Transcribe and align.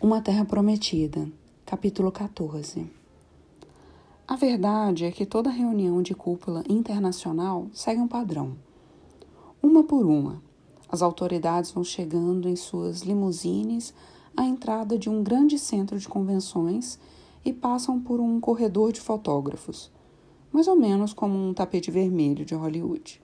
Uma 0.00 0.22
Terra 0.22 0.44
Prometida, 0.44 1.28
capítulo 1.66 2.12
14. 2.12 2.88
A 4.28 4.36
verdade 4.36 5.04
é 5.04 5.10
que 5.10 5.26
toda 5.26 5.50
reunião 5.50 6.00
de 6.00 6.14
cúpula 6.14 6.62
internacional 6.68 7.66
segue 7.72 8.00
um 8.00 8.06
padrão. 8.06 8.56
Uma 9.60 9.82
por 9.82 10.06
uma, 10.06 10.40
as 10.88 11.02
autoridades 11.02 11.72
vão 11.72 11.82
chegando 11.82 12.48
em 12.48 12.54
suas 12.54 13.00
limusines 13.00 13.92
à 14.36 14.44
entrada 14.44 14.96
de 14.96 15.10
um 15.10 15.20
grande 15.20 15.58
centro 15.58 15.98
de 15.98 16.08
convenções 16.08 16.96
e 17.44 17.52
passam 17.52 18.00
por 18.00 18.20
um 18.20 18.38
corredor 18.38 18.92
de 18.92 19.00
fotógrafos, 19.00 19.90
mais 20.52 20.68
ou 20.68 20.76
menos 20.76 21.12
como 21.12 21.36
um 21.36 21.52
tapete 21.52 21.90
vermelho 21.90 22.44
de 22.44 22.54
Hollywood, 22.54 23.20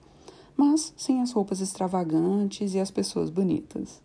mas 0.57 0.93
sem 0.97 1.21
as 1.21 1.31
roupas 1.31 1.61
extravagantes 1.61 2.73
e 2.73 2.81
as 2.81 2.91
pessoas 2.91 3.29
bonitas. 3.29 4.03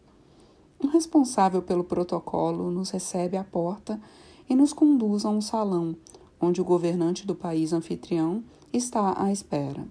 Um 0.82 0.88
responsável 0.88 1.60
pelo 1.60 1.84
protocolo 1.84 2.70
nos 2.70 2.90
recebe 2.90 3.36
à 3.36 3.44
porta 3.44 4.00
e 4.48 4.56
nos 4.56 4.72
conduz 4.72 5.24
a 5.24 5.28
um 5.28 5.40
salão 5.40 5.94
onde 6.40 6.60
o 6.60 6.64
governante 6.64 7.26
do 7.26 7.34
país 7.34 7.72
anfitrião 7.72 8.42
está 8.72 9.22
à 9.22 9.30
espera. 9.30 9.86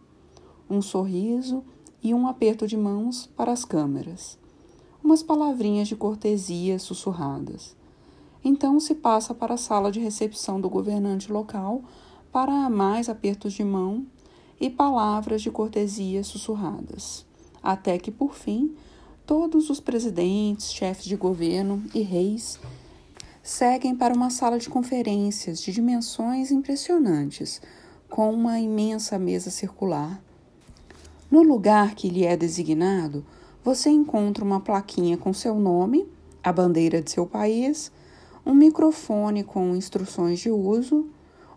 Um 0.69 0.81
sorriso 0.81 1.63
e 2.01 2.13
um 2.13 2.27
aperto 2.27 2.65
de 2.65 2.75
mãos 2.75 3.27
para 3.35 3.51
as 3.51 3.63
câmeras. 3.63 4.37
Umas 5.03 5.21
palavrinhas 5.21 5.87
de 5.87 5.95
cortesia 5.95 6.79
sussurradas. 6.79 7.75
Então 8.43 8.79
se 8.79 8.95
passa 8.95 9.33
para 9.33 9.53
a 9.53 9.57
sala 9.57 9.91
de 9.91 9.99
recepção 9.99 10.59
do 10.59 10.69
governante 10.69 11.31
local 11.31 11.83
para 12.31 12.69
mais 12.69 13.09
apertos 13.09 13.53
de 13.53 13.63
mão 13.63 14.05
e 14.59 14.69
palavras 14.69 15.41
de 15.41 15.51
cortesia 15.51 16.23
sussurradas, 16.23 17.25
até 17.61 17.97
que, 17.97 18.11
por 18.11 18.33
fim, 18.33 18.75
Todos 19.29 19.69
os 19.69 19.79
presidentes, 19.79 20.73
chefes 20.73 21.05
de 21.05 21.15
governo 21.15 21.83
e 21.93 22.01
reis 22.01 22.59
seguem 23.43 23.95
para 23.95 24.11
uma 24.11 24.31
sala 24.31 24.57
de 24.57 24.67
conferências 24.67 25.61
de 25.61 25.71
dimensões 25.71 26.49
impressionantes, 26.49 27.61
com 28.09 28.33
uma 28.33 28.59
imensa 28.59 29.19
mesa 29.19 29.51
circular. 29.51 30.19
No 31.29 31.43
lugar 31.43 31.93
que 31.93 32.09
lhe 32.09 32.25
é 32.25 32.35
designado, 32.35 33.23
você 33.63 33.91
encontra 33.91 34.43
uma 34.43 34.61
plaquinha 34.61 35.15
com 35.15 35.31
seu 35.31 35.59
nome, 35.59 36.07
a 36.43 36.51
bandeira 36.51 36.99
de 36.99 37.11
seu 37.11 37.27
país, 37.27 37.91
um 38.43 38.55
microfone 38.55 39.43
com 39.43 39.75
instruções 39.75 40.39
de 40.39 40.49
uso, 40.49 41.05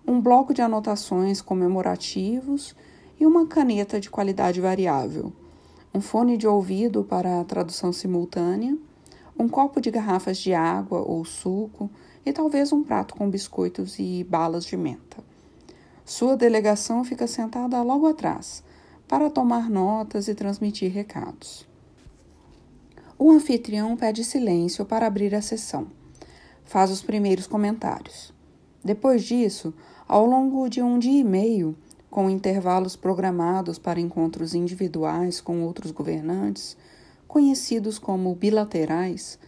um 0.06 0.20
bloco 0.20 0.53
de 0.53 0.61
anotações 0.61 1.41
comemorativos 1.41 2.77
e 3.19 3.25
uma 3.25 3.47
caneta 3.47 3.98
de 3.98 4.11
qualidade 4.11 4.61
variável 4.61 5.33
um 5.95 6.01
fone 6.01 6.37
de 6.37 6.47
ouvido 6.47 7.05
para 7.05 7.41
a 7.41 7.45
tradução 7.45 7.93
simultânea, 7.93 8.77
um 9.39 9.48
copo 9.48 9.81
de 9.81 9.91
garrafas 9.91 10.39
de 10.39 10.55
água 10.55 11.01
ou 11.01 11.25
suco 11.25 11.91
e 12.25 12.33
talvez 12.33 12.73
um 12.73 12.83
prato 12.83 13.15
com 13.15 13.29
biscoitos 13.29 13.99
e 13.99 14.25
balas 14.25 14.65
de 14.65 14.77
menta. 14.77 15.19
Sua 16.05 16.37
delegação 16.37 17.05
fica 17.05 17.27
sentada 17.27 17.83
logo 17.83 18.07
atrás 18.07 18.62
para 19.07 19.31
tomar 19.31 19.69
notas 19.69 20.29
e 20.29 20.34
transmitir 20.34 20.91
recados. 20.91 21.67
O 23.19 23.31
anfitrião 23.31 23.97
pede 23.97 24.25
silêncio 24.25 24.84
para 24.84 25.06
abrir 25.06 25.34
a 25.34 25.43
sessão. 25.43 25.87
Faz 26.65 26.91
os 26.91 27.03
primeiros 27.03 27.47
comentários. 27.47 28.33
Depois 28.84 29.23
disso, 29.23 29.73
ao 30.09 30.27
longo 30.27 30.69
de 30.69 30.83
um 30.83 30.99
dia 30.99 31.21
e 31.21 31.25
meio, 31.25 31.77
com 32.13 32.29
intervalos 32.29 32.95
programados 32.95 33.79
para 33.79 33.99
encontros 33.99 34.55
individuais 34.55 35.41
com 35.41 35.63
outros 35.63 35.91
governantes, 35.91 36.77
conhecidos 37.27 37.99
como 37.99 38.35
bilaterais, 38.35 39.39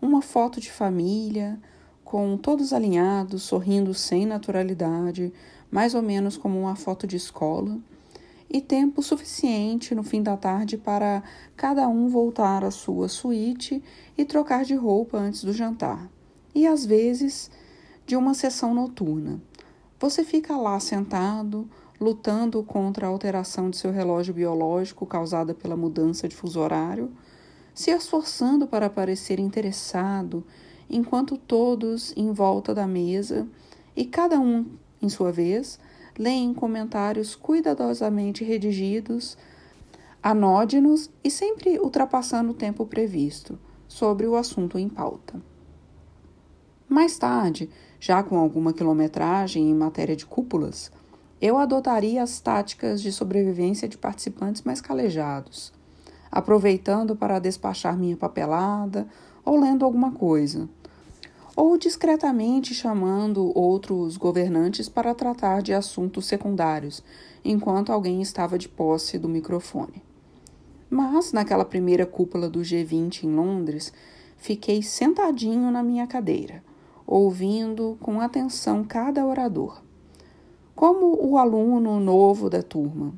uma 0.00 0.22
foto 0.22 0.60
de 0.60 0.70
família, 0.70 1.58
com 2.04 2.36
todos 2.36 2.72
alinhados, 2.72 3.42
sorrindo 3.42 3.92
sem 3.92 4.24
naturalidade, 4.24 5.32
mais 5.68 5.96
ou 5.96 6.00
menos 6.00 6.36
como 6.36 6.60
uma 6.60 6.76
foto 6.76 7.08
de 7.08 7.16
escola, 7.16 7.76
e 8.48 8.60
tempo 8.60 9.02
suficiente 9.02 9.92
no 9.92 10.04
fim 10.04 10.22
da 10.22 10.36
tarde 10.36 10.78
para 10.78 11.24
cada 11.56 11.88
um 11.88 12.06
voltar 12.06 12.62
à 12.62 12.70
sua 12.70 13.08
suíte 13.08 13.82
e 14.16 14.24
trocar 14.24 14.64
de 14.64 14.76
roupa 14.76 15.18
antes 15.18 15.42
do 15.42 15.52
jantar, 15.52 16.08
e 16.54 16.68
às 16.68 16.86
vezes 16.86 17.50
de 18.06 18.14
uma 18.14 18.32
sessão 18.32 18.72
noturna. 18.72 19.42
Você 19.98 20.22
fica 20.22 20.56
lá 20.56 20.78
sentado, 20.78 21.68
lutando 22.02 22.62
contra 22.64 23.06
a 23.06 23.08
alteração 23.08 23.70
de 23.70 23.76
seu 23.76 23.92
relógio 23.92 24.34
biológico 24.34 25.06
causada 25.06 25.54
pela 25.54 25.76
mudança 25.76 26.28
de 26.28 26.34
fuso 26.34 26.58
horário, 26.60 27.12
se 27.72 27.92
esforçando 27.92 28.66
para 28.66 28.90
parecer 28.90 29.38
interessado, 29.38 30.44
enquanto 30.90 31.36
todos 31.36 32.12
em 32.16 32.32
volta 32.32 32.74
da 32.74 32.86
mesa 32.86 33.46
e 33.96 34.04
cada 34.04 34.40
um, 34.40 34.66
em 35.00 35.08
sua 35.08 35.30
vez, 35.30 35.78
leem 36.18 36.52
comentários 36.52 37.36
cuidadosamente 37.36 38.42
redigidos, 38.44 39.38
anódinos 40.20 41.08
e 41.22 41.30
sempre 41.30 41.78
ultrapassando 41.78 42.50
o 42.50 42.54
tempo 42.54 42.84
previsto 42.84 43.58
sobre 43.86 44.26
o 44.26 44.34
assunto 44.34 44.76
em 44.78 44.88
pauta. 44.88 45.40
Mais 46.88 47.16
tarde, 47.16 47.70
já 47.98 48.22
com 48.22 48.36
alguma 48.36 48.72
quilometragem 48.72 49.70
em 49.70 49.74
matéria 49.74 50.16
de 50.16 50.26
cúpulas, 50.26 50.90
eu 51.42 51.58
adotaria 51.58 52.22
as 52.22 52.38
táticas 52.38 53.02
de 53.02 53.10
sobrevivência 53.10 53.88
de 53.88 53.98
participantes 53.98 54.62
mais 54.62 54.80
calejados, 54.80 55.72
aproveitando 56.30 57.16
para 57.16 57.40
despachar 57.40 57.98
minha 57.98 58.16
papelada 58.16 59.08
ou 59.44 59.58
lendo 59.58 59.84
alguma 59.84 60.12
coisa, 60.12 60.68
ou 61.56 61.76
discretamente 61.76 62.72
chamando 62.72 63.50
outros 63.58 64.16
governantes 64.16 64.88
para 64.88 65.16
tratar 65.16 65.62
de 65.62 65.72
assuntos 65.74 66.26
secundários, 66.26 67.02
enquanto 67.44 67.90
alguém 67.90 68.22
estava 68.22 68.56
de 68.56 68.68
posse 68.68 69.18
do 69.18 69.28
microfone. 69.28 70.00
Mas, 70.88 71.32
naquela 71.32 71.64
primeira 71.64 72.06
cúpula 72.06 72.48
do 72.48 72.60
G20 72.60 73.24
em 73.24 73.34
Londres, 73.34 73.92
fiquei 74.36 74.80
sentadinho 74.80 75.72
na 75.72 75.82
minha 75.82 76.06
cadeira, 76.06 76.62
ouvindo 77.04 77.98
com 78.00 78.20
atenção 78.20 78.84
cada 78.84 79.26
orador. 79.26 79.82
Como 80.74 81.18
o 81.20 81.36
aluno 81.36 82.00
novo 82.00 82.48
da 82.48 82.62
turma, 82.62 83.12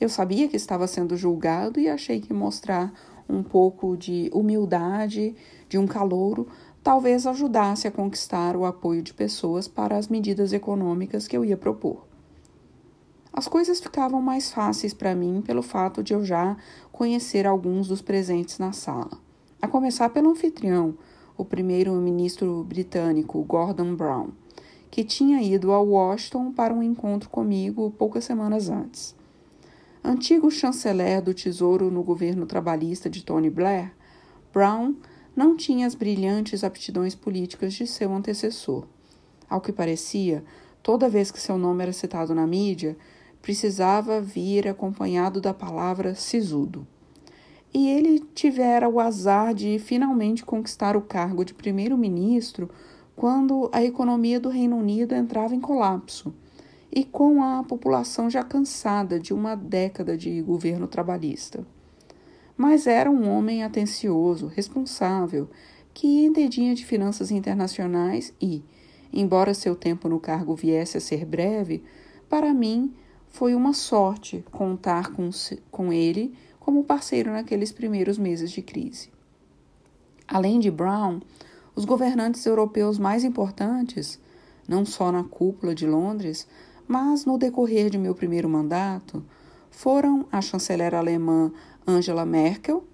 eu 0.00 0.08
sabia 0.08 0.48
que 0.48 0.56
estava 0.56 0.86
sendo 0.86 1.16
julgado 1.16 1.78
e 1.78 1.88
achei 1.88 2.18
que 2.18 2.32
mostrar 2.32 2.92
um 3.28 3.42
pouco 3.42 3.94
de 3.94 4.30
humildade, 4.32 5.36
de 5.68 5.78
um 5.78 5.86
calouro, 5.86 6.48
talvez 6.82 7.26
ajudasse 7.26 7.86
a 7.86 7.90
conquistar 7.90 8.56
o 8.56 8.64
apoio 8.64 9.02
de 9.02 9.12
pessoas 9.12 9.68
para 9.68 9.98
as 9.98 10.08
medidas 10.08 10.52
econômicas 10.52 11.28
que 11.28 11.36
eu 11.36 11.44
ia 11.44 11.58
propor. 11.58 12.06
As 13.32 13.48
coisas 13.48 13.80
ficavam 13.80 14.22
mais 14.22 14.50
fáceis 14.50 14.94
para 14.94 15.14
mim 15.14 15.42
pelo 15.44 15.62
fato 15.62 16.02
de 16.02 16.14
eu 16.14 16.24
já 16.24 16.56
conhecer 16.90 17.46
alguns 17.46 17.86
dos 17.86 18.00
presentes 18.00 18.58
na 18.58 18.72
sala, 18.72 19.10
a 19.60 19.68
começar 19.68 20.08
pelo 20.08 20.30
anfitrião, 20.30 20.96
o 21.36 21.44
primeiro-ministro 21.44 22.64
britânico 22.64 23.42
Gordon 23.42 23.94
Brown 23.94 24.28
que 24.94 25.02
tinha 25.02 25.42
ido 25.42 25.72
a 25.72 25.80
Washington 25.80 26.52
para 26.52 26.72
um 26.72 26.80
encontro 26.80 27.28
comigo 27.28 27.92
poucas 27.98 28.24
semanas 28.24 28.68
antes. 28.68 29.12
Antigo 30.04 30.48
chanceler 30.52 31.20
do 31.20 31.34
Tesouro 31.34 31.90
no 31.90 32.00
governo 32.04 32.46
trabalhista 32.46 33.10
de 33.10 33.24
Tony 33.24 33.50
Blair, 33.50 33.92
Brown 34.52 34.94
não 35.34 35.56
tinha 35.56 35.84
as 35.84 35.96
brilhantes 35.96 36.62
aptidões 36.62 37.12
políticas 37.12 37.74
de 37.74 37.88
seu 37.88 38.14
antecessor. 38.14 38.86
Ao 39.50 39.60
que 39.60 39.72
parecia, 39.72 40.44
toda 40.80 41.08
vez 41.08 41.32
que 41.32 41.40
seu 41.40 41.58
nome 41.58 41.82
era 41.82 41.92
citado 41.92 42.32
na 42.32 42.46
mídia, 42.46 42.96
precisava 43.42 44.20
vir 44.20 44.68
acompanhado 44.68 45.40
da 45.40 45.52
palavra 45.52 46.14
sisudo. 46.14 46.86
E 47.74 47.88
ele 47.88 48.20
tivera 48.32 48.88
o 48.88 49.00
azar 49.00 49.52
de 49.52 49.76
finalmente 49.80 50.44
conquistar 50.44 50.96
o 50.96 51.02
cargo 51.02 51.44
de 51.44 51.52
primeiro-ministro 51.52 52.70
quando 53.16 53.70
a 53.72 53.82
economia 53.82 54.40
do 54.40 54.48
Reino 54.48 54.76
Unido 54.76 55.14
entrava 55.14 55.54
em 55.54 55.60
colapso 55.60 56.34
e 56.90 57.04
com 57.04 57.42
a 57.42 57.62
população 57.62 58.30
já 58.30 58.42
cansada 58.42 59.18
de 59.18 59.34
uma 59.34 59.54
década 59.54 60.16
de 60.16 60.40
governo 60.42 60.86
trabalhista. 60.86 61.66
Mas 62.56 62.86
era 62.86 63.10
um 63.10 63.28
homem 63.28 63.64
atencioso, 63.64 64.46
responsável, 64.46 65.48
que 65.92 66.24
entendia 66.24 66.74
de 66.74 66.84
finanças 66.84 67.30
internacionais 67.30 68.32
e, 68.40 68.62
embora 69.12 69.54
seu 69.54 69.74
tempo 69.74 70.08
no 70.08 70.20
cargo 70.20 70.54
viesse 70.54 70.96
a 70.96 71.00
ser 71.00 71.24
breve, 71.24 71.82
para 72.28 72.54
mim 72.54 72.92
foi 73.28 73.54
uma 73.54 73.72
sorte 73.72 74.44
contar 74.52 75.12
com, 75.12 75.28
com 75.70 75.92
ele 75.92 76.34
como 76.60 76.84
parceiro 76.84 77.32
naqueles 77.32 77.72
primeiros 77.72 78.18
meses 78.18 78.50
de 78.50 78.62
crise. 78.62 79.10
Além 80.26 80.60
de 80.60 80.70
Brown, 80.70 81.20
os 81.74 81.84
governantes 81.84 82.44
europeus 82.46 82.98
mais 82.98 83.24
importantes, 83.24 84.18
não 84.68 84.84
só 84.84 85.10
na 85.10 85.24
cúpula 85.24 85.74
de 85.74 85.86
Londres, 85.86 86.46
mas 86.86 87.24
no 87.24 87.38
decorrer 87.38 87.90
de 87.90 87.98
meu 87.98 88.14
primeiro 88.14 88.48
mandato, 88.48 89.24
foram 89.70 90.26
a 90.30 90.40
chanceler 90.40 90.94
alemã 90.94 91.52
Angela 91.86 92.24
Merkel, 92.24 92.84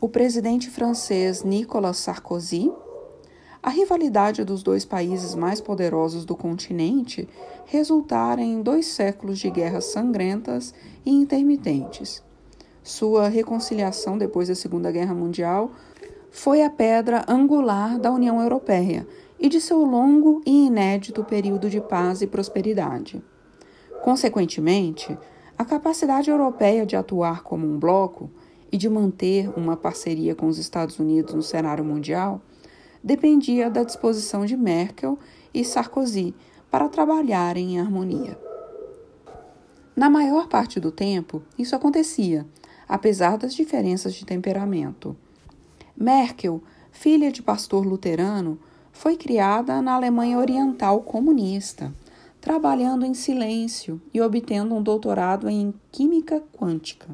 o 0.00 0.08
presidente 0.08 0.68
francês 0.68 1.42
Nicolas 1.42 1.96
Sarkozy, 1.98 2.70
a 3.62 3.70
rivalidade 3.70 4.44
dos 4.44 4.62
dois 4.62 4.84
países 4.84 5.36
mais 5.36 5.60
poderosos 5.60 6.24
do 6.24 6.34
continente 6.34 7.28
resultara 7.64 8.42
em 8.42 8.60
dois 8.60 8.86
séculos 8.86 9.38
de 9.38 9.48
guerras 9.48 9.84
sangrentas 9.84 10.74
e 11.06 11.10
intermitentes. 11.12 12.22
Sua 12.82 13.28
reconciliação 13.28 14.18
depois 14.18 14.48
da 14.48 14.56
Segunda 14.56 14.90
Guerra 14.90 15.14
Mundial 15.14 15.70
foi 16.32 16.62
a 16.62 16.70
pedra 16.70 17.26
angular 17.28 17.98
da 17.98 18.10
União 18.10 18.40
Europeia 18.40 19.06
e 19.38 19.50
de 19.50 19.60
seu 19.60 19.84
longo 19.84 20.40
e 20.46 20.66
inédito 20.66 21.22
período 21.22 21.68
de 21.68 21.78
paz 21.78 22.22
e 22.22 22.26
prosperidade. 22.26 23.22
Consequentemente, 24.02 25.16
a 25.58 25.64
capacidade 25.64 26.30
europeia 26.30 26.86
de 26.86 26.96
atuar 26.96 27.42
como 27.42 27.66
um 27.66 27.78
bloco 27.78 28.30
e 28.72 28.78
de 28.78 28.88
manter 28.88 29.50
uma 29.58 29.76
parceria 29.76 30.34
com 30.34 30.46
os 30.46 30.56
Estados 30.56 30.98
Unidos 30.98 31.34
no 31.34 31.42
cenário 31.42 31.84
mundial 31.84 32.40
dependia 33.04 33.68
da 33.68 33.84
disposição 33.84 34.46
de 34.46 34.56
Merkel 34.56 35.18
e 35.52 35.62
Sarkozy 35.62 36.34
para 36.70 36.88
trabalharem 36.88 37.74
em 37.74 37.80
harmonia. 37.80 38.38
Na 39.94 40.08
maior 40.08 40.48
parte 40.48 40.80
do 40.80 40.90
tempo, 40.90 41.42
isso 41.58 41.76
acontecia, 41.76 42.46
apesar 42.88 43.36
das 43.36 43.54
diferenças 43.54 44.14
de 44.14 44.24
temperamento. 44.24 45.14
Merkel, 45.96 46.62
filha 46.90 47.30
de 47.30 47.42
pastor 47.42 47.86
luterano, 47.86 48.58
foi 48.92 49.16
criada 49.16 49.80
na 49.80 49.94
Alemanha 49.94 50.38
Oriental 50.38 51.00
comunista, 51.00 51.92
trabalhando 52.40 53.06
em 53.06 53.14
silêncio 53.14 54.00
e 54.12 54.20
obtendo 54.20 54.74
um 54.74 54.82
doutorado 54.82 55.48
em 55.48 55.72
química 55.90 56.42
quântica. 56.52 57.08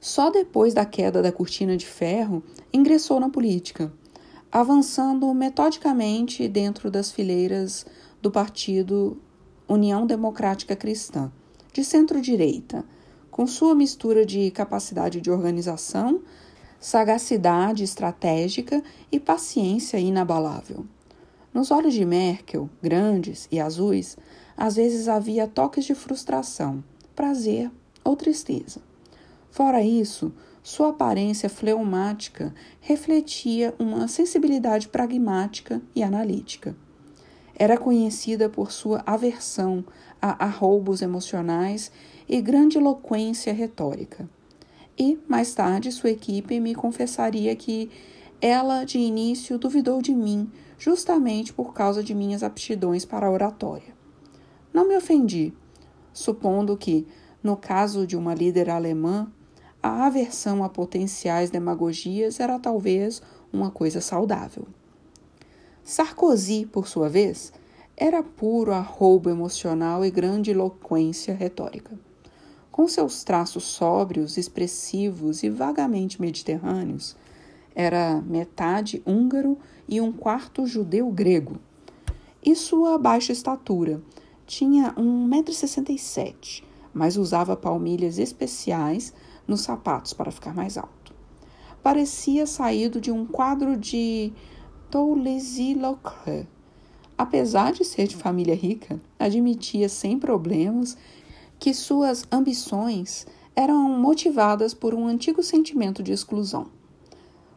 Só 0.00 0.30
depois 0.30 0.72
da 0.72 0.84
queda 0.84 1.20
da 1.20 1.32
cortina 1.32 1.76
de 1.76 1.86
ferro 1.86 2.42
ingressou 2.72 3.20
na 3.20 3.28
política, 3.28 3.92
avançando 4.50 5.32
metodicamente 5.34 6.48
dentro 6.48 6.90
das 6.90 7.10
fileiras 7.10 7.84
do 8.20 8.30
partido 8.30 9.18
União 9.68 10.06
Democrática 10.06 10.74
Cristã, 10.74 11.30
de 11.72 11.84
centro-direita, 11.84 12.84
com 13.30 13.46
sua 13.46 13.74
mistura 13.74 14.26
de 14.26 14.50
capacidade 14.50 15.20
de 15.20 15.30
organização, 15.30 16.20
sagacidade 16.80 17.84
estratégica 17.84 18.82
e 19.12 19.20
paciência 19.20 19.98
inabalável. 19.98 20.86
Nos 21.52 21.70
olhos 21.70 21.92
de 21.92 22.06
Merkel, 22.06 22.70
grandes 22.82 23.46
e 23.52 23.60
azuis, 23.60 24.16
às 24.56 24.76
vezes 24.76 25.06
havia 25.06 25.46
toques 25.46 25.84
de 25.84 25.94
frustração, 25.94 26.82
prazer 27.14 27.70
ou 28.02 28.16
tristeza. 28.16 28.80
Fora 29.50 29.82
isso, 29.82 30.32
sua 30.62 30.90
aparência 30.90 31.50
fleumática 31.50 32.54
refletia 32.80 33.74
uma 33.78 34.08
sensibilidade 34.08 34.88
pragmática 34.88 35.82
e 35.94 36.02
analítica. 36.02 36.74
Era 37.54 37.76
conhecida 37.76 38.48
por 38.48 38.72
sua 38.72 39.02
aversão 39.04 39.84
a 40.20 40.44
arroubos 40.44 41.02
emocionais 41.02 41.92
e 42.26 42.40
grandiloquência 42.40 43.52
retórica. 43.52 44.28
E, 45.00 45.18
mais 45.26 45.54
tarde, 45.54 45.90
sua 45.90 46.10
equipe 46.10 46.60
me 46.60 46.74
confessaria 46.74 47.56
que 47.56 47.90
ela, 48.38 48.84
de 48.84 48.98
início, 48.98 49.58
duvidou 49.58 50.02
de 50.02 50.14
mim, 50.14 50.52
justamente 50.78 51.54
por 51.54 51.72
causa 51.72 52.02
de 52.02 52.14
minhas 52.14 52.42
aptidões 52.42 53.06
para 53.06 53.26
a 53.26 53.30
oratória. 53.30 53.94
Não 54.74 54.86
me 54.86 54.94
ofendi, 54.94 55.54
supondo 56.12 56.76
que, 56.76 57.06
no 57.42 57.56
caso 57.56 58.06
de 58.06 58.14
uma 58.14 58.34
líder 58.34 58.68
alemã, 58.68 59.32
a 59.82 60.04
aversão 60.04 60.62
a 60.62 60.68
potenciais 60.68 61.48
demagogias 61.48 62.38
era 62.38 62.58
talvez 62.58 63.22
uma 63.50 63.70
coisa 63.70 64.02
saudável. 64.02 64.68
Sarkozy, 65.82 66.66
por 66.66 66.86
sua 66.86 67.08
vez, 67.08 67.54
era 67.96 68.22
puro 68.22 68.74
arroubo 68.74 69.30
emocional 69.30 70.04
e 70.04 70.10
grande 70.10 70.50
eloquência 70.50 71.32
retórica. 71.32 71.98
Com 72.70 72.86
seus 72.86 73.24
traços 73.24 73.64
sóbrios, 73.64 74.36
expressivos 74.36 75.42
e 75.42 75.50
vagamente 75.50 76.20
mediterrâneos, 76.20 77.16
era 77.74 78.20
metade 78.20 79.02
húngaro 79.04 79.58
e 79.88 80.00
um 80.00 80.12
quarto 80.12 80.66
judeu 80.66 81.10
grego. 81.10 81.58
E 82.42 82.54
sua 82.54 82.96
baixa 82.96 83.32
estatura, 83.32 84.00
tinha 84.46 84.92
1,67m, 84.94 86.62
mas 86.92 87.16
usava 87.16 87.56
palmilhas 87.56 88.18
especiais 88.18 89.12
nos 89.46 89.60
sapatos 89.60 90.12
para 90.12 90.30
ficar 90.30 90.54
mais 90.54 90.78
alto. 90.78 91.14
Parecia 91.82 92.46
saído 92.46 93.00
de 93.00 93.10
um 93.10 93.26
quadro 93.26 93.76
de 93.76 94.32
Toulouse-Lautrec. 94.90 96.46
Apesar 97.16 97.72
de 97.72 97.84
ser 97.84 98.06
de 98.06 98.16
família 98.16 98.54
rica, 98.54 99.00
admitia 99.18 99.88
sem 99.88 100.18
problemas 100.18 100.96
que 101.60 101.74
suas 101.74 102.24
ambições 102.32 103.26
eram 103.54 103.90
motivadas 103.90 104.72
por 104.72 104.94
um 104.94 105.06
antigo 105.06 105.42
sentimento 105.42 106.02
de 106.02 106.10
exclusão. 106.10 106.68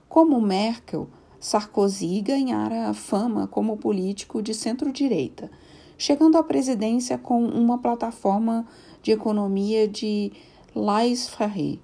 Como 0.10 0.42
Merkel, 0.42 1.08
Sarkozy 1.40 2.20
ganhara 2.20 2.94
fama 2.94 3.48
como 3.48 3.78
político 3.78 4.42
de 4.42 4.54
centro-direita, 4.54 5.50
chegando 5.98 6.38
à 6.38 6.44
presidência 6.44 7.18
com 7.18 7.46
uma 7.46 7.78
plataforma 7.78 8.68
de 9.02 9.12
economia 9.12 9.88
de 9.88 10.34
laissez-faire, 10.76 11.80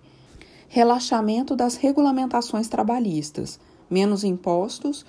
relaxamento 0.67 1.55
das 1.55 1.75
regulamentações 1.75 2.67
trabalhistas, 2.67 3.59
menos 3.89 4.25
impostos 4.25 5.05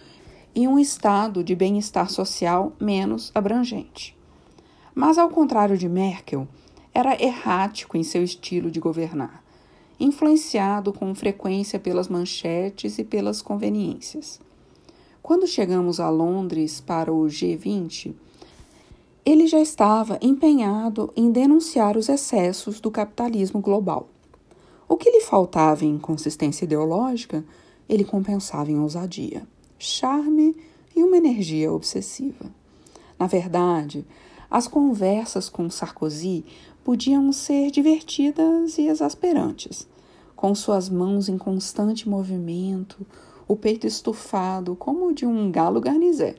e 0.55 0.69
um 0.69 0.79
estado 0.79 1.43
de 1.43 1.57
bem-estar 1.57 2.09
social 2.09 2.73
menos 2.81 3.33
abrangente. 3.35 4.17
Mas, 4.95 5.19
ao 5.19 5.29
contrário 5.29 5.77
de 5.77 5.89
Merkel, 5.89 6.47
era 6.93 7.21
errático 7.23 7.97
em 7.97 8.03
seu 8.03 8.23
estilo 8.23 8.71
de 8.71 8.81
governar, 8.81 9.43
influenciado 9.99 10.93
com 10.93 11.15
frequência 11.15 11.79
pelas 11.79 12.09
manchetes 12.09 12.99
e 12.99 13.05
pelas 13.05 13.41
conveniências. 13.43 14.41
Quando 15.23 15.47
chegamos 15.47 16.01
a 16.01 16.09
Londres 16.09 16.81
para 16.81 17.13
o 17.13 17.27
G20, 17.27 18.15
ele 19.25 19.47
já 19.47 19.61
estava 19.61 20.19
empenhado 20.23 21.13
em 21.15 21.31
denunciar 21.31 21.97
os 21.97 22.09
excessos 22.09 22.81
do 22.81 22.91
capitalismo 22.91 23.61
global. 23.61 24.09
O 24.89 24.97
que 24.97 25.11
lhe 25.11 25.21
faltava 25.21 25.85
em 25.85 25.99
consistência 25.99 26.65
ideológica, 26.65 27.45
ele 27.89 28.03
compensava 28.03 28.73
em 28.73 28.81
ousadia, 28.81 29.47
charme 29.79 30.57
e 30.97 31.03
uma 31.03 31.17
energia 31.17 31.71
obsessiva. 31.71 32.47
Na 33.19 33.27
verdade, 33.27 34.05
as 34.51 34.67
conversas 34.67 35.49
com 35.49 35.71
Sarkozy 35.71 36.45
podiam 36.83 37.33
ser 37.33 37.71
divertidas 37.71 38.79
e 38.79 38.89
exasperantes. 38.89 39.87
Com 40.35 40.55
suas 40.55 40.89
mãos 40.89 41.29
em 41.29 41.39
constante 41.39 42.09
movimento, 42.09 43.07
o 43.47 43.55
peito 43.55 43.87
estufado 43.87 44.75
como 44.75 45.09
o 45.09 45.15
de 45.15 45.25
um 45.25 45.53
galo 45.53 45.81
garnizé. 45.81 46.37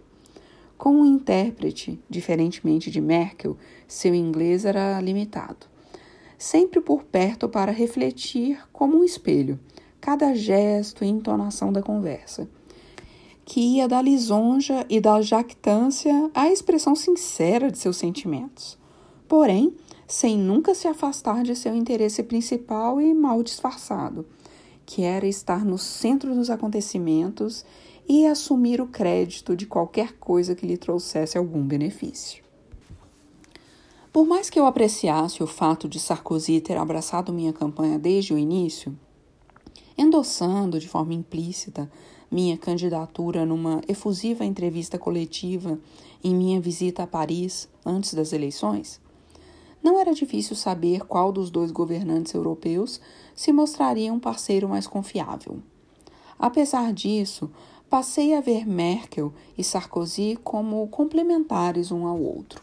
Com 0.78 0.96
um 0.96 1.06
intérprete, 1.06 2.00
diferentemente 2.10 2.90
de 2.90 3.00
Merkel, 3.00 3.56
seu 3.88 4.16
inglês 4.16 4.66
era 4.66 5.00
limitado. 5.00 5.68
Sempre 6.38 6.82
por 6.82 7.04
perto 7.04 7.48
para 7.48 7.72
refletir 7.72 8.60
como 8.74 8.98
um 8.98 9.04
espelho 9.04 9.60
cada 10.02 10.34
gesto 10.34 11.06
e 11.06 11.08
entonação 11.08 11.72
da 11.72 11.84
conversa, 11.84 12.50
que 13.52 13.60
ia 13.60 13.86
da 13.86 14.02
lisonja 14.02 14.86
e 14.90 15.02
da 15.02 15.22
jactância 15.22 16.32
à 16.34 16.50
expressão 16.50 16.96
sincera 16.96 17.70
de 17.70 17.78
seus 17.78 17.98
sentimentos, 17.98 18.78
porém 19.28 19.76
sem 20.08 20.38
nunca 20.38 20.74
se 20.74 20.88
afastar 20.88 21.44
de 21.44 21.54
seu 21.54 21.76
interesse 21.76 22.24
principal 22.24 23.02
e 23.02 23.14
mal 23.14 23.44
disfarçado, 23.44 24.26
que 24.86 25.02
era 25.02 25.28
estar 25.28 25.66
no 25.66 25.78
centro 25.78 26.34
dos 26.34 26.50
acontecimentos 26.50 27.66
e 28.08 28.26
assumir 28.26 28.80
o 28.80 28.88
crédito 28.88 29.54
de 29.54 29.66
qualquer 29.66 30.14
coisa 30.14 30.56
que 30.56 30.66
lhe 30.66 30.78
trouxesse 30.78 31.38
algum 31.38 31.62
benefício. 31.62 32.42
Por 34.14 34.26
mais 34.26 34.50
que 34.50 34.62
eu 34.62 34.66
apreciasse 34.66 35.44
o 35.44 35.48
fato 35.48 35.90
de 35.90 36.00
Sarkozy 36.00 36.62
ter 36.62 36.78
abraçado 36.78 37.34
minha 37.34 37.52
campanha 37.52 38.00
desde 38.00 38.34
o 38.34 38.38
início, 38.38 38.98
endossando 39.98 40.80
de 40.80 40.88
forma 40.88 41.14
implícita 41.14 41.92
minha 42.32 42.58
candidatura 42.58 43.46
numa 43.46 43.82
efusiva 43.88 44.46
entrevista 44.46 44.98
coletiva 44.98 45.78
em 46.24 46.34
minha 46.34 46.62
visita 46.62 47.04
a 47.04 47.08
Paris 47.08 47.68
antes 47.86 48.14
das 48.14 48.32
eleições, 48.32 49.02
não 49.84 50.00
era 50.00 50.14
difícil 50.14 50.56
saber 50.56 51.02
qual 51.02 51.32
dos 51.32 51.50
dois 51.50 51.72
governantes 51.72 52.34
europeus 52.34 53.02
se 53.36 53.52
mostraria 53.52 54.14
um 54.14 54.20
parceiro 54.20 54.70
mais 54.70 54.86
confiável. 54.86 55.60
Apesar 56.38 56.94
disso, 56.94 57.52
passei 57.90 58.36
a 58.36 58.42
ver 58.42 58.66
Merkel 58.66 59.34
e 59.58 59.64
Sarkozy 59.64 60.38
como 60.44 60.88
complementares 60.88 61.92
um 61.92 62.06
ao 62.06 62.22
outro. 62.22 62.62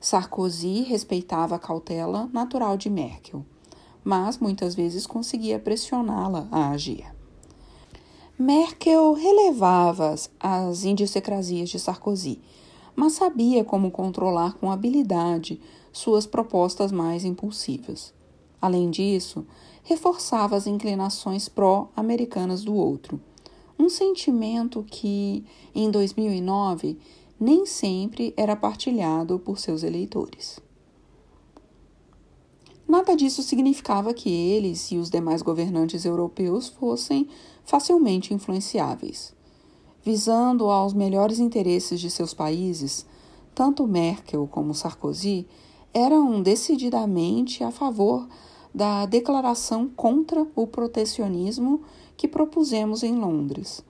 Sarkozy 0.00 0.82
respeitava 0.82 1.54
a 1.54 1.58
cautela 1.60 2.28
natural 2.32 2.76
de 2.76 2.90
Merkel, 2.90 3.44
mas 4.02 4.38
muitas 4.38 4.74
vezes 4.74 5.06
conseguia 5.06 5.60
pressioná-la 5.60 6.48
a 6.50 6.70
agir. 6.70 7.06
Merkel 8.44 9.12
relevava 9.12 10.16
as 10.40 10.82
idiosincrasias 10.82 11.68
de 11.68 11.78
Sarkozy, 11.78 12.40
mas 12.96 13.12
sabia 13.12 13.62
como 13.62 13.88
controlar 13.92 14.54
com 14.54 14.68
habilidade 14.68 15.60
suas 15.92 16.26
propostas 16.26 16.90
mais 16.90 17.24
impulsivas. 17.24 18.12
Além 18.60 18.90
disso, 18.90 19.46
reforçava 19.84 20.56
as 20.56 20.66
inclinações 20.66 21.48
pró-americanas 21.48 22.64
do 22.64 22.74
outro, 22.74 23.20
um 23.78 23.88
sentimento 23.88 24.84
que, 24.90 25.44
em 25.72 25.88
2009, 25.88 26.98
nem 27.38 27.64
sempre 27.64 28.34
era 28.36 28.56
partilhado 28.56 29.38
por 29.38 29.60
seus 29.60 29.84
eleitores. 29.84 30.58
Nada 32.88 33.14
disso 33.14 33.40
significava 33.40 34.12
que 34.12 34.28
eles 34.28 34.90
e 34.90 34.98
os 34.98 35.08
demais 35.08 35.42
governantes 35.42 36.04
europeus 36.04 36.68
fossem 36.68 37.28
facilmente 37.64 38.34
influenciáveis. 38.34 39.34
Visando 40.04 40.70
aos 40.70 40.92
melhores 40.92 41.38
interesses 41.38 42.00
de 42.00 42.10
seus 42.10 42.34
países, 42.34 43.06
tanto 43.54 43.86
Merkel 43.86 44.48
como 44.50 44.74
Sarkozy 44.74 45.46
eram 45.94 46.42
decididamente 46.42 47.62
a 47.62 47.70
favor 47.70 48.26
da 48.74 49.04
declaração 49.04 49.88
contra 49.88 50.46
o 50.56 50.66
protecionismo 50.66 51.82
que 52.16 52.26
propusemos 52.26 53.02
em 53.02 53.14
Londres. 53.16 53.84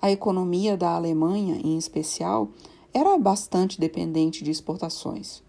A 0.00 0.10
economia 0.10 0.76
da 0.76 0.94
Alemanha, 0.94 1.60
em 1.62 1.76
especial, 1.76 2.48
era 2.94 3.18
bastante 3.18 3.80
dependente 3.80 4.44
de 4.44 4.50
exportações. 4.50 5.42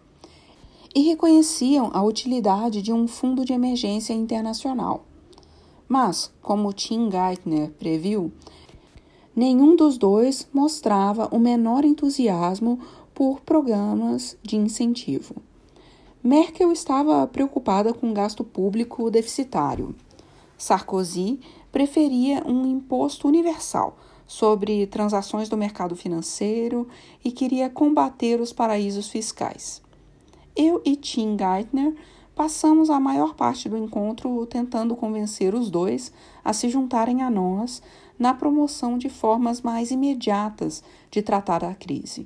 E 0.93 1.01
reconheciam 1.01 1.91
a 1.93 2.01
utilidade 2.03 2.81
de 2.81 2.91
um 2.91 3.07
fundo 3.07 3.45
de 3.45 3.53
emergência 3.53 4.13
internacional. 4.13 5.05
Mas, 5.89 6.31
como 6.39 6.71
Tim 6.71 7.09
Geithner 7.09 7.71
previu, 7.71 8.31
nenhum 9.35 9.75
dos 9.75 9.97
dois 9.97 10.47
mostrava 10.53 11.27
o 11.35 11.39
menor 11.39 11.83
entusiasmo 11.83 12.79
por 13.11 13.41
programas 13.41 14.37
de 14.43 14.55
incentivo. 14.55 15.35
Merkel 16.23 16.71
estava 16.71 17.25
preocupada 17.25 17.91
com 17.91 18.11
o 18.11 18.13
gasto 18.13 18.43
público 18.43 19.09
deficitário. 19.09 19.95
Sarkozy 20.57 21.39
preferia 21.71 22.43
um 22.45 22.67
imposto 22.67 23.27
universal 23.27 23.97
sobre 24.27 24.85
transações 24.85 25.49
do 25.49 25.57
mercado 25.57 25.95
financeiro 25.95 26.87
e 27.25 27.31
queria 27.31 27.67
combater 27.67 28.39
os 28.39 28.53
paraísos 28.53 29.09
fiscais. 29.09 29.81
Eu 30.55 30.81
e 30.85 30.95
Tim 30.95 31.35
Geithner 31.35 31.95
passamos 32.39 32.89
a 32.89 33.01
maior 33.01 33.33
parte 33.33 33.67
do 33.67 33.75
encontro 33.75 34.45
tentando 34.45 34.95
convencer 34.95 35.53
os 35.53 35.69
dois 35.69 36.09
a 36.41 36.53
se 36.53 36.69
juntarem 36.69 37.21
a 37.21 37.29
nós 37.29 37.81
na 38.17 38.33
promoção 38.33 38.97
de 38.97 39.09
formas 39.09 39.61
mais 39.61 39.91
imediatas 39.91 40.81
de 41.11 41.21
tratar 41.21 41.65
a 41.65 41.75
crise, 41.75 42.25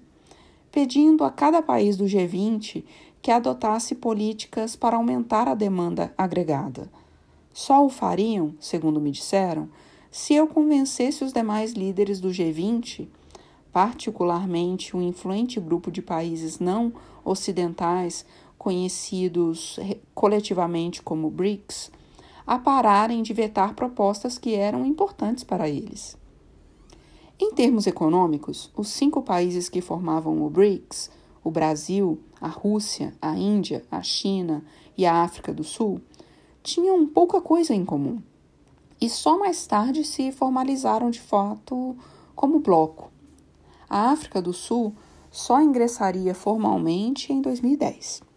pedindo 0.72 1.24
a 1.24 1.32
cada 1.32 1.64
país 1.64 1.98
do 1.98 2.04
G20 2.04 2.84
que 3.24 3.32
adotasse 3.32 3.96
políticas 3.96 4.76
para 4.76 4.98
aumentar 4.98 5.48
a 5.48 5.56
demanda 5.56 6.14
agregada. 6.16 6.92
Só 7.52 7.84
o 7.84 7.90
fariam, 7.90 8.54
segundo 8.60 9.02
me 9.02 9.10
disseram, 9.10 9.68
se 10.12 10.36
eu 10.36 10.46
convencesse 10.46 11.24
os 11.24 11.34
demais 11.34 11.74
líderes 11.74 12.20
do 12.20 12.30
G20, 12.30 13.08
particularmente 13.72 14.96
um 14.96 15.02
influente 15.02 15.60
grupo 15.60 15.90
de 15.90 16.04
países 16.04 16.60
não 16.60 16.94
ocidentais 17.26 18.24
conhecidos 18.64 19.78
coletivamente 20.16 21.04
como 21.04 21.30
BRICS, 21.30 21.92
a 22.48 22.58
pararem 22.58 23.22
de 23.22 23.34
vetar 23.34 23.76
propostas 23.76 24.38
que 24.38 24.56
eram 24.56 24.86
importantes 24.86 25.44
para 25.44 25.68
eles. 25.68 26.18
Em 27.38 27.52
termos 27.54 27.88
econômicos, 27.88 28.72
os 28.74 28.88
cinco 28.88 29.22
países 29.22 29.68
que 29.68 29.82
formavam 29.82 30.42
o 30.42 30.50
BRICS, 30.50 31.12
o 31.44 31.52
Brasil, 31.52 32.22
a 32.40 32.48
Rússia, 32.48 33.14
a 33.22 33.38
Índia, 33.38 33.84
a 33.92 34.02
China 34.02 34.64
e 34.98 35.06
a 35.06 35.16
África 35.24 35.54
do 35.54 35.66
Sul, 35.66 36.00
tinham 36.64 37.06
pouca 37.06 37.42
coisa 37.42 37.76
em 37.76 37.84
comum 37.84 38.22
e 39.02 39.10
só 39.10 39.38
mais 39.38 39.68
tarde 39.68 40.06
se 40.06 40.32
formalizaram 40.32 41.10
de 41.10 41.20
fato 41.20 41.98
como 42.34 42.60
bloco. 42.60 43.12
A 43.90 44.12
África 44.12 44.42
do 44.42 44.54
Sul 44.54 44.96
só 45.30 45.62
ingressaria 45.62 46.34
formalmente 46.34 47.34
em 47.34 47.42
2010. 47.42 48.32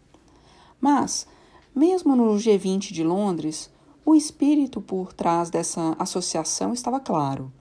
Mas, 0.81 1.27
mesmo 1.75 2.15
no 2.15 2.35
G20 2.37 2.93
de 2.93 3.03
Londres, 3.03 3.71
o 4.05 4.15
espírito 4.15 4.81
por 4.81 5.13
trás 5.13 5.51
dessa 5.51 5.97
associação 5.99 6.73
estava 6.73 7.01
claro. 7.01 7.53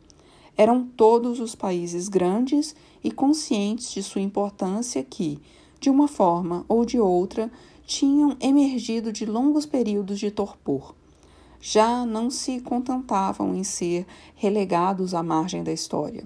Eram 0.58 0.86
todos 0.86 1.40
os 1.40 1.56
países 1.56 2.08
grandes 2.08 2.76
e 3.04 3.12
conscientes 3.12 3.92
de 3.92 4.02
sua 4.02 4.22
importância 4.22 5.04
que, 5.04 5.40
de 5.80 5.90
uma 5.90 6.08
forma 6.08 6.64
ou 6.68 6.86
de 6.86 7.00
outra, 7.00 7.52
tinham 7.86 8.38
emergido 8.40 9.12
de 9.12 9.26
longos 9.26 9.66
períodos 9.66 10.20
de 10.20 10.32
torpor 10.32 10.96
já 11.68 12.06
não 12.06 12.30
se 12.30 12.60
contentavam 12.60 13.56
em 13.56 13.64
ser 13.64 14.06
relegados 14.36 15.16
à 15.16 15.24
margem 15.24 15.64
da 15.64 15.74
história, 15.74 16.24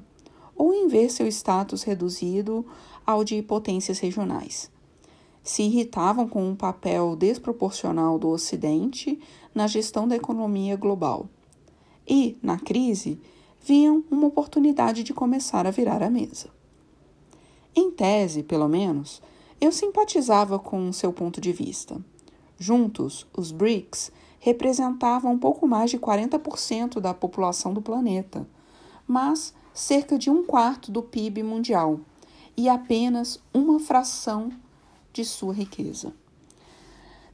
ou 0.54 0.74
em 0.74 0.90
ver 0.90 1.10
seu 1.10 1.26
status 1.28 1.84
reduzido 1.84 2.66
ao 3.06 3.24
de 3.24 3.42
potências 3.42 4.00
regionais. 4.00 4.70
Se 5.44 5.64
irritavam 5.64 6.28
com 6.28 6.48
um 6.48 6.56
papel 6.56 7.16
desproporcional 7.16 8.20
do 8.20 8.30
Ocidente 8.30 9.20
na 9.54 9.68
gestão 9.68 10.08
da 10.08 10.16
economia 10.16 10.76
global. 10.76 11.30
E, 12.08 12.38
na 12.42 12.58
crise, 12.58 13.20
viam 13.62 14.04
uma 14.10 14.28
oportunidade 14.28 15.04
de 15.04 15.14
começar 15.14 15.66
a 15.68 15.72
virar 15.72 16.02
a 16.02 16.10
mesa. 16.10 16.50
Em 17.76 17.92
tese, 17.92 18.44
pelo 18.44 18.68
menos, 18.68 19.22
eu 19.62 19.72
simpatizava 19.72 20.58
com 20.58 20.92
seu 20.92 21.14
ponto 21.14 21.40
de 21.40 21.52
vista. 21.52 22.04
Juntos, 22.58 23.28
os 23.36 23.52
BRICS 23.52 24.12
representavam 24.40 25.38
pouco 25.38 25.68
mais 25.68 25.92
de 25.92 26.00
40% 26.00 27.00
da 27.00 27.14
população 27.14 27.74
do 27.74 27.82
planeta, 27.82 28.48
mas 29.08 29.54
cerca 29.74 30.18
de 30.18 30.30
um 30.30 30.44
quarto 30.46 30.92
do 30.92 31.02
PIB 31.02 31.44
mundial 31.44 32.00
e 32.56 32.68
apenas 32.68 33.40
uma 33.54 33.80
fração 33.80 34.50
de 35.14 35.26
sua 35.26 35.54
riqueza. 35.54 36.14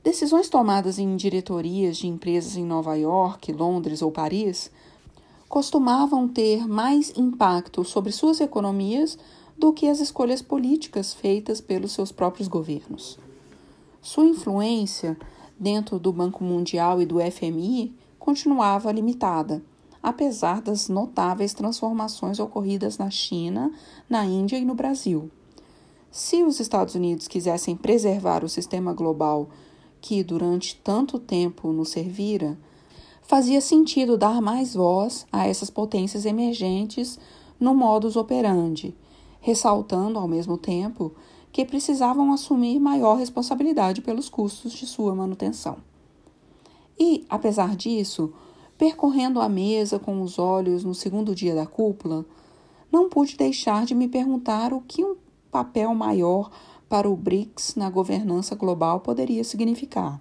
Decisões 0.03 0.50
tomadas 0.50 1.00
em 1.00 1.15
diretorias 1.15 1.98
de 1.98 2.08
empresas 2.08 2.55
em 2.55 2.63
Nova 2.63 2.96
York, 2.96 3.51
Londres 3.51 4.01
ou 4.01 4.12
Paris 4.12 4.72
costumavam 5.50 6.27
ter 6.27 6.67
mais 6.67 7.12
impacto 7.17 7.84
sobre 7.84 8.12
suas 8.12 8.39
economias 8.39 9.17
do 9.58 9.72
que 9.72 9.88
as 9.88 10.00
escolhas 10.00 10.41
políticas 10.41 11.13
feitas 11.13 11.62
pelos 11.62 11.91
seus 11.91 12.12
próprios 12.12 12.48
governos. 12.48 13.17
Sua 14.01 14.25
influência 14.25 15.17
dentro 15.58 15.98
do 15.98 16.12
Banco 16.12 16.44
Mundial 16.44 17.01
e 17.01 17.05
do 17.05 17.15
FMI 17.20 17.96
continuava 18.20 18.91
limitada, 18.91 19.63
apesar 20.03 20.62
das 20.62 20.89
notáveis 20.89 21.53
transformações 21.53 22.39
ocorridas 22.39 22.98
na 22.98 23.10
China, 23.10 23.72
na 24.10 24.25
Índia 24.25 24.58
e 24.58 24.65
no 24.65 24.75
Brasil. 24.75 25.32
Se 26.15 26.43
os 26.43 26.62
Estados 26.62 26.95
Unidos 26.95 27.27
quisessem 27.27 27.75
preservar 27.75 28.41
o 28.41 28.48
sistema 28.48 28.93
global 28.93 29.50
que 30.00 30.24
durante 30.24 30.77
tanto 30.77 31.19
tempo 31.19 31.74
nos 31.74 31.89
servira, 31.89 32.57
fazia 33.22 33.60
sentido 33.60 34.17
dar 34.17 34.41
mais 34.41 34.75
voz 34.75 35.27
a 35.29 35.45
essas 35.45 35.69
potências 35.69 36.25
emergentes 36.25 37.19
no 37.60 37.75
modus 37.75 38.15
operandi, 38.15 38.95
ressaltando 39.41 40.17
ao 40.17 40.25
mesmo 40.25 40.57
tempo 40.57 41.12
que 41.51 41.65
precisavam 41.65 42.31
assumir 42.31 42.79
maior 42.79 43.15
responsabilidade 43.15 44.00
pelos 44.00 44.29
custos 44.29 44.72
de 44.72 44.88
sua 44.88 45.13
manutenção. 45.13 45.79
E, 46.98 47.25
apesar 47.29 47.75
disso, 47.75 48.31
percorrendo 48.77 49.41
a 49.41 49.50
mesa 49.50 50.00
com 50.00 50.22
os 50.22 50.39
olhos 50.39 50.81
no 50.86 50.95
segundo 50.95 51.36
dia 51.36 51.53
da 51.53 51.65
cúpula, 51.65 52.25
não 52.89 53.10
pude 53.10 53.36
deixar 53.36 53.86
de 53.86 53.93
me 53.93 54.07
perguntar 54.07 54.72
o 54.72 54.79
que 54.79 55.03
um 55.03 55.25
papel 55.56 55.96
maior 55.96 56.52
para 56.90 57.10
o 57.10 57.16
BRICS 57.16 57.76
na 57.76 57.90
governança 57.90 58.56
global 58.56 59.00
poderia 59.00 59.42
significar. 59.42 60.20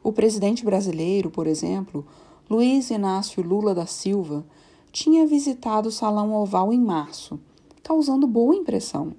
O 0.00 0.12
presidente 0.12 0.64
brasileiro, 0.64 1.28
por 1.28 1.48
exemplo, 1.48 2.06
Luiz 2.48 2.88
Inácio 2.88 3.42
Lula 3.42 3.74
da 3.74 3.84
Silva, 3.84 4.46
tinha 4.92 5.26
visitado 5.26 5.88
o 5.88 5.92
Salão 5.92 6.32
Oval 6.32 6.72
em 6.72 6.80
março, 6.80 7.40
causando 7.82 8.28
boa 8.28 8.54
impressão 8.54 9.12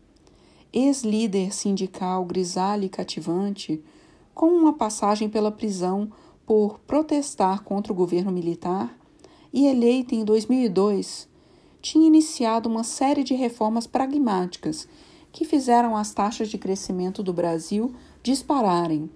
ex-líder 0.71 1.53
sindical 1.53 2.23
grisalho 2.23 2.85
e 2.85 2.89
cativante, 2.89 3.81
com 4.33 4.47
uma 4.47 4.73
passagem 4.73 5.29
pela 5.29 5.51
prisão 5.51 6.09
por 6.45 6.79
protestar 6.79 7.61
contra 7.61 7.91
o 7.91 7.95
governo 7.95 8.31
militar 8.31 8.97
e 9.53 9.67
eleito 9.67 10.15
em 10.15 10.23
2002, 10.23 11.29
tinha 11.81 12.07
iniciado 12.07 12.67
uma 12.67 12.83
série 12.83 13.23
de 13.23 13.33
reformas 13.33 13.85
pragmáticas 13.85 14.87
que 15.35 15.43
fizeram 15.43 15.97
as 15.97 16.13
taxas 16.13 16.47
de 16.47 16.57
crescimento 16.57 17.21
do 17.21 17.33
Brasil 17.33 17.93
dispararem, 18.23 19.09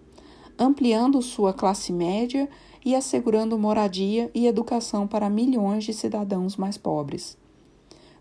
ampliando 0.57 1.21
sua 1.21 1.53
classe 1.53 1.93
média 1.93 2.49
e 2.83 2.93
assegurando 2.93 3.57
moradia 3.57 4.29
e 4.35 4.45
educação 4.45 5.07
para 5.07 5.29
milhões 5.29 5.85
de 5.85 5.93
cidadãos 5.93 6.57
mais 6.57 6.77
pobres. 6.77 7.37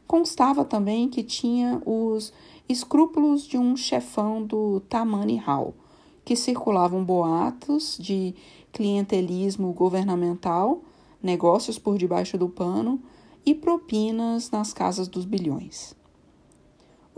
Constava 0.06 0.64
também 0.64 1.08
que 1.08 1.24
tinha 1.24 1.82
os 1.84 2.32
escrúpulos 2.68 3.42
de 3.42 3.58
um 3.58 3.76
chefão 3.76 4.44
do 4.44 4.78
Tamani 4.88 5.36
Hall, 5.36 5.74
que 6.24 6.36
circulavam 6.36 7.04
boatos 7.04 7.98
de 7.98 8.32
clientelismo 8.70 9.72
governamental, 9.72 10.84
negócios 11.20 11.80
por 11.80 11.98
debaixo 11.98 12.38
do 12.38 12.48
pano 12.48 13.02
e 13.44 13.56
propinas 13.56 14.52
nas 14.52 14.72
casas 14.72 15.08
dos 15.08 15.24
bilhões. 15.24 15.98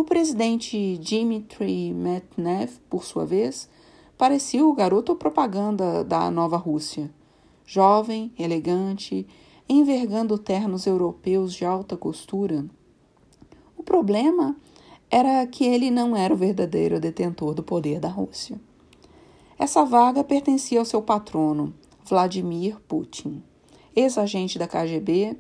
O 0.01 0.03
presidente 0.03 0.97
Dmitry 0.97 1.93
Medvedev, 1.93 2.81
por 2.89 3.05
sua 3.05 3.27
vez, 3.27 3.69
parecia 4.17 4.65
o 4.65 4.73
garoto 4.73 5.15
propaganda 5.15 6.03
da 6.03 6.31
nova 6.31 6.57
Rússia. 6.57 7.11
Jovem, 7.67 8.33
elegante, 8.39 9.27
envergando 9.69 10.39
ternos 10.39 10.87
europeus 10.87 11.53
de 11.53 11.67
alta 11.67 11.99
costura. 11.99 12.65
O 13.77 13.83
problema 13.83 14.57
era 15.11 15.47
que 15.47 15.67
ele 15.67 15.91
não 15.91 16.17
era 16.17 16.33
o 16.33 16.37
verdadeiro 16.39 16.99
detentor 16.99 17.53
do 17.53 17.63
poder 17.63 18.01
da 18.01 18.09
Rússia. 18.09 18.59
Essa 19.59 19.85
vaga 19.85 20.25
pertencia 20.25 20.79
ao 20.79 20.87
seu 20.87 21.03
patrono, 21.03 21.75
Vladimir 22.07 22.81
Putin, 22.89 23.43
ex-agente 23.95 24.59
da 24.59 24.67
KGB, 24.67 25.37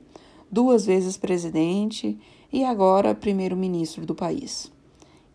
duas 0.52 0.84
vezes 0.84 1.16
presidente 1.16 2.20
e 2.52 2.64
agora 2.64 3.14
primeiro-ministro 3.14 4.04
do 4.04 4.14
país. 4.14 4.70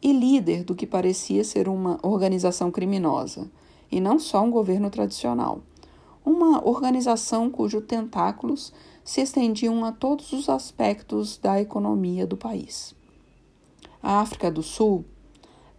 E 0.01 0.12
líder 0.12 0.63
do 0.63 0.75
que 0.75 0.86
parecia 0.86 1.43
ser 1.43 1.67
uma 1.67 2.00
organização 2.03 2.72
criminosa, 2.72 3.50
e 3.91 4.00
não 4.00 4.19
só 4.19 4.41
um 4.41 4.51
governo 4.51 4.89
tradicional. 4.89 5.62
Uma 6.25 6.67
organização 6.67 7.50
cujos 7.50 7.84
tentáculos 7.86 8.74
se 9.03 9.22
estendiam 9.22 9.86
a 9.86 9.91
todos 9.91 10.34
os 10.34 10.50
aspectos 10.50 11.38
da 11.38 11.62
economia 11.62 12.25
do 12.25 12.36
país. 12.36 12.95
A 14.01 14.19
África 14.19 14.51
do 14.51 14.63
Sul, 14.63 15.05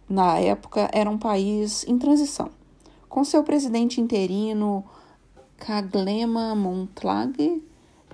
na 0.09 0.39
época, 0.39 0.89
era 0.93 1.09
um 1.09 1.17
país 1.17 1.85
em 1.87 1.97
transição 1.97 2.49
com 3.17 3.23
seu 3.23 3.43
presidente 3.43 3.99
interino 3.99 4.85
Kaglema 5.57 6.53
Montlag 6.53 7.63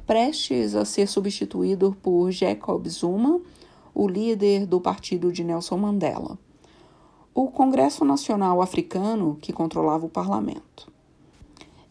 prestes 0.05 0.75
a 0.75 0.85
ser 0.85 1.07
substituído 1.07 1.95
por 2.01 2.31
Jacob 2.31 2.87
Zuma, 2.87 3.39
o 3.93 4.07
líder 4.07 4.65
do 4.65 4.81
partido 4.81 5.31
de 5.31 5.43
Nelson 5.43 5.77
Mandela. 5.77 6.37
O 7.33 7.47
Congresso 7.47 8.03
Nacional 8.03 8.61
Africano, 8.61 9.37
que 9.41 9.53
controlava 9.53 10.05
o 10.05 10.09
parlamento. 10.09 10.91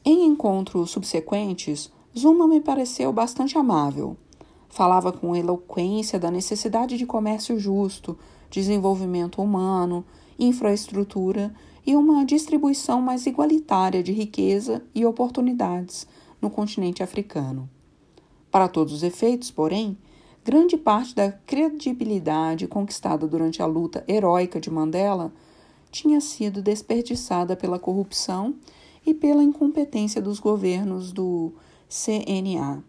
Em 0.05 0.27
encontros 0.27 0.91
subsequentes, 0.91 1.91
Zuma 2.17 2.47
me 2.47 2.61
pareceu 2.61 3.13
bastante 3.13 3.57
amável. 3.57 4.17
Falava 4.69 5.13
com 5.13 5.35
eloquência 5.35 6.19
da 6.19 6.31
necessidade 6.31 6.97
de 6.97 7.07
comércio 7.07 7.59
justo, 7.59 8.19
desenvolvimento 8.51 9.41
humano, 9.41 10.05
infraestrutura 10.39 11.55
e 11.87 11.97
uma 11.97 12.25
distribuição 12.25 13.01
mais 13.01 13.27
igualitária 13.27 14.03
de 14.03 14.13
riqueza 14.13 14.83
e 14.95 15.05
oportunidades 15.05 16.07
no 16.41 16.51
continente 16.51 17.03
africano. 17.03 17.69
Para 18.53 18.69
todos 18.69 18.93
os 18.93 19.03
efeitos, 19.03 19.51
porém, 19.51 19.97
grande 20.45 20.77
parte 20.77 21.15
da 21.15 21.33
credibilidade 21.33 22.69
conquistada 22.69 23.27
durante 23.27 23.63
a 23.63 23.67
luta 23.67 24.05
heróica 24.07 24.61
de 24.61 24.71
Mandela 24.71 25.33
tinha 25.91 26.21
sido 26.21 26.61
desperdiçada 26.61 27.57
pela 27.57 27.79
corrupção 27.79 28.55
e 29.07 29.15
pela 29.15 29.43
incompetência 29.43 30.21
dos 30.21 30.39
governos 30.39 31.13
do 31.13 31.55
CNA, 31.89 32.85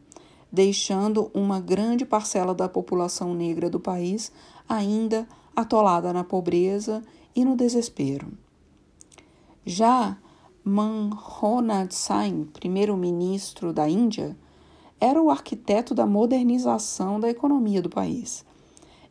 deixando 0.52 1.32
uma 1.34 1.62
grande 1.62 2.06
parcela 2.06 2.54
da 2.54 2.68
população 2.68 3.34
negra 3.34 3.70
do 3.70 3.80
país 3.80 4.34
ainda 4.68 5.26
atolada 5.56 6.12
na 6.12 6.26
pobreza 6.26 7.02
e 7.34 7.46
no 7.46 7.56
desespero. 7.56 8.28
Já 9.66 10.18
Manmohan 10.62 11.90
Singh, 11.90 12.48
primeiro-ministro 12.52 13.72
da 13.72 13.88
Índia, 13.88 14.36
era 15.04 15.22
o 15.22 15.30
arquiteto 15.30 15.94
da 15.94 16.06
modernização 16.06 17.20
da 17.20 17.30
economia 17.30 17.82
do 17.82 17.90
país. 17.90 18.46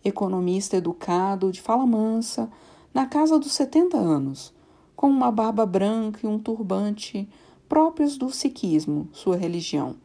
Economista 0.03 0.79
educado, 0.79 1.53
de 1.53 1.61
fala 1.61 1.87
mansa, 1.87 2.51
na 2.95 3.05
casa 3.05 3.39
dos 3.39 3.53
70 3.53 3.99
anos, 3.99 4.55
com 4.97 5.09
uma 5.09 5.31
barba 5.31 5.67
branca 5.67 6.21
e 6.23 6.27
um 6.27 6.39
turbante 6.39 7.29
próprios 7.69 8.17
do 8.17 8.31
sikhismo, 8.31 9.07
sua 9.13 9.37
religião, 9.37 9.97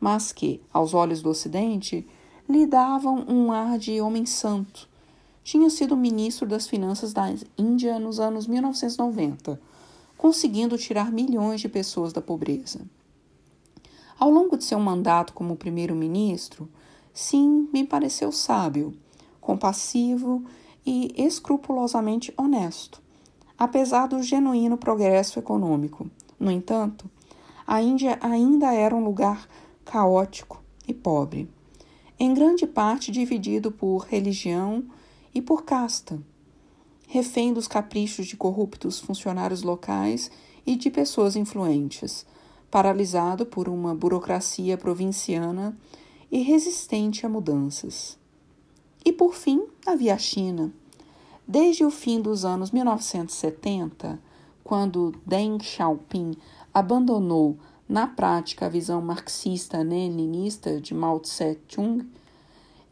mas 0.00 0.30
que, 0.30 0.60
aos 0.72 0.94
olhos 0.94 1.20
do 1.20 1.30
Ocidente, 1.30 2.06
lhe 2.48 2.64
davam 2.64 3.26
um 3.28 3.50
ar 3.50 3.80
de 3.80 4.00
homem 4.00 4.24
santo. 4.24 4.88
Tinha 5.42 5.68
sido 5.70 5.96
ministro 5.96 6.46
das 6.46 6.68
Finanças 6.68 7.12
da 7.12 7.34
Índia 7.58 7.98
nos 7.98 8.20
anos 8.20 8.46
1990 8.46 9.58
conseguindo 10.22 10.78
tirar 10.78 11.10
milhões 11.10 11.60
de 11.60 11.68
pessoas 11.68 12.12
da 12.12 12.22
pobreza. 12.22 12.82
Ao 14.22 14.30
longo 14.30 14.56
de 14.56 14.62
seu 14.62 14.78
mandato 14.78 15.32
como 15.32 15.56
primeiro-ministro, 15.56 16.68
sim, 17.12 17.68
me 17.72 17.84
pareceu 17.84 18.30
sábio, 18.30 18.96
compassivo 19.40 20.44
e 20.86 21.12
escrupulosamente 21.16 22.32
honesto, 22.36 23.02
apesar 23.58 24.06
do 24.06 24.22
genuíno 24.22 24.78
progresso 24.78 25.40
econômico. 25.40 26.08
No 26.38 26.52
entanto, 26.52 27.10
a 27.66 27.82
Índia 27.82 28.16
ainda 28.22 28.72
era 28.72 28.94
um 28.94 29.04
lugar 29.04 29.48
caótico 29.84 30.62
e 30.86 30.94
pobre, 30.94 31.50
em 32.16 32.32
grande 32.32 32.64
parte 32.64 33.10
dividido 33.10 33.72
por 33.72 34.06
religião 34.08 34.84
e 35.34 35.42
por 35.42 35.64
casta 35.64 36.16
refém 37.12 37.52
dos 37.52 37.68
caprichos 37.68 38.26
de 38.26 38.38
corruptos 38.38 38.98
funcionários 38.98 39.62
locais 39.62 40.30
e 40.64 40.76
de 40.76 40.90
pessoas 40.90 41.36
influentes, 41.36 42.24
paralisado 42.72 43.44
por 43.44 43.68
uma 43.68 43.94
burocracia 43.94 44.78
provinciana 44.78 45.76
e 46.30 46.40
resistente 46.40 47.26
a 47.26 47.28
mudanças. 47.28 48.18
E 49.04 49.12
por 49.12 49.34
fim, 49.34 49.66
havia 49.86 50.14
a 50.14 50.18
China. 50.18 50.72
Desde 51.46 51.84
o 51.84 51.90
fim 51.90 52.22
dos 52.22 52.46
anos 52.46 52.70
1970, 52.70 54.18
quando 54.64 55.12
Deng 55.26 55.62
Xiaoping 55.62 56.32
abandonou 56.72 57.58
na 57.86 58.06
prática 58.06 58.64
a 58.64 58.70
visão 58.70 59.02
marxista-leninista 59.02 60.80
de 60.80 60.94
Mao 60.94 61.20
Tse-tung 61.20 62.08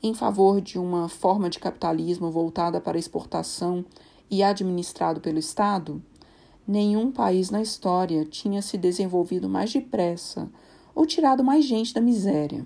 em 0.02 0.12
favor 0.12 0.60
de 0.60 0.78
uma 0.78 1.08
forma 1.08 1.48
de 1.48 1.58
capitalismo 1.58 2.30
voltada 2.30 2.82
para 2.82 2.98
exportação 2.98 3.82
e 4.30 4.42
administrado 4.42 5.22
pelo 5.22 5.38
Estado, 5.38 6.02
nenhum 6.70 7.10
país 7.10 7.50
na 7.50 7.60
história 7.60 8.24
tinha 8.24 8.62
se 8.62 8.78
desenvolvido 8.78 9.48
mais 9.48 9.72
depressa 9.72 10.48
ou 10.94 11.04
tirado 11.04 11.42
mais 11.42 11.64
gente 11.64 11.92
da 11.92 12.00
miséria. 12.00 12.64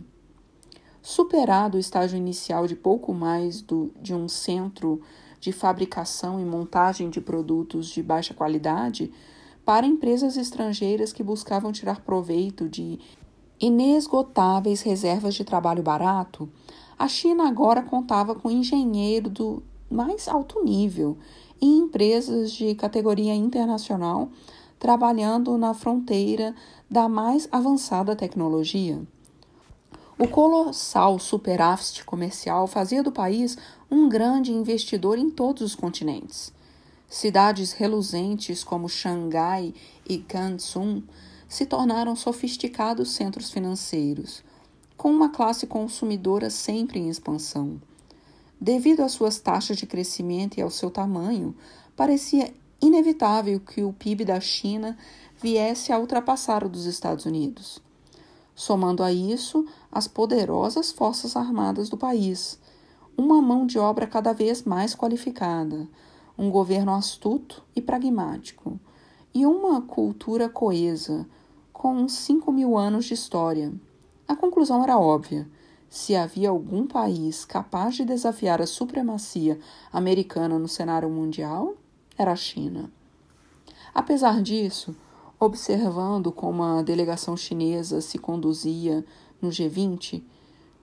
Superado 1.01 1.79
o 1.79 1.81
estágio 1.81 2.19
inicial 2.19 2.67
de 2.67 2.77
pouco 2.77 3.15
mais 3.15 3.63
do, 3.63 3.91
de 4.03 4.15
um 4.15 4.29
centro 4.29 5.01
de 5.41 5.53
fabricação 5.53 6.39
e 6.39 6.45
montagem 6.45 7.09
de 7.09 7.21
produtos 7.21 7.87
de 7.89 8.03
baixa 8.03 8.35
qualidade, 8.35 9.11
para 9.65 9.87
empresas 9.87 10.37
estrangeiras 10.37 11.11
que 11.11 11.23
buscavam 11.23 11.73
tirar 11.73 12.03
proveito 12.03 12.69
de 12.69 12.99
inesgotáveis 13.59 14.83
reservas 14.83 15.35
de 15.35 15.45
trabalho 15.45 15.83
barato, 15.83 16.49
a 16.99 17.09
China 17.09 17.49
agora 17.49 17.83
contava 17.83 18.35
com 18.35 18.51
engenheiro 18.51 19.31
do 19.31 19.63
mais 19.91 20.29
alto 20.29 20.63
nível 20.63 21.17
e 21.61 21.67
empresas 21.67 22.53
de 22.53 22.75
categoria 22.75 23.35
internacional 23.35 24.31
trabalhando 24.79 25.57
na 25.57 25.73
fronteira 25.73 26.55
da 26.91 27.09
mais 27.09 27.49
avançada 27.51 28.15
tecnologia. 28.15 29.01
O 30.19 30.29
colossal 30.29 31.19
superávit 31.19 32.05
comercial 32.05 32.67
fazia 32.67 33.03
do 33.03 33.11
país 33.11 33.57
um 33.91 34.09
grande 34.09 34.53
investidor 34.53 35.19
em 35.19 35.31
todos 35.31 35.63
os 35.63 35.75
continentes. 35.75 36.53
Cidades 37.09 37.73
reluzentes 37.73 38.63
como 38.63 38.89
Xangai 38.89 39.75
e 40.09 40.19
Gansun 40.19 41.03
se 41.49 41.65
tornaram 41.65 42.15
sofisticados 42.15 43.11
centros 43.11 43.51
financeiros, 43.51 44.43
com 44.97 45.11
uma 45.11 45.31
classe 45.31 45.67
consumidora 45.67 46.51
sempre 46.51 46.99
em 46.99 47.09
expansão. 47.09 47.81
Devido 48.65 49.03
às 49.03 49.13
suas 49.13 49.39
taxas 49.39 49.77
de 49.77 49.85
crescimento 49.85 50.57
e 50.57 50.63
ao 50.63 50.71
seu 50.71 50.91
tamanho, 50.91 51.55
parecia 51.95 52.51
inevitável 52.81 53.61
que 53.61 53.83
o 53.83 53.93
PIB 53.93 54.25
da 54.25 54.41
China 54.41 54.97
viesse 55.39 55.93
a 55.93 55.99
ultrapassar 55.99 56.65
o 56.65 56.69
dos 56.71 56.87
Estados 56.87 57.27
Unidos. 57.27 57.79
Somando 58.55 59.03
a 59.03 59.13
isso 59.13 59.67
as 59.93 60.09
poderosas 60.09 60.91
forças 60.91 61.37
armadas 61.37 61.91
do 61.91 61.99
país, 61.99 62.59
uma 63.19 63.43
mão 63.43 63.67
de 63.67 63.79
obra 63.79 64.07
cada 64.07 64.33
vez 64.33 64.63
mais 64.63 64.95
qualificada, 64.95 65.87
um 66.39 66.51
governo 66.51 66.95
astuto 66.95 67.63
e 67.77 67.83
pragmático, 67.83 68.81
e 69.35 69.45
uma 69.45 69.83
cultura 69.83 70.49
coesa, 70.49 71.29
com 71.71 72.09
5 72.09 72.51
mil 72.51 72.79
anos 72.79 73.05
de 73.05 73.13
história. 73.13 73.75
A 74.27 74.35
conclusão 74.35 74.83
era 74.83 74.99
óbvia. 74.99 75.47
Se 75.95 76.17
havia 76.17 76.49
algum 76.49 76.89
país 76.89 77.45
capaz 77.45 77.95
de 77.95 78.05
desafiar 78.05 78.61
a 78.61 78.67
supremacia 78.67 79.61
americana 79.93 80.59
no 80.59 80.67
cenário 80.67 81.09
mundial, 81.09 81.77
era 82.19 82.33
a 82.33 82.37
China. 82.37 82.91
Apesar 83.95 84.43
disso, 84.43 84.97
observando 85.39 86.33
como 86.33 86.65
a 86.65 86.83
delegação 86.83 87.37
chinesa 87.37 88.01
se 88.01 88.19
conduzia 88.19 89.05
no 89.41 89.51
G20, 89.51 90.21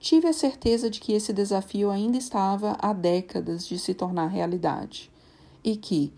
tive 0.00 0.28
a 0.28 0.32
certeza 0.32 0.88
de 0.88 0.98
que 0.98 1.12
esse 1.12 1.30
desafio 1.30 1.90
ainda 1.90 2.16
estava 2.16 2.74
há 2.80 2.94
décadas 2.94 3.66
de 3.66 3.78
se 3.78 3.92
tornar 3.92 4.28
realidade 4.28 5.10
e 5.62 5.76
que, 5.76 6.10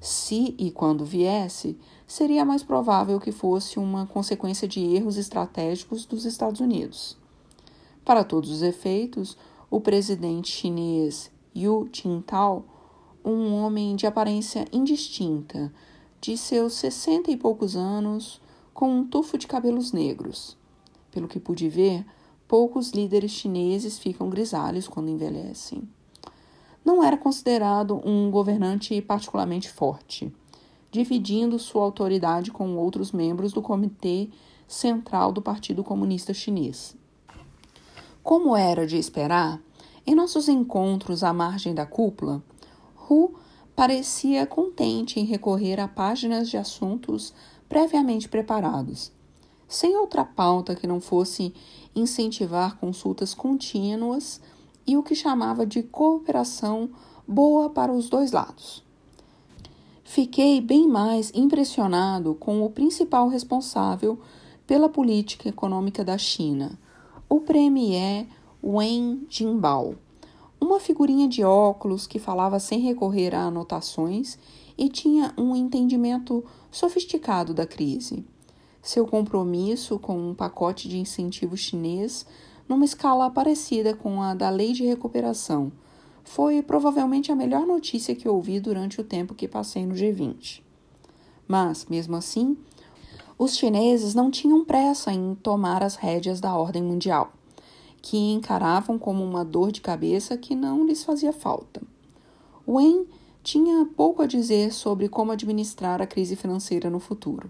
se 0.00 0.54
e 0.56 0.70
quando 0.70 1.04
viesse, 1.04 1.76
seria 2.06 2.44
mais 2.44 2.62
provável 2.62 3.18
que 3.18 3.32
fosse 3.32 3.80
uma 3.80 4.06
consequência 4.06 4.68
de 4.68 4.78
erros 4.78 5.16
estratégicos 5.16 6.06
dos 6.06 6.24
Estados 6.24 6.60
Unidos. 6.60 7.17
Para 8.08 8.24
todos 8.24 8.50
os 8.50 8.62
efeitos, 8.62 9.36
o 9.70 9.82
presidente 9.82 10.50
chinês 10.50 11.30
Hu 11.54 11.86
Jintao, 11.92 12.64
um 13.22 13.52
homem 13.52 13.94
de 13.96 14.06
aparência 14.06 14.64
indistinta, 14.72 15.70
de 16.18 16.34
seus 16.34 16.72
sessenta 16.72 17.30
e 17.30 17.36
poucos 17.36 17.76
anos, 17.76 18.40
com 18.72 18.90
um 18.90 19.06
tufo 19.06 19.36
de 19.36 19.46
cabelos 19.46 19.92
negros. 19.92 20.56
Pelo 21.10 21.28
que 21.28 21.38
pude 21.38 21.68
ver, 21.68 22.06
poucos 22.48 22.92
líderes 22.92 23.32
chineses 23.32 23.98
ficam 23.98 24.30
grisalhos 24.30 24.88
quando 24.88 25.10
envelhecem. 25.10 25.86
Não 26.82 27.04
era 27.04 27.18
considerado 27.18 28.00
um 28.08 28.30
governante 28.30 29.02
particularmente 29.02 29.68
forte, 29.68 30.34
dividindo 30.90 31.58
sua 31.58 31.82
autoridade 31.82 32.50
com 32.50 32.74
outros 32.78 33.12
membros 33.12 33.52
do 33.52 33.60
Comitê 33.60 34.30
Central 34.66 35.30
do 35.30 35.42
Partido 35.42 35.84
Comunista 35.84 36.32
Chinês. 36.32 36.96
Como 38.28 38.54
era 38.54 38.86
de 38.86 38.98
esperar, 38.98 39.58
em 40.06 40.14
nossos 40.14 40.50
encontros 40.50 41.24
à 41.24 41.32
margem 41.32 41.74
da 41.74 41.86
cúpula, 41.86 42.44
Hu 43.08 43.32
parecia 43.74 44.46
contente 44.46 45.18
em 45.18 45.24
recorrer 45.24 45.80
a 45.80 45.88
páginas 45.88 46.50
de 46.50 46.58
assuntos 46.58 47.32
previamente 47.70 48.28
preparados, 48.28 49.10
sem 49.66 49.96
outra 49.96 50.26
pauta 50.26 50.74
que 50.74 50.86
não 50.86 51.00
fosse 51.00 51.54
incentivar 51.96 52.76
consultas 52.76 53.32
contínuas 53.32 54.42
e 54.86 54.94
o 54.94 55.02
que 55.02 55.14
chamava 55.14 55.64
de 55.64 55.82
cooperação 55.82 56.90
boa 57.26 57.70
para 57.70 57.90
os 57.90 58.10
dois 58.10 58.30
lados. 58.30 58.84
Fiquei 60.04 60.60
bem 60.60 60.86
mais 60.86 61.32
impressionado 61.34 62.34
com 62.34 62.62
o 62.62 62.68
principal 62.68 63.28
responsável 63.28 64.20
pela 64.66 64.90
política 64.90 65.48
econômica 65.48 66.04
da 66.04 66.18
China, 66.18 66.78
o 67.28 67.40
premier 67.40 68.26
Wen 68.62 69.26
Jinbao, 69.28 69.94
uma 70.60 70.80
figurinha 70.80 71.28
de 71.28 71.44
óculos 71.44 72.06
que 72.06 72.18
falava 72.18 72.58
sem 72.58 72.80
recorrer 72.80 73.34
a 73.34 73.42
anotações 73.42 74.38
e 74.76 74.88
tinha 74.88 75.32
um 75.36 75.54
entendimento 75.54 76.44
sofisticado 76.70 77.52
da 77.52 77.66
crise 77.66 78.24
seu 78.88 79.06
compromisso 79.06 79.98
com 79.98 80.30
um 80.30 80.34
pacote 80.34 80.88
de 80.88 80.98
incentivo 80.98 81.56
chinês 81.56 82.24
numa 82.68 82.84
escala 82.84 83.30
parecida 83.30 83.94
com 83.94 84.22
a 84.22 84.34
da 84.34 84.48
Lei 84.50 84.72
de 84.72 84.84
Recuperação. 84.84 85.70
Foi 86.24 86.62
provavelmente 86.62 87.32
a 87.32 87.36
melhor 87.36 87.66
notícia 87.66 88.14
que 88.14 88.28
ouvi 88.28 88.60
durante 88.60 89.00
o 89.00 89.04
tempo 89.04 89.34
que 89.34 89.48
passei 89.48 89.84
no 89.84 89.94
G20. 89.94 90.62
Mas, 91.46 91.86
mesmo 91.86 92.16
assim, 92.16 92.56
os 93.38 93.56
chineses 93.56 94.16
não 94.16 94.32
tinham 94.32 94.64
pressa 94.64 95.12
em 95.12 95.36
tomar 95.36 95.80
as 95.80 95.94
rédeas 95.94 96.40
da 96.40 96.56
ordem 96.56 96.82
mundial, 96.82 97.32
que 98.02 98.16
encaravam 98.16 98.98
como 98.98 99.22
uma 99.22 99.44
dor 99.44 99.70
de 99.70 99.80
cabeça 99.80 100.36
que 100.36 100.56
não 100.56 100.84
lhes 100.84 101.04
fazia 101.04 101.32
falta. 101.32 101.80
Wen 102.66 103.06
tinha 103.44 103.86
pouco 103.96 104.22
a 104.22 104.26
dizer 104.26 104.72
sobre 104.72 105.08
como 105.08 105.30
administrar 105.30 106.02
a 106.02 106.06
crise 106.06 106.34
financeira 106.34 106.90
no 106.90 106.98
futuro. 106.98 107.48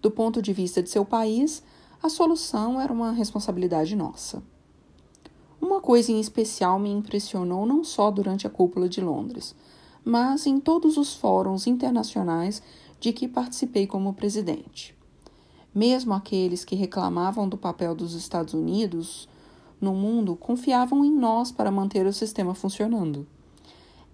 Do 0.00 0.08
ponto 0.08 0.40
de 0.40 0.52
vista 0.52 0.80
de 0.80 0.88
seu 0.88 1.04
país, 1.04 1.64
a 2.00 2.08
solução 2.08 2.80
era 2.80 2.92
uma 2.92 3.10
responsabilidade 3.10 3.96
nossa. 3.96 4.40
Uma 5.60 5.80
coisa 5.80 6.12
em 6.12 6.20
especial 6.20 6.78
me 6.78 6.90
impressionou 6.90 7.66
não 7.66 7.82
só 7.82 8.08
durante 8.12 8.46
a 8.46 8.50
cúpula 8.50 8.88
de 8.88 9.00
Londres, 9.00 9.52
mas 10.04 10.46
em 10.46 10.60
todos 10.60 10.96
os 10.96 11.14
fóruns 11.14 11.66
internacionais 11.66 12.62
de 13.00 13.12
que 13.12 13.26
participei 13.26 13.84
como 13.84 14.14
presidente. 14.14 14.97
Mesmo 15.74 16.14
aqueles 16.14 16.64
que 16.64 16.74
reclamavam 16.74 17.48
do 17.48 17.56
papel 17.56 17.94
dos 17.94 18.14
Estados 18.14 18.54
Unidos 18.54 19.28
no 19.80 19.94
mundo 19.94 20.34
confiavam 20.34 21.04
em 21.04 21.12
nós 21.12 21.52
para 21.52 21.70
manter 21.70 22.06
o 22.06 22.12
sistema 22.12 22.54
funcionando. 22.54 23.26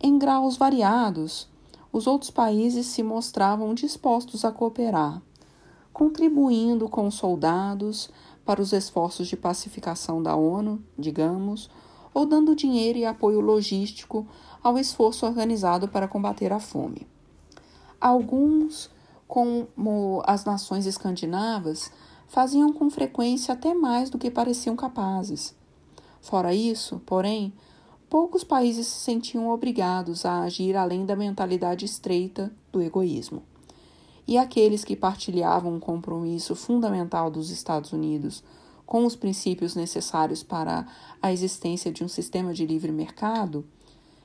Em 0.01 0.19
graus 0.19 0.57
variados, 0.57 1.49
os 1.93 2.07
outros 2.07 2.31
países 2.31 2.87
se 2.87 3.03
mostravam 3.03 3.75
dispostos 3.75 4.45
a 4.45 4.53
cooperar 4.53 5.23
contribuindo 5.95 6.89
com 6.89 7.09
soldados 7.09 8.11
para 8.45 8.61
os 8.61 8.73
esforços 8.73 9.29
de 9.29 9.37
pacificação 9.37 10.21
da 10.21 10.35
ONU, 10.35 10.83
digamos, 10.99 11.71
ou 12.13 12.27
dando 12.27 12.57
dinheiro 12.57 12.99
e 12.99 13.07
apoio 13.07 13.41
logístico 13.41 14.27
ao 14.63 14.77
esforço 14.77 15.25
organizado 15.25 15.87
para 15.87 16.09
combater 16.09 16.53
a 16.53 16.59
fome. 16.59 17.07
Alguns, 18.01 18.91
como 19.35 20.23
as 20.29 20.45
nações 20.45 20.87
escandinavas, 20.87 21.91
faziam 22.29 22.73
com 22.73 22.89
frequência 22.89 23.53
até 23.53 23.75
mais 23.75 24.09
do 24.09 24.17
que 24.17 24.31
pareciam 24.31 24.77
capazes. 24.77 25.57
Fora 26.21 26.55
isso, 26.55 27.03
porém, 27.05 27.53
poucos 28.09 28.45
países 28.45 28.87
se 28.87 29.01
sentiam 29.01 29.49
obrigados 29.49 30.25
a 30.25 30.43
agir 30.43 30.77
além 30.77 31.05
da 31.05 31.17
mentalidade 31.17 31.85
estreita 31.85 32.53
do 32.71 32.81
egoísmo 32.81 33.43
e 34.25 34.39
aqueles 34.39 34.85
que 34.85 34.95
partilhavam 34.95 35.75
um 35.75 35.81
compromisso 35.81 36.55
fundamental 36.55 37.29
dos 37.29 37.51
Estados 37.51 37.93
Unidos 37.93 38.41
com 38.87 39.05
os 39.05 39.17
princípios 39.17 39.75
necessários 39.75 40.45
para 40.45 40.87
a 41.21 41.33
existência 41.33 41.93
de 41.93 42.05
um 42.05 42.09
sistema 42.09 42.55
de 42.55 42.65
livre 42.65 42.93
mercado, 42.93 43.67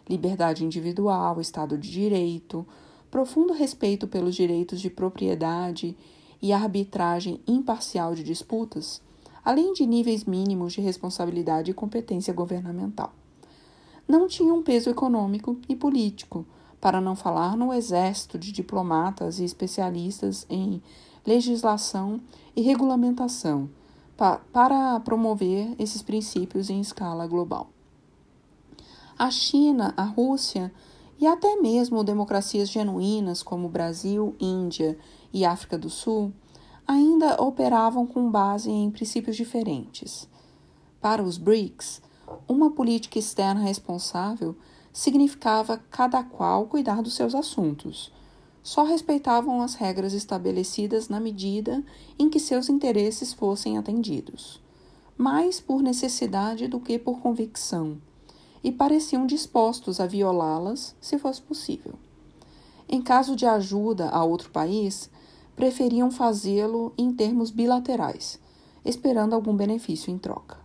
liberdade 0.08 0.64
individual, 0.64 1.42
Estado 1.42 1.80
de 1.80 1.90
Direito, 1.90 2.64
profundo 3.10 3.54
respeito 3.54 4.08
pelos 4.08 4.36
direitos 4.36 4.80
de 4.80 4.90
propriedade 4.90 5.96
e 6.42 6.54
arbitragem 6.54 7.40
imparcial 7.48 8.16
de 8.16 8.24
disputas, 8.24 9.02
além 9.44 9.74
de 9.74 9.86
níveis 9.86 10.26
mínimos 10.26 10.74
de 10.74 10.82
responsabilidade 10.82 11.72
e 11.72 11.74
competência 11.74 12.34
governamental. 12.34 13.14
Não 14.08 14.28
tinham 14.28 14.64
peso 14.64 14.90
econômico 14.90 15.58
e 15.68 15.76
político 15.76 16.46
para 16.80 17.02
não 17.02 17.16
falar 17.16 17.58
no 17.58 17.74
exército 17.74 18.38
de 18.40 18.52
diplomatas 18.52 19.40
e 19.40 19.44
especialistas 19.44 20.46
em 20.50 20.82
legislação 21.26 22.22
e 22.56 22.62
regulamentação, 22.62 23.70
pa 24.16 24.38
para 24.52 25.00
promover 25.02 25.76
esses 25.78 26.02
princípios 26.02 26.70
em 26.70 26.80
escala 26.80 27.28
global. 27.28 27.70
A 29.18 29.30
China, 29.30 29.94
a 29.98 30.04
Rússia 30.04 30.72
e 31.20 31.28
até 31.28 31.58
mesmo 31.58 32.04
democracias 32.04 32.70
genuínas 32.70 33.44
como 33.44 33.68
Brasil, 33.68 34.36
Índia 34.40 34.98
e 35.34 35.44
África 35.44 35.78
do 35.78 35.90
Sul 35.90 36.32
ainda 36.88 37.42
operavam 37.42 38.08
com 38.08 38.32
base 38.32 38.72
em 38.72 38.90
princípios 38.90 39.36
diferentes. 39.36 40.28
Para 41.02 41.22
os 41.22 41.38
BRICS, 41.38 42.02
uma 42.48 42.72
política 42.72 43.20
externa 43.20 43.62
responsável 43.62 44.56
significava 44.94 45.78
cada 45.92 46.24
qual 46.24 46.66
cuidar 46.68 47.02
dos 47.02 47.14
seus 47.14 47.36
assuntos. 47.36 48.12
Só 48.64 48.84
respeitavam 48.84 49.62
as 49.62 49.76
regras 49.76 50.14
estabelecidas 50.14 51.10
na 51.10 51.20
medida 51.20 51.84
em 52.18 52.30
que 52.30 52.40
seus 52.40 52.70
interesses 52.70 53.34
fossem 53.34 53.78
atendidos, 53.78 54.62
mais 55.18 55.60
por 55.60 55.82
necessidade 55.82 56.68
do 56.68 56.80
que 56.80 56.98
por 56.98 57.20
convicção, 57.20 57.98
e 58.64 58.72
pareciam 58.72 59.26
dispostos 59.26 60.00
a 60.00 60.06
violá-las 60.06 60.96
se 61.00 61.18
fosse 61.18 61.42
possível. 61.42 61.94
Em 62.88 63.02
caso 63.02 63.36
de 63.36 63.46
ajuda 63.46 64.10
a 64.10 64.24
outro 64.24 64.50
país, 64.50 65.10
preferiam 65.56 66.10
fazê-lo 66.10 66.94
em 66.98 67.14
termos 67.14 67.52
bilaterais, 67.52 68.40
esperando 68.84 69.34
algum 69.34 69.56
benefício 69.56 70.12
em 70.12 70.18
troca. 70.18 70.58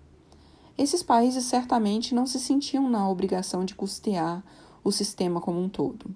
Esses 0.77 1.03
países 1.03 1.45
certamente 1.45 2.15
não 2.15 2.27
se 2.27 2.41
sentiam 2.41 2.89
na 2.89 3.09
obrigação 3.09 3.65
de 3.65 3.75
custear 3.75 4.43
o 4.83 4.91
sistema 4.91 5.41
como 5.41 5.61
um 5.61 5.69
todo. 5.69 6.07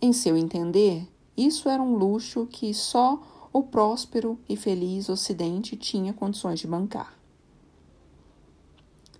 Em 0.00 0.12
seu 0.12 0.36
entender, 0.36 1.06
isso 1.36 1.68
era 1.68 1.82
um 1.82 1.96
luxo 1.96 2.46
que 2.46 2.72
só 2.72 3.20
o 3.52 3.62
próspero 3.62 4.38
e 4.48 4.56
feliz 4.56 5.08
Ocidente 5.08 5.76
tinha 5.76 6.12
condições 6.12 6.60
de 6.60 6.66
bancar. 6.66 7.17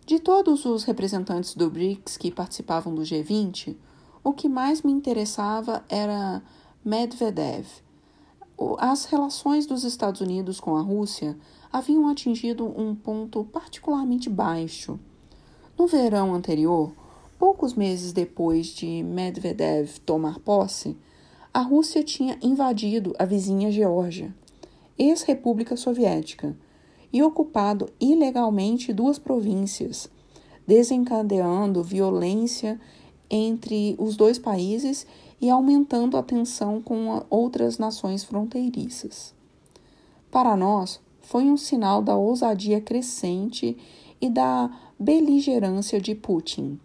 De 0.09 0.19
todos 0.19 0.65
os 0.65 0.85
representantes 0.85 1.55
do 1.55 1.69
BRICS 1.69 2.17
que 2.17 2.31
participavam 2.31 2.95
do 2.95 3.03
G20, 3.03 3.77
o 4.25 4.33
que 4.33 4.49
mais 4.49 4.81
me 4.81 4.91
interessava 4.91 5.85
era 5.87 6.43
Medvedev, 6.83 7.67
as 8.79 9.05
relações 9.05 9.67
dos 9.67 9.85
Estados 9.85 10.23
Unidos 10.23 10.61
com 10.61 10.77
a 10.77 10.81
Rússia 10.81 11.37
haviam 11.71 12.09
atingido 12.09 12.65
um 12.65 12.95
ponto 12.95 13.45
particularmente 13.45 14.31
baixo. 14.31 14.99
No 15.79 15.87
verão 15.87 16.35
anterior, 16.35 16.91
poucos 17.39 17.75
meses 17.75 18.11
depois 18.11 18.69
de 18.69 19.03
Medvedev 19.03 19.99
tomar 20.07 20.39
posse, 20.39 20.97
a 21.53 21.61
Rússia 21.61 22.03
tinha 22.03 22.39
invadido 22.41 23.15
a 23.19 23.27
vizinha 23.27 23.71
Geórgia, 23.71 24.35
ex-república 24.99 25.77
soviética, 25.77 26.57
e 27.13 27.23
ocupado 27.23 27.89
ilegalmente 28.01 28.93
duas 28.93 29.19
províncias, 29.19 30.11
desencadeando 30.67 31.83
violência 31.83 32.81
entre 33.31 33.95
os 33.99 34.17
dois 34.17 34.39
países 34.39 35.07
e 35.41 35.49
aumentando 35.49 36.17
a 36.17 36.23
tensão 36.23 36.81
com 36.81 37.23
outras 37.31 37.79
nações 37.79 38.25
fronteiriças. 38.25 39.35
Para 40.31 40.57
nós, 40.57 41.01
foi 41.21 41.45
um 41.45 41.57
sinal 41.57 42.03
da 42.03 42.17
ousadia 42.17 42.81
crescente 42.81 43.77
e 44.21 44.29
da 44.29 44.71
beligerância 44.99 46.01
de 46.01 46.15
Putin, 46.15 46.79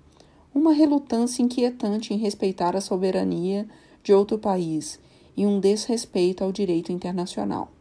uma 0.53 0.73
relutância 0.73 1.41
inquietante 1.41 2.13
em 2.13 2.17
respeitar 2.17 2.75
a 2.75 2.81
soberania 2.81 3.67
de 4.03 4.13
outro 4.13 4.37
país 4.37 4.99
e 5.35 5.45
um 5.47 5.59
desrespeito 5.59 6.43
ao 6.43 6.51
direito 6.51 6.91
internacional. 6.91 7.71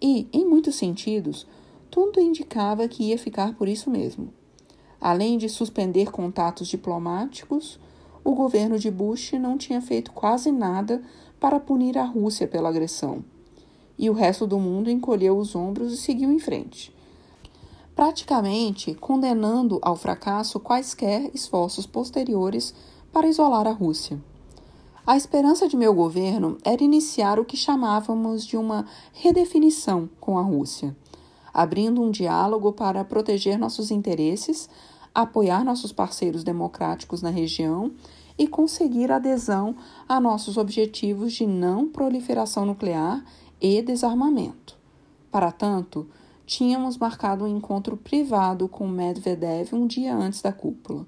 E, 0.00 0.26
em 0.32 0.44
muitos 0.44 0.74
sentidos, 0.74 1.46
tudo 1.92 2.18
indicava 2.18 2.88
que 2.88 3.10
ia 3.10 3.18
ficar 3.18 3.54
por 3.54 3.68
isso 3.68 3.90
mesmo. 3.90 4.32
Além 4.98 5.36
de 5.36 5.46
suspender 5.46 6.10
contatos 6.10 6.66
diplomáticos, 6.66 7.78
o 8.24 8.34
governo 8.34 8.78
de 8.78 8.90
Bush 8.90 9.34
não 9.34 9.58
tinha 9.58 9.82
feito 9.82 10.10
quase 10.10 10.50
nada 10.50 11.02
para 11.38 11.60
punir 11.60 11.98
a 11.98 12.04
Rússia 12.04 12.48
pela 12.48 12.70
agressão. 12.70 13.22
E 13.98 14.08
o 14.08 14.14
resto 14.14 14.46
do 14.46 14.58
mundo 14.58 14.90
encolheu 14.90 15.36
os 15.36 15.54
ombros 15.54 15.92
e 15.92 15.98
seguiu 15.98 16.32
em 16.32 16.38
frente, 16.38 16.96
praticamente 17.94 18.94
condenando 18.94 19.78
ao 19.82 19.94
fracasso 19.94 20.58
quaisquer 20.58 21.30
esforços 21.34 21.84
posteriores 21.84 22.74
para 23.12 23.28
isolar 23.28 23.66
a 23.66 23.72
Rússia. 23.72 24.18
A 25.06 25.14
esperança 25.14 25.68
de 25.68 25.76
meu 25.76 25.92
governo 25.92 26.56
era 26.64 26.82
iniciar 26.82 27.38
o 27.38 27.44
que 27.44 27.56
chamávamos 27.56 28.46
de 28.46 28.56
uma 28.56 28.86
redefinição 29.12 30.08
com 30.18 30.38
a 30.38 30.42
Rússia, 30.42 30.96
abrindo 31.52 32.02
um 32.02 32.10
diálogo 32.10 32.72
para 32.72 33.04
proteger 33.04 33.58
nossos 33.58 33.90
interesses 33.90 34.68
apoiar 35.14 35.64
nossos 35.64 35.92
parceiros 35.92 36.42
democráticos 36.42 37.22
na 37.22 37.30
região 37.30 37.92
e 38.38 38.48
conseguir 38.48 39.12
adesão 39.12 39.76
a 40.08 40.18
nossos 40.20 40.56
objetivos 40.56 41.34
de 41.34 41.46
não 41.46 41.86
proliferação 41.88 42.64
nuclear 42.64 43.22
e 43.60 43.82
desarmamento. 43.82 44.76
Para 45.30 45.52
tanto, 45.52 46.08
tínhamos 46.46 46.96
marcado 46.96 47.44
um 47.44 47.48
encontro 47.48 47.96
privado 47.96 48.68
com 48.68 48.88
Medvedev 48.88 49.74
um 49.74 49.86
dia 49.86 50.14
antes 50.14 50.40
da 50.40 50.52
cúpula. 50.52 51.06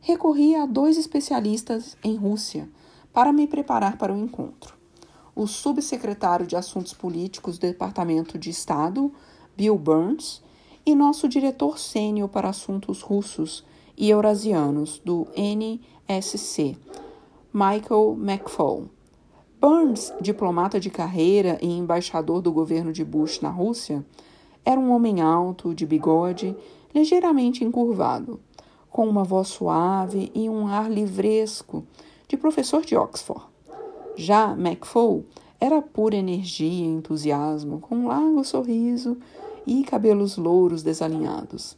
Recorri 0.00 0.54
a 0.54 0.66
dois 0.66 0.98
especialistas 0.98 1.96
em 2.02 2.16
Rússia 2.16 2.68
para 3.12 3.32
me 3.32 3.46
preparar 3.46 3.96
para 3.96 4.12
o 4.12 4.18
encontro. 4.18 4.74
O 5.34 5.46
subsecretário 5.46 6.46
de 6.46 6.56
Assuntos 6.56 6.94
Políticos 6.94 7.58
do 7.58 7.66
Departamento 7.66 8.38
de 8.38 8.50
Estado, 8.50 9.12
Bill 9.56 9.78
Burns, 9.78 10.42
e 10.86 10.94
nosso 10.94 11.28
diretor 11.28 11.78
sênior 11.78 12.28
para 12.28 12.48
assuntos 12.48 13.00
russos 13.00 13.64
e 13.96 14.10
eurasianos 14.10 15.00
do 15.04 15.26
NSC, 15.36 16.76
Michael 17.52 18.18
McFall. 18.20 18.84
Burns, 19.60 20.12
diplomata 20.20 20.78
de 20.78 20.90
carreira 20.90 21.58
e 21.62 21.68
embaixador 21.68 22.42
do 22.42 22.52
governo 22.52 22.92
de 22.92 23.04
Bush 23.04 23.40
na 23.40 23.48
Rússia, 23.48 24.04
era 24.64 24.78
um 24.78 24.90
homem 24.90 25.20
alto, 25.20 25.74
de 25.74 25.86
bigode, 25.86 26.54
ligeiramente 26.94 27.64
encurvado, 27.64 28.40
com 28.90 29.08
uma 29.08 29.24
voz 29.24 29.48
suave 29.48 30.30
e 30.34 30.48
um 30.48 30.66
ar 30.66 30.90
livresco 30.90 31.84
de 32.28 32.36
professor 32.36 32.84
de 32.84 32.96
Oxford. 32.96 33.42
Já 34.16 34.52
McFall 34.52 35.24
era 35.58 35.80
pura 35.80 36.16
energia 36.16 36.84
e 36.84 36.86
entusiasmo, 36.86 37.80
com 37.80 37.96
um 37.96 38.06
largo 38.08 38.44
sorriso 38.44 39.16
e 39.66 39.84
cabelos 39.84 40.36
louros 40.36 40.82
desalinhados. 40.82 41.76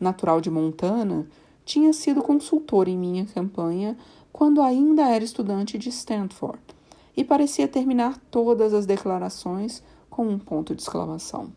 Natural 0.00 0.40
de 0.40 0.50
Montana, 0.50 1.26
tinha 1.64 1.92
sido 1.92 2.22
consultor 2.22 2.88
em 2.88 2.96
minha 2.96 3.26
campanha 3.26 3.96
quando 4.32 4.62
ainda 4.62 5.08
era 5.08 5.24
estudante 5.24 5.76
de 5.76 5.90
Stanford 5.90 6.60
e 7.16 7.24
parecia 7.24 7.68
terminar 7.68 8.16
todas 8.30 8.72
as 8.72 8.86
declarações 8.86 9.82
com 10.08 10.26
um 10.26 10.38
ponto 10.38 10.74
de 10.74 10.82
exclamação. 10.82 11.52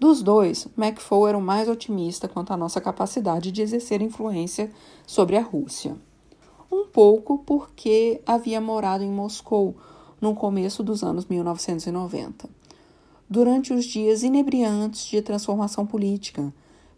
Dos 0.00 0.22
dois, 0.22 0.66
McFall 0.76 1.28
era 1.28 1.38
o 1.38 1.42
mais 1.42 1.68
otimista 1.68 2.28
quanto 2.28 2.52
à 2.52 2.56
nossa 2.56 2.80
capacidade 2.80 3.52
de 3.52 3.62
exercer 3.62 4.00
influência 4.00 4.70
sobre 5.06 5.36
a 5.36 5.42
Rússia. 5.42 5.96
Um 6.70 6.86
pouco 6.86 7.38
porque 7.38 8.20
havia 8.26 8.60
morado 8.60 9.04
em 9.04 9.10
Moscou 9.10 9.76
no 10.20 10.34
começo 10.34 10.82
dos 10.82 11.02
anos 11.02 11.26
1990 11.26 12.57
durante 13.28 13.74
os 13.74 13.84
dias 13.84 14.22
inebriantes 14.22 15.06
de 15.06 15.20
transformação 15.20 15.84
política, 15.84 16.52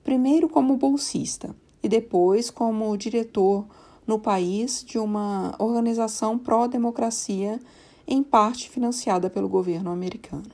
primeiro 0.04 0.48
como 0.48 0.76
bolsista 0.76 1.54
e 1.82 1.88
depois 1.88 2.50
como 2.50 2.96
diretor 2.96 3.66
no 4.06 4.18
país 4.18 4.84
de 4.84 4.98
uma 4.98 5.54
organização 5.58 6.38
pró-democracia, 6.38 7.60
em 8.06 8.22
parte 8.22 8.68
financiada 8.68 9.30
pelo 9.30 9.48
governo 9.48 9.90
americano. 9.90 10.50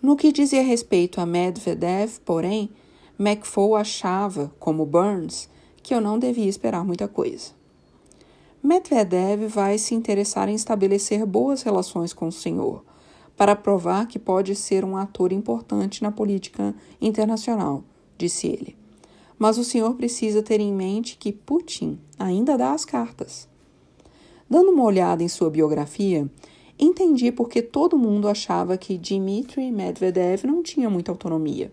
No 0.00 0.14
que 0.14 0.30
dizia 0.30 0.62
respeito 0.62 1.20
a 1.20 1.26
Medvedev, 1.26 2.20
porém, 2.24 2.70
McFall 3.18 3.74
achava, 3.74 4.52
como 4.60 4.86
Burns, 4.86 5.48
que 5.82 5.92
eu 5.94 6.00
não 6.00 6.18
devia 6.18 6.48
esperar 6.48 6.84
muita 6.84 7.08
coisa. 7.08 7.50
Medvedev 8.62 9.48
vai 9.48 9.78
se 9.78 9.94
interessar 9.94 10.48
em 10.48 10.54
estabelecer 10.54 11.24
boas 11.26 11.62
relações 11.62 12.12
com 12.12 12.28
o 12.28 12.32
senhor 12.32 12.84
para 13.36 13.54
provar 13.54 14.06
que 14.06 14.18
pode 14.18 14.54
ser 14.54 14.84
um 14.84 14.96
ator 14.96 15.32
importante 15.32 16.02
na 16.02 16.10
política 16.10 16.74
internacional, 17.00 17.84
disse 18.16 18.46
ele. 18.46 18.76
Mas 19.38 19.58
o 19.58 19.64
senhor 19.64 19.94
precisa 19.94 20.42
ter 20.42 20.60
em 20.60 20.72
mente 20.72 21.18
que 21.18 21.32
Putin 21.32 21.98
ainda 22.18 22.56
dá 22.56 22.72
as 22.72 22.84
cartas. 22.84 23.46
Dando 24.48 24.70
uma 24.70 24.84
olhada 24.84 25.22
em 25.22 25.28
sua 25.28 25.50
biografia, 25.50 26.30
entendi 26.78 27.30
porque 27.30 27.60
todo 27.60 27.98
mundo 27.98 28.28
achava 28.28 28.78
que 28.78 28.96
Dmitry 28.96 29.70
Medvedev 29.70 30.44
não 30.46 30.62
tinha 30.62 30.88
muita 30.88 31.12
autonomia. 31.12 31.70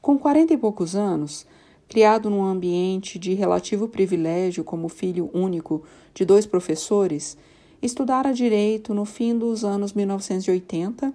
Com 0.00 0.18
quarenta 0.18 0.54
e 0.54 0.56
poucos 0.56 0.96
anos, 0.96 1.46
criado 1.86 2.30
num 2.30 2.42
ambiente 2.42 3.18
de 3.18 3.34
relativo 3.34 3.86
privilégio 3.86 4.64
como 4.64 4.88
filho 4.88 5.30
único 5.32 5.82
de 6.14 6.24
dois 6.24 6.46
professores, 6.46 7.36
Estudara 7.82 8.34
direito 8.34 8.92
no 8.92 9.06
fim 9.06 9.38
dos 9.38 9.64
anos 9.64 9.94
1980, 9.94 11.14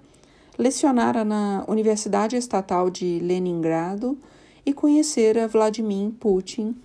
lecionara 0.58 1.24
na 1.24 1.64
Universidade 1.68 2.36
Estatal 2.36 2.90
de 2.90 3.20
Leningrado 3.20 4.18
e 4.66 4.74
conhecera 4.74 5.48
Vladimir 5.48 6.10
Putin 6.20 6.76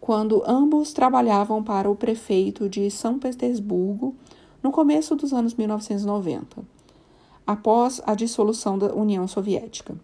quando 0.00 0.44
ambos 0.46 0.92
trabalhavam 0.92 1.60
para 1.60 1.90
o 1.90 1.96
prefeito 1.96 2.68
de 2.68 2.88
São 2.88 3.18
Petersburgo 3.18 4.14
no 4.62 4.70
começo 4.70 5.16
dos 5.16 5.32
anos 5.32 5.54
1990, 5.54 6.62
após 7.44 8.00
a 8.06 8.14
dissolução 8.14 8.78
da 8.78 8.94
União 8.94 9.26
Soviética. 9.26 9.96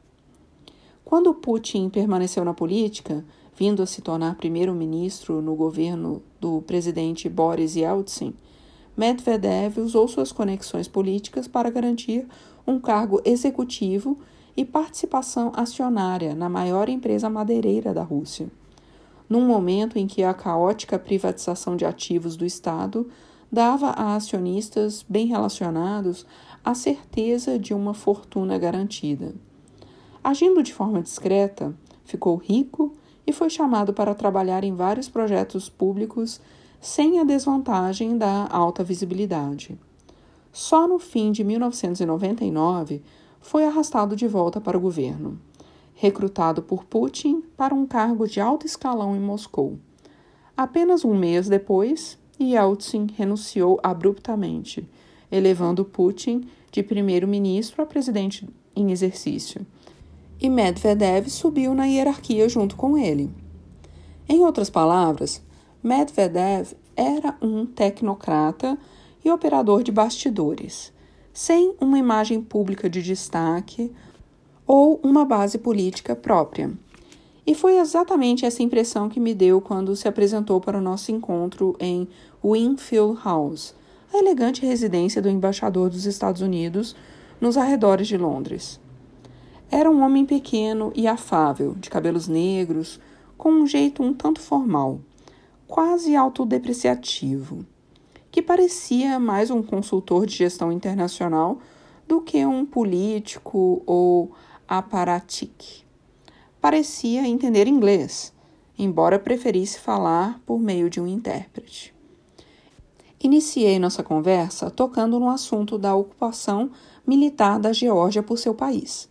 Quando 1.05 1.33
Putin 1.33 1.89
permaneceu 1.89 2.45
na 2.45 2.55
política, 2.55 3.25
vindo 3.57 3.85
a 3.85 3.87
se 3.87 4.03
tornar 4.03 4.35
primeiro-ministro 4.35 5.41
no 5.41 5.55
governo 5.55 6.21
do 6.41 6.63
presidente 6.63 7.29
Boris 7.29 7.77
Yeltsin, 7.77 8.35
Medvedev 8.97 9.79
usou 9.79 10.07
suas 10.07 10.33
conexões 10.33 10.87
políticas 10.87 11.49
para 11.49 11.71
garantir 11.71 12.27
um 12.67 12.79
cargo 12.79 13.21
executivo 13.25 14.19
e 14.57 14.65
participação 14.65 15.51
acionária 15.55 16.35
na 16.35 16.49
maior 16.49 16.89
empresa 16.89 17.31
madeireira 17.31 17.95
da 17.95 18.03
Rússia. 18.03 18.49
Num 19.29 19.47
momento 19.47 19.99
em 19.99 20.07
que 20.07 20.23
a 20.23 20.35
caótica 20.35 20.99
privatização 20.99 21.75
de 21.75 21.87
ativos 21.87 22.37
do 22.37 22.45
Estado 22.45 23.09
dava 23.51 23.89
a 23.89 24.15
acionistas 24.15 25.05
bem 25.09 25.27
relacionados 25.27 26.27
a 26.65 26.75
certeza 26.75 27.59
de 27.59 27.73
uma 27.73 27.95
fortuna 27.95 28.59
garantida. 28.59 29.35
Agindo 30.23 30.63
de 30.63 30.73
forma 30.73 31.03
discreta, 31.03 31.75
ficou 32.05 32.37
rico 32.37 32.93
e 33.27 33.33
foi 33.33 33.49
chamado 33.49 33.93
para 33.93 34.15
trabalhar 34.15 34.65
em 34.65 34.75
vários 34.75 35.09
projetos 35.09 35.69
públicos 35.69 36.41
sem 36.83 37.21
a 37.21 37.25
desvantagem 37.25 38.19
da 38.19 38.49
alta 38.51 38.83
visibilidade. 38.83 39.79
Só 40.51 40.89
no 40.89 40.99
fim 40.99 41.31
de 41.31 41.45
1999 41.45 43.01
foi 43.41 43.65
arrastado 43.65 44.17
de 44.17 44.27
volta 44.27 44.61
para 44.61 44.77
o 44.77 44.81
governo, 44.81 45.39
recrutado 45.95 46.61
por 46.61 46.85
Putin 46.85 47.41
para 47.57 47.73
um 47.73 47.87
cargo 47.87 48.27
de 48.27 48.41
alto 48.41 48.67
escalão 48.67 49.15
em 49.15 49.21
Moscou. 49.21 49.79
Apenas 50.57 51.05
um 51.05 51.15
mês 51.15 51.49
depois, 51.49 52.19
Yeltsin 52.41 53.07
renunciou 53.17 53.79
abruptamente, 53.81 54.87
elevando 55.31 55.85
Putin 55.85 56.49
de 56.73 56.83
primeiro-ministro 56.83 57.81
a 57.81 57.87
presidente 57.87 58.49
em 58.75 58.91
exercício. 58.91 59.65
E 60.41 60.51
Medvedev 60.51 61.29
subiu 61.29 61.75
na 61.75 61.85
hierarquia 61.85 62.49
junto 62.49 62.75
com 62.75 62.99
ele. 62.99 63.31
Em 64.29 64.41
outras 64.41 64.69
palavras, 64.69 65.41
Medvedev 65.83 66.77
era 66.95 67.37
um 67.43 67.67
tecnocrata 67.67 68.79
e 69.25 69.29
operador 69.29 69.83
de 69.83 69.91
bastidores, 69.91 70.93
sem 71.33 71.75
uma 71.81 71.99
imagem 71.99 72.41
pública 72.41 72.89
de 72.89 73.03
destaque 73.03 73.91
ou 74.65 75.01
uma 75.03 75.25
base 75.25 75.59
política 75.59 76.15
própria. 76.15 76.71
E 77.45 77.53
foi 77.53 77.79
exatamente 77.79 78.47
essa 78.47 78.63
impressão 78.63 79.09
que 79.09 79.19
me 79.19 79.35
deu 79.35 79.61
quando 79.61 79.97
se 79.97 80.07
apresentou 80.07 80.61
para 80.61 80.79
o 80.79 80.83
nosso 80.83 81.11
encontro 81.11 81.75
em 81.81 82.07
Winfield 82.45 83.19
House, 83.25 83.75
a 84.15 84.19
elegante 84.19 84.65
residência 84.65 85.21
do 85.21 85.29
embaixador 85.29 85.91
dos 85.91 86.07
Estados 86.07 86.43
Unidos 86.43 86.95
nos 87.41 87.57
arredores 87.57 88.07
de 88.07 88.17
Londres. 88.17 88.79
Era 89.69 89.91
um 89.91 90.01
homem 90.01 90.25
pequeno 90.25 90.93
e 90.95 91.09
afável, 91.09 91.75
de 91.75 91.91
cabelos 91.91 92.29
negros, 92.29 93.01
com 93.37 93.51
um 93.51 93.67
jeito 93.67 94.01
um 94.01 94.15
tanto 94.15 94.41
formal, 94.41 95.01
quase 95.73 96.15
autodepreciativo, 96.15 97.65
que 98.31 98.43
parecia 98.43 99.19
mais 99.19 99.51
um 99.51 99.63
consultor 99.63 100.27
de 100.27 100.37
gestão 100.37 100.71
internacional 100.71 101.61
do 102.07 102.21
que 102.21 102.45
um 102.45 102.67
político 102.67 103.83
ou 103.87 104.33
aparatique. 104.69 105.83
Parecia 106.61 107.27
entender 107.27 107.67
inglês, 107.67 108.35
embora 108.79 109.19
preferisse 109.19 109.81
falar 109.81 110.39
por 110.45 110.59
meio 110.61 110.91
de 110.91 111.01
um 111.01 111.07
intérprete. 111.07 111.95
Iniciei 113.19 113.79
nossa 113.79 114.03
conversa 114.03 114.71
tocando 114.71 115.19
no 115.19 115.31
assunto 115.31 115.79
da 115.79 115.95
ocupação 115.95 116.71
militar 117.07 117.59
da 117.59 117.73
Geórgia 117.73 118.23
por 118.23 118.37
seu 118.37 118.55
país. 118.55 119.09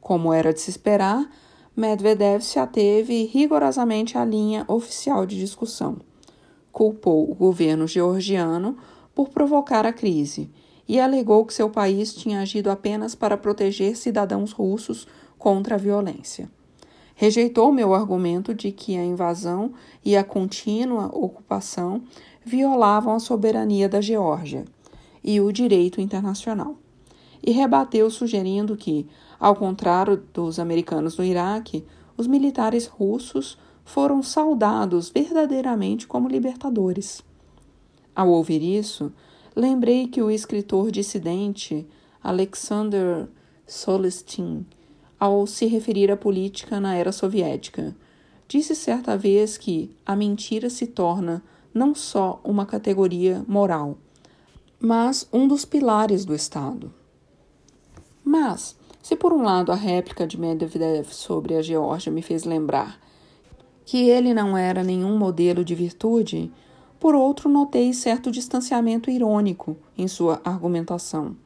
Como 0.00 0.32
era 0.32 0.52
de 0.52 0.60
se 0.60 0.70
esperar, 0.70 1.30
Medvedev 1.76 2.40
se 2.40 2.58
ateve 2.58 3.24
rigorosamente 3.24 4.16
à 4.16 4.24
linha 4.24 4.64
oficial 4.68 5.26
de 5.26 5.36
discussão. 5.36 5.96
Culpou 6.70 7.28
o 7.28 7.34
governo 7.34 7.86
georgiano 7.88 8.76
por 9.12 9.28
provocar 9.30 9.84
a 9.84 9.92
crise 9.92 10.48
e 10.86 11.00
alegou 11.00 11.44
que 11.44 11.52
seu 11.52 11.68
país 11.68 12.14
tinha 12.14 12.40
agido 12.40 12.70
apenas 12.70 13.16
para 13.16 13.36
proteger 13.36 13.96
cidadãos 13.96 14.52
russos 14.52 15.08
contra 15.36 15.74
a 15.74 15.78
violência. 15.78 16.48
Rejeitou 17.16 17.72
meu 17.72 17.92
argumento 17.92 18.54
de 18.54 18.70
que 18.70 18.96
a 18.96 19.04
invasão 19.04 19.72
e 20.04 20.16
a 20.16 20.22
contínua 20.22 21.06
ocupação 21.06 22.02
violavam 22.44 23.14
a 23.14 23.20
soberania 23.20 23.88
da 23.88 24.00
Geórgia 24.00 24.64
e 25.22 25.40
o 25.40 25.50
direito 25.50 26.00
internacional. 26.00 26.76
E 27.42 27.50
rebateu 27.50 28.10
sugerindo 28.10 28.76
que, 28.76 29.06
ao 29.44 29.54
contrário 29.54 30.22
dos 30.32 30.58
americanos 30.58 31.18
no 31.18 31.22
Iraque, 31.22 31.84
os 32.16 32.26
militares 32.26 32.86
russos 32.86 33.58
foram 33.84 34.22
saudados 34.22 35.10
verdadeiramente 35.10 36.06
como 36.06 36.30
libertadores. 36.30 37.22
Ao 38.16 38.30
ouvir 38.30 38.62
isso, 38.62 39.12
lembrei 39.54 40.08
que 40.08 40.22
o 40.22 40.30
escritor 40.30 40.90
dissidente 40.90 41.86
Alexander 42.22 43.28
Solestin, 43.66 44.64
ao 45.20 45.46
se 45.46 45.66
referir 45.66 46.10
à 46.10 46.16
política 46.16 46.80
na 46.80 46.94
era 46.96 47.12
soviética, 47.12 47.94
disse 48.48 48.74
certa 48.74 49.14
vez 49.14 49.58
que 49.58 49.94
a 50.06 50.16
mentira 50.16 50.70
se 50.70 50.86
torna 50.86 51.42
não 51.74 51.94
só 51.94 52.40
uma 52.42 52.64
categoria 52.64 53.44
moral, 53.46 53.98
mas 54.80 55.28
um 55.30 55.46
dos 55.46 55.66
pilares 55.66 56.24
do 56.24 56.34
Estado. 56.34 56.90
Mas, 58.24 58.74
se 59.04 59.14
por 59.14 59.34
um 59.34 59.42
lado 59.42 59.70
a 59.70 59.74
réplica 59.74 60.26
de 60.26 60.40
Medvedev 60.40 61.12
sobre 61.12 61.54
a 61.54 61.60
Geórgia 61.60 62.10
me 62.10 62.22
fez 62.22 62.44
lembrar 62.44 62.98
que 63.84 64.08
ele 64.08 64.32
não 64.32 64.56
era 64.56 64.82
nenhum 64.82 65.18
modelo 65.18 65.62
de 65.62 65.74
virtude, 65.74 66.50
por 66.98 67.14
outro, 67.14 67.50
notei 67.50 67.92
certo 67.92 68.30
distanciamento 68.30 69.10
irônico 69.10 69.76
em 69.94 70.08
sua 70.08 70.40
argumentação, 70.42 71.36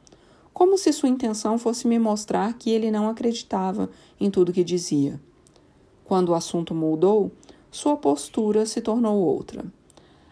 como 0.53 0.77
se 0.77 0.93
sua 0.93 1.09
intenção 1.09 1.57
fosse 1.57 1.85
me 1.85 1.99
mostrar 1.99 2.53
que 2.53 2.69
ele 2.69 2.89
não 2.89 3.09
acreditava 3.09 3.89
em 4.17 4.31
tudo 4.31 4.53
que 4.53 4.63
dizia. 4.63 5.19
Quando 6.05 6.29
o 6.29 6.35
assunto 6.35 6.73
mudou, 6.73 7.29
sua 7.69 7.97
postura 7.97 8.65
se 8.65 8.79
tornou 8.79 9.17
outra. 9.17 9.65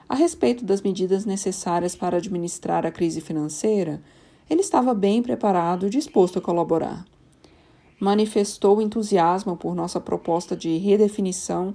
A 0.07 0.15
respeito 0.15 0.63
das 0.63 0.81
medidas 0.81 1.25
necessárias 1.25 1.93
para 1.93 2.15
administrar 2.15 2.85
a 2.85 2.91
crise 2.91 3.19
financeira, 3.19 4.01
ele 4.49 4.61
estava 4.61 4.93
bem 4.93 5.21
preparado 5.21 5.87
e 5.87 5.89
disposto 5.89 6.39
a 6.39 6.41
colaborar. 6.41 7.05
Manifestou 7.99 8.81
entusiasmo 8.81 9.57
por 9.57 9.73
nossa 9.73 9.99
proposta 9.99 10.55
de 10.55 10.77
redefinição 10.77 11.73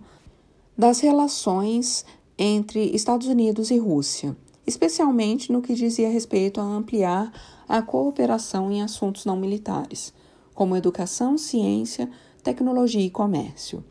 das 0.77 1.01
relações 1.01 2.05
entre 2.39 2.95
Estados 2.95 3.27
Unidos 3.27 3.71
e 3.71 3.79
Rússia, 3.79 4.37
especialmente 4.67 5.51
no 5.51 5.61
que 5.61 5.75
dizia 5.75 6.09
respeito 6.09 6.61
a 6.61 6.65
ampliar 6.65 7.33
a 7.69 7.83
cooperação 7.83 8.71
em 8.71 8.83
assuntos 8.83 9.25
não 9.25 9.37
militares, 9.37 10.13
como 10.55 10.77
educação, 10.77 11.37
ciência, 11.37 12.09
tecnologia 12.43 13.05
e 13.05 13.11
comércio. 13.11 13.85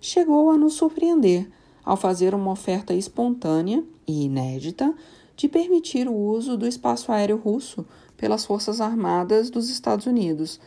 Chegou 0.00 0.50
a 0.50 0.56
nos 0.56 0.74
surpreender 0.74 1.50
ao 1.84 1.96
fazer 1.96 2.34
uma 2.34 2.52
oferta 2.52 2.94
espontânea 2.94 3.84
e 4.06 4.24
inédita 4.24 4.94
de 5.36 5.48
permitir 5.48 6.08
o 6.08 6.14
uso 6.14 6.56
do 6.56 6.66
espaço 6.66 7.12
aéreo 7.12 7.36
russo 7.36 7.86
pelas 8.16 8.44
Forças 8.44 8.80
Armadas 8.80 9.50
dos 9.50 9.68
Estados 9.68 10.06
Unidos 10.06 10.60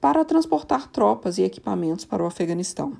para 0.00 0.24
transportar 0.24 0.88
tropas 0.90 1.38
e 1.38 1.42
equipamentos 1.42 2.04
para 2.04 2.22
o 2.22 2.26
Afeganistão 2.26 2.96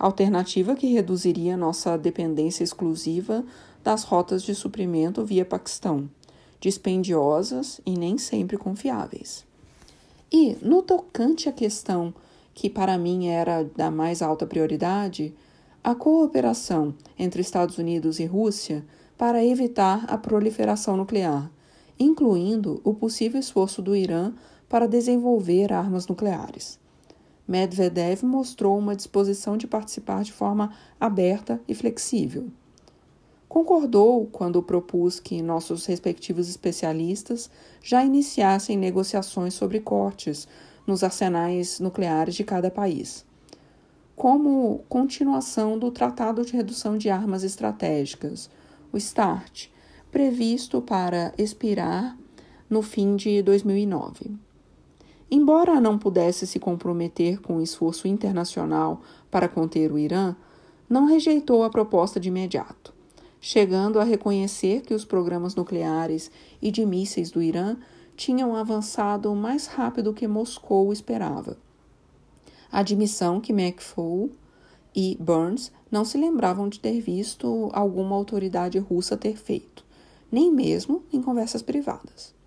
alternativa 0.00 0.74
que 0.74 0.86
reduziria 0.86 1.58
nossa 1.58 1.98
dependência 1.98 2.64
exclusiva 2.64 3.44
das 3.84 4.02
rotas 4.02 4.42
de 4.42 4.54
suprimento 4.54 5.22
via 5.22 5.44
Paquistão, 5.44 6.10
dispendiosas 6.58 7.82
e 7.84 7.92
nem 7.92 8.16
sempre 8.16 8.56
confiáveis. 8.56 9.44
E, 10.32 10.56
no 10.62 10.82
tocante 10.82 11.50
à 11.50 11.52
questão 11.52 12.14
que 12.54 12.70
para 12.70 12.96
mim 12.96 13.28
era 13.28 13.62
da 13.62 13.90
mais 13.90 14.22
alta 14.22 14.46
prioridade, 14.46 15.34
a 15.84 15.94
cooperação 15.94 16.94
entre 17.18 17.42
Estados 17.42 17.76
Unidos 17.76 18.18
e 18.18 18.24
Rússia 18.24 18.84
para 19.18 19.44
evitar 19.44 20.04
a 20.08 20.16
proliferação 20.16 20.96
nuclear, 20.96 21.50
incluindo 21.98 22.80
o 22.82 22.94
possível 22.94 23.38
esforço 23.38 23.82
do 23.82 23.94
Irã 23.94 24.32
para 24.70 24.86
desenvolver 24.86 25.72
armas 25.72 26.06
nucleares. 26.06 26.78
Medvedev 27.46 28.22
mostrou 28.22 28.78
uma 28.78 28.94
disposição 28.94 29.56
de 29.56 29.66
participar 29.66 30.22
de 30.22 30.32
forma 30.32 30.72
aberta 31.00 31.60
e 31.66 31.74
flexível. 31.74 32.46
Concordou 33.48 34.26
quando 34.26 34.62
propus 34.62 35.18
que 35.18 35.42
nossos 35.42 35.84
respectivos 35.86 36.48
especialistas 36.48 37.50
já 37.82 38.04
iniciassem 38.04 38.78
negociações 38.78 39.54
sobre 39.54 39.80
cortes 39.80 40.46
nos 40.86 41.02
arsenais 41.02 41.80
nucleares 41.80 42.36
de 42.36 42.44
cada 42.44 42.70
país, 42.70 43.26
como 44.14 44.84
continuação 44.88 45.76
do 45.76 45.90
Tratado 45.90 46.44
de 46.44 46.52
Redução 46.52 46.96
de 46.96 47.10
Armas 47.10 47.42
Estratégicas, 47.42 48.48
o 48.92 49.00
START, 49.00 49.68
previsto 50.12 50.80
para 50.80 51.34
expirar 51.36 52.16
no 52.68 52.82
fim 52.82 53.16
de 53.16 53.42
2009. 53.42 54.49
Embora 55.30 55.80
não 55.80 55.96
pudesse 55.96 56.44
se 56.44 56.58
comprometer 56.58 57.40
com 57.40 57.56
o 57.56 57.62
esforço 57.62 58.08
internacional 58.08 59.00
para 59.30 59.48
conter 59.48 59.92
o 59.92 59.98
Irã, 59.98 60.34
não 60.88 61.06
rejeitou 61.06 61.62
a 61.62 61.70
proposta 61.70 62.18
de 62.18 62.28
imediato, 62.28 62.92
chegando 63.40 64.00
a 64.00 64.04
reconhecer 64.04 64.80
que 64.80 64.92
os 64.92 65.04
programas 65.04 65.54
nucleares 65.54 66.32
e 66.60 66.72
de 66.72 66.84
mísseis 66.84 67.30
do 67.30 67.40
Irã 67.40 67.76
tinham 68.16 68.56
avançado 68.56 69.32
mais 69.36 69.66
rápido 69.66 70.12
que 70.12 70.26
Moscou 70.26 70.92
esperava. 70.92 71.56
Admissão 72.72 73.40
que 73.40 73.52
McFaul 73.52 74.30
e 74.94 75.16
Burns 75.20 75.70
não 75.90 76.04
se 76.04 76.18
lembravam 76.18 76.68
de 76.68 76.80
ter 76.80 77.00
visto 77.00 77.70
alguma 77.72 78.16
autoridade 78.16 78.78
russa 78.78 79.16
ter 79.16 79.36
feito, 79.36 79.84
nem 80.30 80.52
mesmo 80.52 81.04
em 81.12 81.22
conversas 81.22 81.62
privadas. 81.62 82.39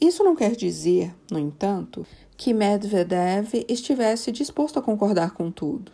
Isso 0.00 0.24
não 0.24 0.34
quer 0.34 0.56
dizer, 0.56 1.14
no 1.30 1.38
entanto, 1.38 2.06
que 2.36 2.54
Medvedev 2.54 3.66
estivesse 3.68 4.32
disposto 4.32 4.78
a 4.78 4.82
concordar 4.82 5.32
com 5.32 5.50
tudo. 5.50 5.92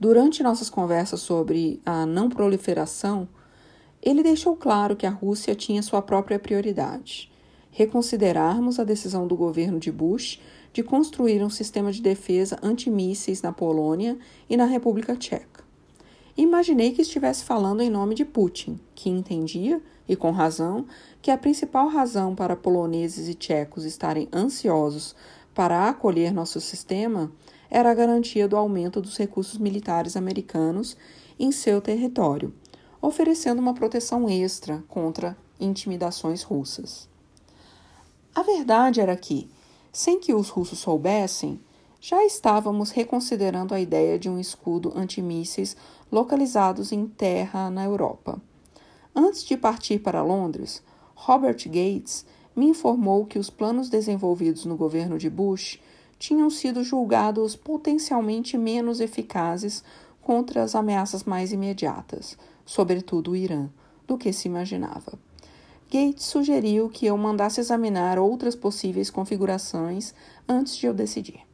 Durante 0.00 0.42
nossas 0.42 0.70
conversas 0.70 1.20
sobre 1.20 1.80
a 1.84 2.06
não 2.06 2.30
proliferação, 2.30 3.28
ele 4.02 4.22
deixou 4.22 4.56
claro 4.56 4.96
que 4.96 5.06
a 5.06 5.10
Rússia 5.10 5.54
tinha 5.54 5.82
sua 5.82 6.00
própria 6.00 6.38
prioridade: 6.38 7.30
reconsiderarmos 7.70 8.78
a 8.78 8.84
decisão 8.84 9.26
do 9.26 9.36
governo 9.36 9.78
de 9.78 9.92
Bush 9.92 10.40
de 10.72 10.82
construir 10.82 11.42
um 11.42 11.50
sistema 11.50 11.90
de 11.90 12.00
defesa 12.00 12.58
antimísseis 12.62 13.42
na 13.42 13.52
Polônia 13.52 14.18
e 14.48 14.56
na 14.56 14.66
República 14.66 15.16
Tcheca. 15.16 15.64
imaginei 16.36 16.92
que 16.92 17.02
estivesse 17.02 17.44
falando 17.44 17.80
em 17.80 17.90
nome 17.90 18.14
de 18.14 18.24
Putin, 18.24 18.78
que 18.94 19.08
entendia, 19.08 19.80
e 20.08 20.14
com 20.14 20.30
razão, 20.30 20.86
que 21.20 21.30
a 21.30 21.38
principal 21.38 21.88
razão 21.88 22.34
para 22.34 22.56
poloneses 22.56 23.28
e 23.28 23.34
tchecos 23.34 23.84
estarem 23.84 24.28
ansiosos 24.32 25.14
para 25.54 25.88
acolher 25.88 26.32
nosso 26.32 26.60
sistema 26.60 27.30
era 27.70 27.90
a 27.90 27.94
garantia 27.94 28.46
do 28.46 28.56
aumento 28.56 29.00
dos 29.00 29.16
recursos 29.16 29.58
militares 29.58 30.16
americanos 30.16 30.96
em 31.38 31.50
seu 31.50 31.80
território, 31.80 32.54
oferecendo 33.00 33.60
uma 33.60 33.74
proteção 33.74 34.28
extra 34.28 34.84
contra 34.88 35.36
intimidações 35.58 36.42
russas. 36.42 37.08
A 38.34 38.42
verdade 38.42 39.00
era 39.00 39.16
que, 39.16 39.48
sem 39.92 40.20
que 40.20 40.34
os 40.34 40.50
russos 40.50 40.78
soubessem, 40.78 41.58
já 42.00 42.24
estávamos 42.24 42.90
reconsiderando 42.90 43.74
a 43.74 43.80
ideia 43.80 44.18
de 44.18 44.28
um 44.28 44.38
escudo 44.38 44.92
antimísseis 44.94 45.76
localizados 46.12 46.92
em 46.92 47.06
terra 47.06 47.70
na 47.70 47.84
Europa. 47.84 48.40
Antes 49.18 49.42
de 49.44 49.56
partir 49.56 50.00
para 50.00 50.22
Londres, 50.22 50.82
Robert 51.14 51.56
Gates 51.64 52.26
me 52.54 52.66
informou 52.66 53.24
que 53.24 53.38
os 53.38 53.48
planos 53.48 53.88
desenvolvidos 53.88 54.66
no 54.66 54.76
governo 54.76 55.16
de 55.16 55.30
Bush 55.30 55.78
tinham 56.18 56.50
sido 56.50 56.84
julgados 56.84 57.56
potencialmente 57.56 58.58
menos 58.58 59.00
eficazes 59.00 59.82
contra 60.20 60.62
as 60.62 60.74
ameaças 60.74 61.24
mais 61.24 61.50
imediatas, 61.50 62.36
sobretudo 62.66 63.30
o 63.30 63.36
Irã, 63.36 63.70
do 64.06 64.18
que 64.18 64.30
se 64.34 64.48
imaginava. 64.48 65.18
Gates 65.90 66.26
sugeriu 66.26 66.90
que 66.90 67.06
eu 67.06 67.16
mandasse 67.16 67.58
examinar 67.58 68.18
outras 68.18 68.54
possíveis 68.54 69.08
configurações 69.08 70.12
antes 70.46 70.76
de 70.76 70.84
eu 70.84 70.92
decidir. 70.92 71.45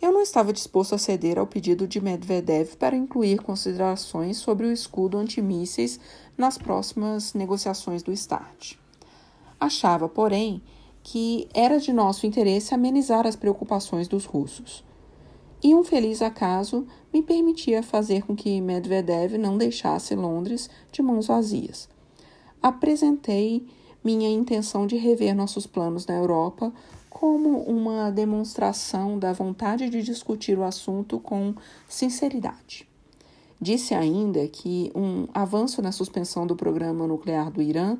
Eu 0.00 0.12
não 0.12 0.22
estava 0.22 0.50
disposto 0.50 0.94
a 0.94 0.98
ceder 0.98 1.38
ao 1.38 1.46
pedido 1.46 1.86
de 1.86 2.00
Medvedev 2.00 2.74
para 2.76 2.96
incluir 2.96 3.42
considerações 3.42 4.38
sobre 4.38 4.66
o 4.66 4.72
escudo 4.72 5.18
antimísseis 5.18 6.00
nas 6.38 6.56
próximas 6.56 7.34
negociações 7.34 8.02
do 8.02 8.16
START. 8.16 8.78
Achava, 9.60 10.08
porém, 10.08 10.62
que 11.02 11.46
era 11.52 11.78
de 11.78 11.92
nosso 11.92 12.26
interesse 12.26 12.74
amenizar 12.74 13.26
as 13.26 13.36
preocupações 13.36 14.08
dos 14.08 14.24
russos. 14.24 14.82
E 15.62 15.74
um 15.74 15.84
feliz 15.84 16.22
acaso 16.22 16.86
me 17.12 17.22
permitia 17.22 17.82
fazer 17.82 18.22
com 18.22 18.34
que 18.34 18.58
Medvedev 18.58 19.34
não 19.36 19.58
deixasse 19.58 20.14
Londres 20.14 20.70
de 20.90 21.02
mãos 21.02 21.26
vazias. 21.26 21.90
Apresentei 22.62 23.66
minha 24.02 24.30
intenção 24.30 24.86
de 24.86 24.96
rever 24.96 25.36
nossos 25.36 25.66
planos 25.66 26.06
na 26.06 26.16
Europa 26.16 26.72
como 27.20 27.58
uma 27.64 28.10
demonstração 28.10 29.18
da 29.18 29.30
vontade 29.30 29.90
de 29.90 30.02
discutir 30.02 30.58
o 30.58 30.64
assunto 30.64 31.20
com 31.20 31.54
sinceridade. 31.86 32.88
Disse 33.60 33.94
ainda 33.94 34.48
que 34.48 34.90
um 34.94 35.28
avanço 35.34 35.82
na 35.82 35.92
suspensão 35.92 36.46
do 36.46 36.56
programa 36.56 37.06
nuclear 37.06 37.50
do 37.50 37.60
Irã 37.60 37.98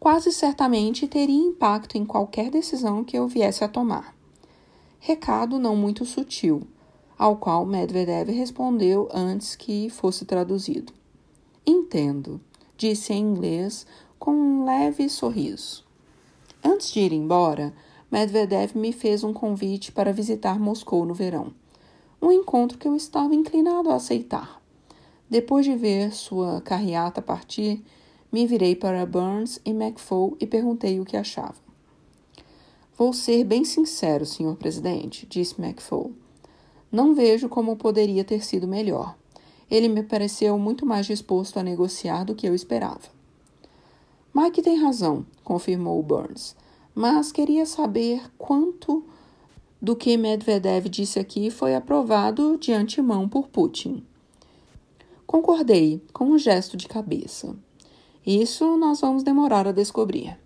quase 0.00 0.32
certamente 0.32 1.06
teria 1.06 1.36
impacto 1.36 1.98
em 1.98 2.06
qualquer 2.06 2.50
decisão 2.50 3.04
que 3.04 3.18
eu 3.18 3.28
viesse 3.28 3.64
a 3.64 3.68
tomar. 3.68 4.16
Recado 4.98 5.58
não 5.58 5.76
muito 5.76 6.06
sutil, 6.06 6.62
ao 7.18 7.36
qual 7.36 7.66
Medvedev 7.66 8.30
respondeu 8.30 9.10
antes 9.12 9.54
que 9.54 9.90
fosse 9.90 10.24
traduzido. 10.24 10.94
Entendo, 11.66 12.40
disse 12.78 13.12
em 13.12 13.20
inglês 13.20 13.86
com 14.18 14.30
um 14.30 14.64
leve 14.64 15.06
sorriso. 15.10 15.84
Antes 16.64 16.90
de 16.90 17.00
ir 17.00 17.12
embora, 17.12 17.74
Medvedev 18.10 18.74
me 18.74 18.90
fez 18.90 19.22
um 19.22 19.34
convite 19.34 19.92
para 19.92 20.12
visitar 20.12 20.58
Moscou 20.58 21.04
no 21.04 21.12
verão. 21.12 21.52
Um 22.20 22.32
encontro 22.32 22.78
que 22.78 22.88
eu 22.88 22.96
estava 22.96 23.34
inclinado 23.34 23.90
a 23.90 23.96
aceitar. 23.96 24.62
Depois 25.28 25.66
de 25.66 25.76
ver 25.76 26.14
sua 26.14 26.62
carreata 26.62 27.20
partir, 27.20 27.84
me 28.32 28.46
virei 28.46 28.74
para 28.74 29.04
Burns 29.04 29.60
e 29.64 29.70
McFall 29.70 30.36
e 30.40 30.46
perguntei 30.46 30.98
o 30.98 31.04
que 31.04 31.18
achavam. 31.18 31.68
Vou 32.96 33.12
ser 33.12 33.44
bem 33.44 33.64
sincero, 33.64 34.24
senhor 34.24 34.56
presidente, 34.56 35.26
disse 35.26 35.60
McFall. 35.60 36.10
Não 36.90 37.14
vejo 37.14 37.48
como 37.48 37.76
poderia 37.76 38.24
ter 38.24 38.42
sido 38.42 38.66
melhor. 38.66 39.14
Ele 39.70 39.86
me 39.86 40.02
pareceu 40.02 40.58
muito 40.58 40.86
mais 40.86 41.04
disposto 41.04 41.58
a 41.58 41.62
negociar 41.62 42.24
do 42.24 42.34
que 42.34 42.48
eu 42.48 42.54
esperava. 42.54 43.18
Mike 44.34 44.62
tem 44.62 44.80
razão, 44.80 45.26
confirmou 45.44 46.02
Burns, 46.02 46.56
mas 46.98 47.30
queria 47.30 47.64
saber 47.64 48.28
quanto 48.36 49.04
do 49.80 49.94
que 49.94 50.16
Medvedev 50.16 50.88
disse 50.88 51.20
aqui 51.20 51.48
foi 51.48 51.76
aprovado 51.76 52.58
de 52.58 52.72
antemão 52.72 53.28
por 53.28 53.46
Putin. 53.46 54.04
Concordei, 55.24 56.02
com 56.12 56.24
um 56.24 56.36
gesto 56.36 56.76
de 56.76 56.88
cabeça. 56.88 57.54
Isso 58.26 58.76
nós 58.76 59.00
vamos 59.00 59.22
demorar 59.22 59.68
a 59.68 59.70
descobrir. 59.70 60.36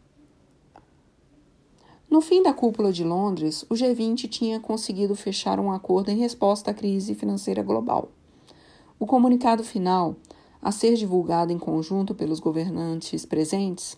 No 2.11 2.20
fim 2.20 2.42
da 2.42 2.53
cúpula 2.53 2.92
de 2.92 3.03
Londres, 3.03 3.64
o 3.70 3.74
G20 3.74 4.28
tinha 4.28 4.61
conseguido 4.61 5.16
fechar 5.16 5.59
um 5.59 5.72
acordo 5.72 6.11
em 6.11 6.18
resposta 6.18 6.70
à 6.70 6.74
crise 6.74 7.14
financeira 7.14 7.62
global. 7.62 8.11
O 8.98 9.07
comunicado 9.07 9.64
final, 9.64 10.16
a 10.61 10.70
ser 10.70 10.96
divulgado 10.96 11.50
em 11.50 11.59
conjunto 11.59 12.14
pelos 12.14 12.40
governantes 12.40 13.24
presentes, 13.24 13.96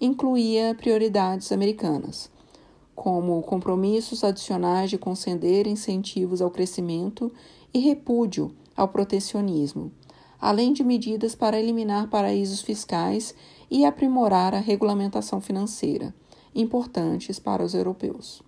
incluía 0.00 0.74
prioridades 0.74 1.52
americanas, 1.52 2.30
como 2.94 3.42
compromissos 3.42 4.24
adicionais 4.24 4.90
de 4.90 4.98
conceder 4.98 5.66
incentivos 5.66 6.40
ao 6.40 6.50
crescimento 6.50 7.32
e 7.72 7.78
repúdio 7.78 8.54
ao 8.76 8.88
protecionismo, 8.88 9.92
além 10.40 10.72
de 10.72 10.84
medidas 10.84 11.34
para 11.34 11.58
eliminar 11.58 12.08
paraísos 12.08 12.60
fiscais 12.60 13.34
e 13.70 13.84
aprimorar 13.84 14.54
a 14.54 14.60
regulamentação 14.60 15.40
financeira, 15.40 16.14
importantes 16.54 17.38
para 17.38 17.64
os 17.64 17.74
europeus. 17.74 18.42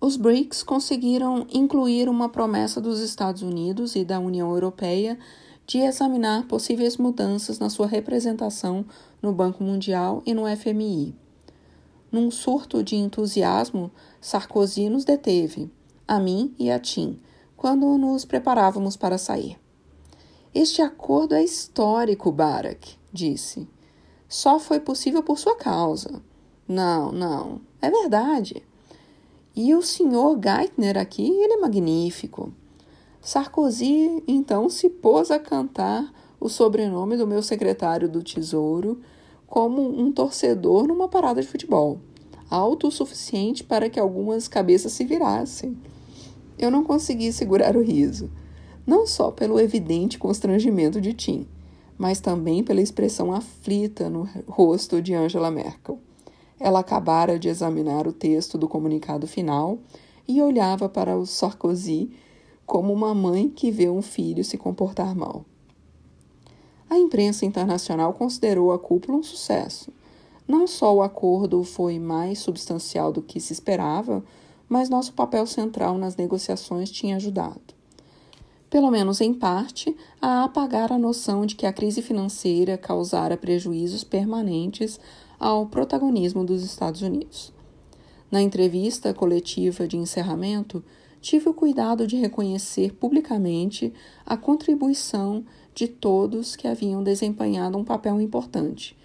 Os 0.00 0.16
BRICS 0.16 0.62
conseguiram 0.64 1.46
incluir 1.52 2.08
uma 2.08 2.28
promessa 2.28 2.80
dos 2.80 3.00
Estados 3.00 3.42
Unidos 3.42 3.94
e 3.94 4.04
da 4.04 4.18
União 4.18 4.50
Europeia 4.50 5.16
de 5.72 5.78
examinar 5.78 6.46
possíveis 6.48 6.98
mudanças 6.98 7.58
na 7.58 7.70
sua 7.70 7.86
representação 7.86 8.84
no 9.22 9.32
Banco 9.32 9.64
Mundial 9.64 10.22
e 10.26 10.34
no 10.34 10.42
FMI. 10.54 11.14
Num 12.10 12.30
surto 12.30 12.84
de 12.84 12.94
entusiasmo, 12.94 13.90
Sarkozy 14.20 14.90
nos 14.90 15.02
deteve, 15.02 15.70
a 16.06 16.20
mim 16.20 16.54
e 16.58 16.70
a 16.70 16.78
Tim, 16.78 17.18
quando 17.56 17.96
nos 17.96 18.26
preparávamos 18.26 18.98
para 18.98 19.16
sair. 19.16 19.58
Este 20.54 20.82
acordo 20.82 21.34
é 21.34 21.42
histórico, 21.42 22.30
Barack, 22.30 22.98
disse. 23.10 23.66
Só 24.28 24.58
foi 24.58 24.78
possível 24.78 25.22
por 25.22 25.38
sua 25.38 25.56
causa. 25.56 26.22
Não, 26.68 27.10
não, 27.10 27.62
é 27.80 27.90
verdade. 27.90 28.62
E 29.56 29.74
o 29.74 29.80
senhor 29.80 30.38
Geithner 30.38 30.98
aqui, 30.98 31.30
ele 31.30 31.54
é 31.54 31.56
magnífico. 31.56 32.52
Sarkozy 33.22 34.22
então 34.26 34.68
se 34.68 34.90
pôs 34.90 35.30
a 35.30 35.38
cantar 35.38 36.12
o 36.40 36.48
sobrenome 36.48 37.16
do 37.16 37.24
meu 37.24 37.40
secretário 37.40 38.08
do 38.08 38.20
Tesouro 38.20 39.00
como 39.46 39.80
um 39.80 40.10
torcedor 40.10 40.88
numa 40.88 41.08
parada 41.08 41.40
de 41.40 41.46
futebol, 41.46 42.00
alto 42.50 42.88
o 42.88 42.90
suficiente 42.90 43.62
para 43.62 43.88
que 43.88 44.00
algumas 44.00 44.48
cabeças 44.48 44.92
se 44.92 45.04
virassem. 45.04 45.76
Eu 46.58 46.68
não 46.68 46.82
consegui 46.82 47.32
segurar 47.32 47.76
o 47.76 47.80
riso 47.80 48.28
não 48.84 49.06
só 49.06 49.30
pelo 49.30 49.60
evidente 49.60 50.18
constrangimento 50.18 51.00
de 51.00 51.12
Tim, 51.12 51.46
mas 51.96 52.20
também 52.20 52.64
pela 52.64 52.80
expressão 52.80 53.32
aflita 53.32 54.10
no 54.10 54.28
rosto 54.48 55.00
de 55.00 55.14
Angela 55.14 55.50
Merkel. 55.50 56.00
Ela 56.58 56.80
acabara 56.80 57.38
de 57.38 57.48
examinar 57.48 58.08
o 58.08 58.12
texto 58.12 58.58
do 58.58 58.68
comunicado 58.68 59.28
final 59.28 59.78
e 60.26 60.42
olhava 60.42 60.88
para 60.88 61.16
o 61.16 61.24
Sarkozy 61.24 62.10
como 62.72 62.90
uma 62.90 63.14
mãe 63.14 63.50
que 63.50 63.70
vê 63.70 63.90
um 63.90 64.00
filho 64.00 64.42
se 64.42 64.56
comportar 64.56 65.14
mal. 65.14 65.44
A 66.88 66.96
imprensa 66.96 67.44
internacional 67.44 68.14
considerou 68.14 68.72
a 68.72 68.78
cúpula 68.78 69.18
um 69.18 69.22
sucesso. 69.22 69.92
Não 70.48 70.66
só 70.66 70.94
o 70.94 71.02
acordo 71.02 71.62
foi 71.64 71.98
mais 71.98 72.38
substancial 72.38 73.12
do 73.12 73.20
que 73.20 73.38
se 73.38 73.52
esperava, 73.52 74.24
mas 74.66 74.88
nosso 74.88 75.12
papel 75.12 75.46
central 75.46 75.98
nas 75.98 76.16
negociações 76.16 76.90
tinha 76.90 77.16
ajudado 77.16 77.74
pelo 78.70 78.90
menos 78.90 79.20
em 79.20 79.34
parte, 79.34 79.94
a 80.18 80.44
apagar 80.44 80.90
a 80.90 80.98
noção 80.98 81.44
de 81.44 81.54
que 81.54 81.66
a 81.66 81.72
crise 81.74 82.00
financeira 82.00 82.78
causara 82.78 83.36
prejuízos 83.36 84.02
permanentes 84.02 84.98
ao 85.38 85.66
protagonismo 85.66 86.42
dos 86.42 86.62
Estados 86.62 87.02
Unidos. 87.02 87.52
Na 88.30 88.40
entrevista 88.40 89.12
coletiva 89.12 89.86
de 89.86 89.98
encerramento, 89.98 90.82
tive 91.22 91.48
o 91.48 91.54
cuidado 91.54 92.04
de 92.04 92.16
reconhecer 92.16 92.92
publicamente 92.94 93.92
a 94.26 94.36
contribuição 94.36 95.44
de 95.72 95.86
todos 95.86 96.56
que 96.56 96.66
haviam 96.66 97.02
desempenhado 97.02 97.78
um 97.78 97.84
papel 97.84 98.20
importante, 98.20 98.96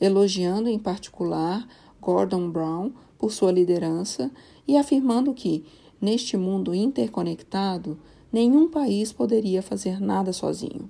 elogiando 0.00 0.68
em 0.68 0.78
particular 0.78 1.68
Gordon 2.00 2.48
Brown 2.48 2.92
por 3.18 3.32
sua 3.32 3.50
liderança 3.50 4.30
e 4.66 4.76
afirmando 4.76 5.34
que, 5.34 5.64
neste 6.00 6.36
mundo 6.36 6.74
interconectado, 6.74 7.98
nenhum 8.32 8.68
país 8.70 9.12
poderia 9.12 9.60
fazer 9.60 10.00
nada 10.00 10.32
sozinho. 10.32 10.88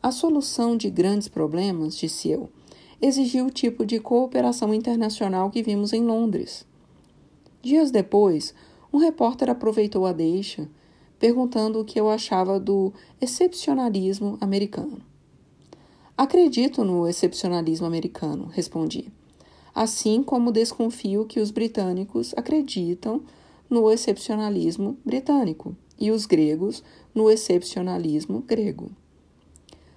A 0.00 0.12
solução 0.12 0.76
de 0.76 0.90
grandes 0.90 1.28
problemas, 1.28 1.96
disse 1.96 2.30
eu, 2.30 2.48
exigiu 3.02 3.46
o 3.46 3.50
tipo 3.50 3.84
de 3.84 3.98
cooperação 3.98 4.72
internacional 4.72 5.50
que 5.50 5.62
vimos 5.62 5.92
em 5.92 6.04
Londres. 6.04 6.64
Dias 7.62 7.90
depois, 7.90 8.54
um 8.94 8.98
repórter 8.98 9.50
aproveitou 9.50 10.06
a 10.06 10.12
deixa, 10.12 10.68
perguntando 11.18 11.80
o 11.80 11.84
que 11.84 11.98
eu 11.98 12.08
achava 12.08 12.60
do 12.60 12.92
excepcionalismo 13.20 14.38
americano. 14.40 14.98
Acredito 16.16 16.84
no 16.84 17.08
excepcionalismo 17.08 17.88
americano, 17.88 18.48
respondi. 18.52 19.12
Assim 19.74 20.22
como 20.22 20.52
desconfio 20.52 21.24
que 21.24 21.40
os 21.40 21.50
britânicos 21.50 22.32
acreditam 22.36 23.20
no 23.68 23.90
excepcionalismo 23.90 24.96
britânico 25.04 25.74
e 25.98 26.12
os 26.12 26.24
gregos 26.24 26.80
no 27.12 27.28
excepcionalismo 27.28 28.42
grego. 28.42 28.92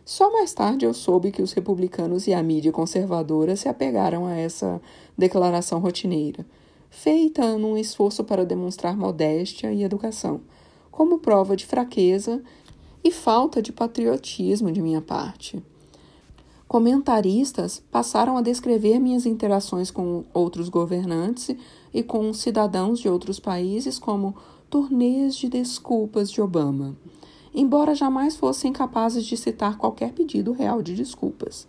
Só 0.03 0.33
mais 0.33 0.55
tarde 0.55 0.87
eu 0.87 0.93
soube 0.95 1.31
que 1.31 1.43
os 1.43 1.53
republicanos 1.53 2.25
e 2.25 2.33
a 2.33 2.41
mídia 2.41 2.71
conservadora 2.71 3.55
se 3.55 3.69
apegaram 3.69 4.25
a 4.25 4.35
essa 4.35 4.81
declaração 5.15 5.79
rotineira, 5.79 6.43
feita 6.89 7.57
num 7.57 7.77
esforço 7.77 8.23
para 8.23 8.45
demonstrar 8.45 8.97
modéstia 8.97 9.71
e 9.71 9.83
educação, 9.83 10.41
como 10.91 11.19
prova 11.19 11.55
de 11.55 11.65
fraqueza 11.65 12.41
e 13.03 13.11
falta 13.11 13.61
de 13.61 13.71
patriotismo 13.71 14.71
de 14.71 14.81
minha 14.81 15.01
parte. 15.01 15.63
Comentaristas 16.67 17.81
passaram 17.89 18.35
a 18.35 18.41
descrever 18.41 18.99
minhas 18.99 19.25
interações 19.25 19.89
com 19.89 20.25
outros 20.33 20.67
governantes 20.67 21.55
e 21.93 22.03
com 22.03 22.33
cidadãos 22.33 22.99
de 22.99 23.07
outros 23.07 23.39
países 23.39 23.97
como 23.97 24.35
turnês 24.69 25.35
de 25.35 25.47
desculpas 25.47 26.29
de 26.29 26.41
Obama, 26.41 26.93
embora 27.55 27.95
jamais 27.95 28.35
fossem 28.35 28.73
capazes 28.73 29.25
de 29.25 29.37
citar 29.37 29.77
qualquer 29.77 30.11
pedido 30.11 30.51
real 30.51 30.81
de 30.81 30.93
desculpas. 30.93 31.65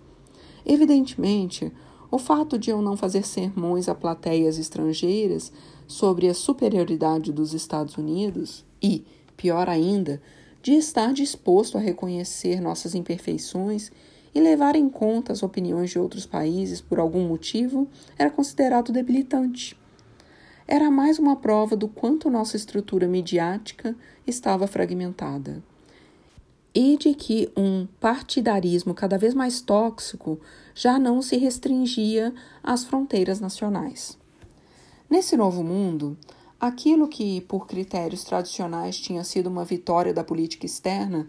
Evidentemente, 0.67 1.73
o 2.11 2.19
fato 2.19 2.59
de 2.59 2.71
eu 2.71 2.81
não 2.81 2.97
fazer 2.97 3.27
sermões 3.27 3.89
a 3.89 3.95
plateias 3.95 4.59
estrangeiras 4.59 5.53
sobre 5.87 6.29
a 6.29 6.35
superioridade 6.35 7.33
dos 7.33 7.53
Estados 7.53 7.97
Unidos 7.97 8.65
e, 8.83 9.05
pior 9.37 9.69
ainda, 9.69 10.21
de 10.63 10.73
estar 10.73 11.13
disposto 11.13 11.77
a 11.77 11.81
reconhecer 11.81 12.61
nossas 12.61 12.95
imperfeições 12.95 13.91
e 14.35 14.41
levar 14.41 14.77
em 14.77 14.89
conta 14.89 15.33
as 15.33 15.43
opiniões 15.43 15.91
de 15.91 15.99
outros 15.99 16.27
países 16.27 16.81
por 16.81 16.99
algum 16.99 17.27
motivo 17.27 17.89
era 18.19 18.31
considerado 18.31 18.93
debilitante. 18.93 19.77
Era 20.67 20.91
mais 20.91 21.19
uma 21.19 21.37
prova 21.37 21.75
do 21.75 21.89
quanto 21.89 22.29
nossa 22.29 22.57
estrutura 22.57 23.07
midiática 23.07 23.97
estava 24.27 24.67
fragmentada 24.67 25.63
e 26.75 26.97
de 26.97 27.15
que 27.15 27.51
um 27.57 27.87
partidarismo 28.01 28.95
cada 28.95 29.19
vez 29.19 29.35
mais 29.35 29.61
tóxico 29.61 30.39
já 30.75 30.99
não 30.99 31.21
se 31.23 31.37
restringia 31.37 32.35
às 32.63 32.85
fronteiras 32.85 33.41
nacionais. 33.41 34.19
Nesse 35.09 35.37
novo 35.37 35.65
mundo, 35.65 36.17
aquilo 36.61 37.09
que, 37.09 37.41
por 37.43 37.67
critérios 37.67 38.25
tradicionais, 38.25 38.99
tinha 38.99 39.25
sido 39.25 39.49
uma 39.49 39.65
vitória 39.65 40.13
da 40.13 40.23
política 40.23 40.67
externa 40.67 41.27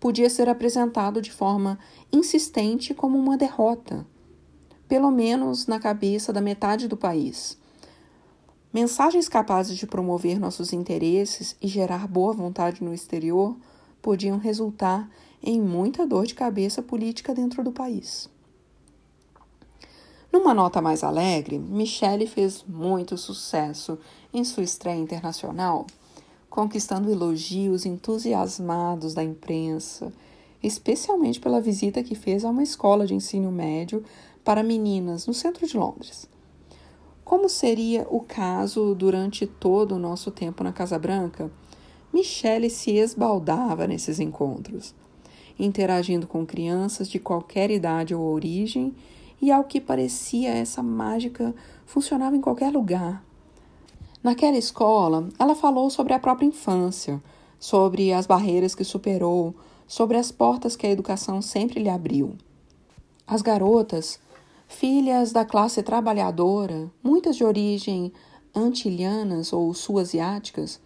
podia 0.00 0.30
ser 0.30 0.48
apresentado 0.48 1.20
de 1.20 1.32
forma 1.32 1.78
insistente 2.12 2.94
como 2.94 3.18
uma 3.18 3.36
derrota, 3.36 4.06
pelo 4.88 5.10
menos 5.10 5.66
na 5.66 5.78
cabeça 5.78 6.32
da 6.32 6.40
metade 6.40 6.88
do 6.88 6.96
país. 6.96 7.58
Mensagens 8.72 9.28
capazes 9.28 9.76
de 9.76 9.86
promover 9.86 10.38
nossos 10.38 10.72
interesses 10.72 11.56
e 11.60 11.66
gerar 11.66 12.06
boa 12.06 12.32
vontade 12.32 12.82
no 12.82 12.94
exterior 12.94 13.56
podiam 14.02 14.38
resultar 14.38 15.08
em 15.42 15.60
muita 15.60 16.06
dor 16.06 16.26
de 16.26 16.34
cabeça 16.34 16.82
política 16.82 17.34
dentro 17.34 17.62
do 17.62 17.72
país. 17.72 18.28
Numa 20.32 20.52
nota 20.52 20.82
mais 20.82 21.02
alegre, 21.02 21.58
Michele 21.58 22.26
fez 22.26 22.64
muito 22.68 23.16
sucesso 23.16 23.98
em 24.32 24.44
sua 24.44 24.62
estreia 24.62 24.98
internacional 24.98 25.86
conquistando 26.58 27.10
elogios 27.10 27.84
entusiasmados 27.86 29.14
da 29.14 29.22
imprensa, 29.22 30.12
especialmente 30.62 31.40
pela 31.40 31.60
visita 31.60 32.02
que 32.02 32.14
fez 32.14 32.44
a 32.44 32.50
uma 32.50 32.62
escola 32.62 33.06
de 33.06 33.14
ensino 33.14 33.52
médio 33.52 34.02
para 34.42 34.62
meninas 34.62 35.26
no 35.26 35.34
centro 35.34 35.66
de 35.66 35.76
Londres. 35.76 36.28
Como 37.24 37.48
seria 37.48 38.06
o 38.10 38.20
caso 38.20 38.94
durante 38.94 39.46
todo 39.46 39.94
o 39.94 39.98
nosso 39.98 40.30
tempo 40.30 40.64
na 40.64 40.72
Casa 40.72 40.98
Branca, 40.98 41.50
Michelle 42.12 42.70
se 42.70 42.92
esbaldava 42.92 43.86
nesses 43.86 44.18
encontros, 44.18 44.94
interagindo 45.58 46.26
com 46.26 46.46
crianças 46.46 47.08
de 47.08 47.18
qualquer 47.18 47.70
idade 47.70 48.14
ou 48.14 48.22
origem, 48.32 48.94
e 49.40 49.52
ao 49.52 49.64
que 49.64 49.80
parecia 49.80 50.50
essa 50.50 50.82
mágica 50.82 51.54
funcionava 51.86 52.34
em 52.34 52.40
qualquer 52.40 52.72
lugar, 52.72 53.22
Naquela 54.22 54.56
escola, 54.56 55.28
ela 55.38 55.54
falou 55.54 55.88
sobre 55.90 56.12
a 56.12 56.18
própria 56.18 56.46
infância, 56.46 57.22
sobre 57.58 58.12
as 58.12 58.26
barreiras 58.26 58.74
que 58.74 58.82
superou, 58.82 59.54
sobre 59.86 60.16
as 60.16 60.32
portas 60.32 60.74
que 60.74 60.86
a 60.86 60.90
educação 60.90 61.40
sempre 61.40 61.80
lhe 61.80 61.88
abriu. 61.88 62.36
As 63.26 63.42
garotas, 63.42 64.18
filhas 64.66 65.30
da 65.30 65.44
classe 65.44 65.82
trabalhadora, 65.82 66.90
muitas 67.02 67.36
de 67.36 67.44
origem 67.44 68.12
antilhanas 68.54 69.52
ou 69.52 69.72
sul-asiáticas, 69.72 70.80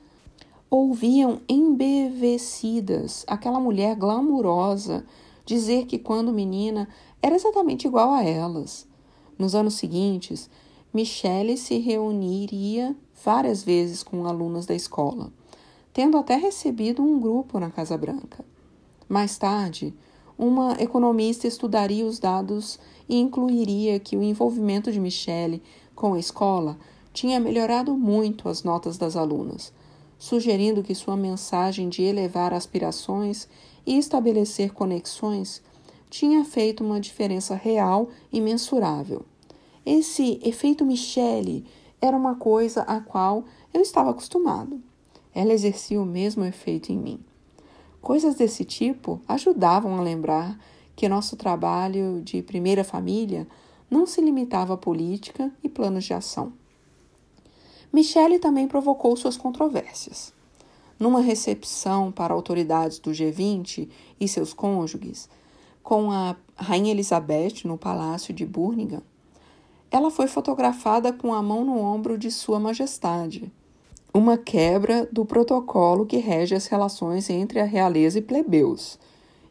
ouviam 0.72 1.38
embevecidas 1.46 3.26
aquela 3.28 3.60
mulher 3.60 3.94
glamurosa 3.94 5.04
dizer 5.44 5.84
que, 5.84 5.98
quando 5.98 6.32
menina, 6.32 6.88
era 7.20 7.34
exatamente 7.34 7.86
igual 7.86 8.14
a 8.14 8.24
elas. 8.24 8.88
Nos 9.38 9.54
anos 9.54 9.74
seguintes, 9.74 10.48
Michele 10.90 11.58
se 11.58 11.76
reuniria 11.76 12.96
várias 13.22 13.62
vezes 13.62 14.02
com 14.02 14.24
alunas 14.24 14.64
da 14.64 14.74
escola, 14.74 15.30
tendo 15.92 16.16
até 16.16 16.36
recebido 16.36 17.02
um 17.02 17.20
grupo 17.20 17.60
na 17.60 17.70
Casa 17.70 17.98
Branca. 17.98 18.42
Mais 19.06 19.36
tarde, 19.36 19.92
uma 20.38 20.72
economista 20.80 21.46
estudaria 21.46 22.06
os 22.06 22.18
dados 22.18 22.78
e 23.06 23.20
incluiria 23.20 24.00
que 24.00 24.16
o 24.16 24.22
envolvimento 24.22 24.90
de 24.90 24.98
Michele 24.98 25.62
com 25.94 26.14
a 26.14 26.18
escola 26.18 26.78
tinha 27.12 27.38
melhorado 27.38 27.94
muito 27.94 28.48
as 28.48 28.62
notas 28.62 28.96
das 28.96 29.16
alunas, 29.16 29.70
sugerindo 30.22 30.84
que 30.84 30.94
sua 30.94 31.16
mensagem 31.16 31.88
de 31.88 32.00
elevar 32.04 32.54
aspirações 32.54 33.48
e 33.84 33.98
estabelecer 33.98 34.72
conexões 34.72 35.60
tinha 36.08 36.44
feito 36.44 36.84
uma 36.84 37.00
diferença 37.00 37.56
real 37.56 38.08
e 38.32 38.40
mensurável. 38.40 39.26
Esse 39.84 40.38
efeito 40.44 40.84
Michele 40.84 41.66
era 42.00 42.16
uma 42.16 42.36
coisa 42.36 42.82
a 42.82 43.00
qual 43.00 43.44
eu 43.74 43.80
estava 43.80 44.10
acostumado. 44.10 44.80
Ela 45.34 45.52
exercia 45.52 46.00
o 46.00 46.06
mesmo 46.06 46.44
efeito 46.44 46.92
em 46.92 46.98
mim. 46.98 47.18
Coisas 48.00 48.36
desse 48.36 48.64
tipo 48.64 49.20
ajudavam 49.26 49.98
a 49.98 50.02
lembrar 50.02 50.56
que 50.94 51.08
nosso 51.08 51.34
trabalho 51.34 52.22
de 52.22 52.44
primeira 52.44 52.84
família 52.84 53.44
não 53.90 54.06
se 54.06 54.20
limitava 54.20 54.74
à 54.74 54.76
política 54.76 55.50
e 55.64 55.68
planos 55.68 56.04
de 56.04 56.14
ação. 56.14 56.52
Michele 57.92 58.38
também 58.38 58.66
provocou 58.66 59.14
suas 59.16 59.36
controvérsias. 59.36 60.32
Numa 60.98 61.20
recepção 61.20 62.10
para 62.10 62.32
autoridades 62.32 62.98
do 62.98 63.10
G20 63.10 63.88
e 64.18 64.26
seus 64.26 64.54
cônjuges, 64.54 65.28
com 65.82 66.10
a 66.10 66.34
Rainha 66.56 66.92
Elizabeth 66.92 67.64
no 67.64 67.76
Palácio 67.76 68.32
de 68.32 68.46
Birmingham, 68.46 69.02
ela 69.90 70.10
foi 70.10 70.26
fotografada 70.26 71.12
com 71.12 71.34
a 71.34 71.42
mão 71.42 71.64
no 71.64 71.78
ombro 71.78 72.16
de 72.16 72.30
Sua 72.30 72.58
Majestade. 72.58 73.52
Uma 74.14 74.38
quebra 74.38 75.06
do 75.12 75.26
protocolo 75.26 76.06
que 76.06 76.16
rege 76.16 76.54
as 76.54 76.66
relações 76.66 77.28
entre 77.28 77.60
a 77.60 77.64
realeza 77.64 78.18
e 78.18 78.22
plebeus, 78.22 78.98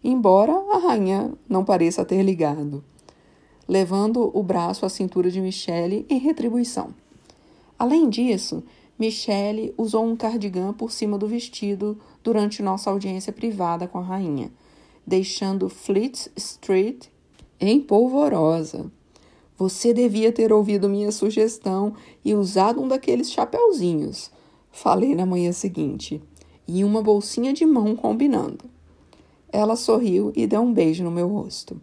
embora 0.04 0.54
a 0.54 0.78
rainha 0.80 1.32
não 1.48 1.64
pareça 1.64 2.04
ter 2.04 2.24
ligado, 2.24 2.84
levando 3.68 4.32
o 4.34 4.42
braço 4.42 4.84
à 4.84 4.90
cintura 4.90 5.30
de 5.30 5.40
Michele 5.40 6.08
em 6.10 6.18
retribuição. 6.18 6.90
Além 7.82 8.12
disso, 8.12 8.64
Michele 9.00 9.74
usou 9.76 10.06
um 10.06 10.16
cardigan 10.16 10.72
por 10.72 10.92
cima 10.92 11.18
do 11.18 11.26
vestido 11.26 11.98
durante 12.24 12.62
nossa 12.62 12.92
audiência 12.92 13.34
privada 13.34 13.88
com 13.88 13.98
a 13.98 14.04
rainha, 14.04 14.52
deixando 15.04 15.68
Fleet 15.68 16.30
Street 16.36 17.08
em 17.60 17.82
polvorosa. 17.82 18.92
Você 19.58 19.96
devia 19.96 20.32
ter 20.32 20.54
ouvido 20.54 20.88
minha 20.88 21.12
sugestão 21.12 21.96
e 22.24 22.36
usado 22.36 22.80
um 22.80 22.88
daqueles 22.88 23.32
chapeuzinhos, 23.32 24.30
falei 24.70 25.16
na 25.16 25.26
manhã 25.26 25.52
seguinte, 25.52 26.22
e 26.68 26.84
uma 26.84 27.02
bolsinha 27.02 27.52
de 27.52 27.66
mão 27.66 27.96
combinando. 27.96 28.66
Ela 29.52 29.76
sorriu 29.76 30.32
e 30.36 30.46
deu 30.46 30.62
um 30.62 30.72
beijo 30.72 31.04
no 31.04 31.10
meu 31.10 31.28
rosto. 31.28 31.82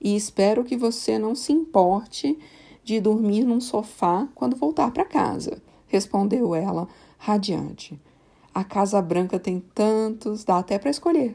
E 0.00 0.14
espero 0.14 0.62
que 0.62 0.76
você 0.76 1.18
não 1.18 1.34
se 1.34 1.52
importe 1.52 2.38
de 2.86 3.00
dormir 3.00 3.42
num 3.42 3.60
sofá 3.60 4.28
quando 4.32 4.54
voltar 4.54 4.92
para 4.92 5.04
casa, 5.04 5.60
respondeu 5.88 6.54
ela, 6.54 6.86
radiante. 7.18 8.00
A 8.54 8.62
Casa 8.62 9.02
Branca 9.02 9.40
tem 9.40 9.58
tantos, 9.74 10.44
dá 10.44 10.58
até 10.58 10.78
para 10.78 10.88
escolher. 10.88 11.34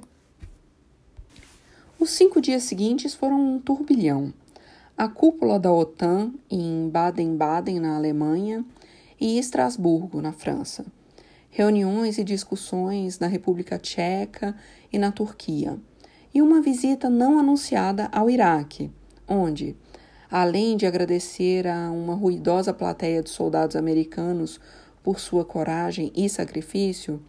Os 1.99 2.11
cinco 2.11 2.39
dias 2.39 2.63
seguintes 2.63 3.13
foram 3.13 3.37
um 3.37 3.59
turbilhão. 3.59 4.33
A 4.97 5.09
cúpula 5.09 5.59
da 5.59 5.69
OTAN 5.69 6.31
em 6.49 6.87
Baden-Baden, 6.87 7.81
na 7.81 7.97
Alemanha, 7.97 8.63
e 9.19 9.37
Estrasburgo, 9.37 10.21
na 10.21 10.31
França. 10.31 10.85
Reuniões 11.49 12.17
e 12.17 12.23
discussões 12.23 13.19
na 13.19 13.27
República 13.27 13.77
Tcheca 13.77 14.55
e 14.91 14.97
na 14.97 15.11
Turquia. 15.11 15.77
E 16.33 16.41
uma 16.41 16.61
visita 16.61 17.09
não 17.09 17.37
anunciada 17.37 18.07
ao 18.09 18.29
Iraque, 18.29 18.89
onde, 19.27 19.75
além 20.31 20.77
de 20.77 20.85
agradecer 20.85 21.67
a 21.67 21.91
uma 21.91 22.15
ruidosa 22.15 22.73
plateia 22.73 23.21
de 23.21 23.29
soldados 23.29 23.75
americanos 23.75 24.61
por 25.03 25.19
sua 25.19 25.43
coragem 25.43 26.09
e 26.15 26.29
sacrifício, 26.29 27.21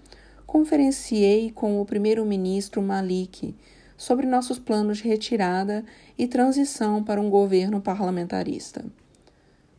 conferenciei 0.46 1.50
com 1.50 1.80
o 1.80 1.84
primeiro-ministro 1.84 2.80
Malik 2.80 3.56
sobre 3.96 4.24
nossos 4.24 4.58
planos 4.58 4.98
de 4.98 5.08
retirada 5.08 5.84
e 6.16 6.28
transição 6.28 7.02
para 7.02 7.20
um 7.20 7.28
governo 7.28 7.80
parlamentarista. 7.80 8.84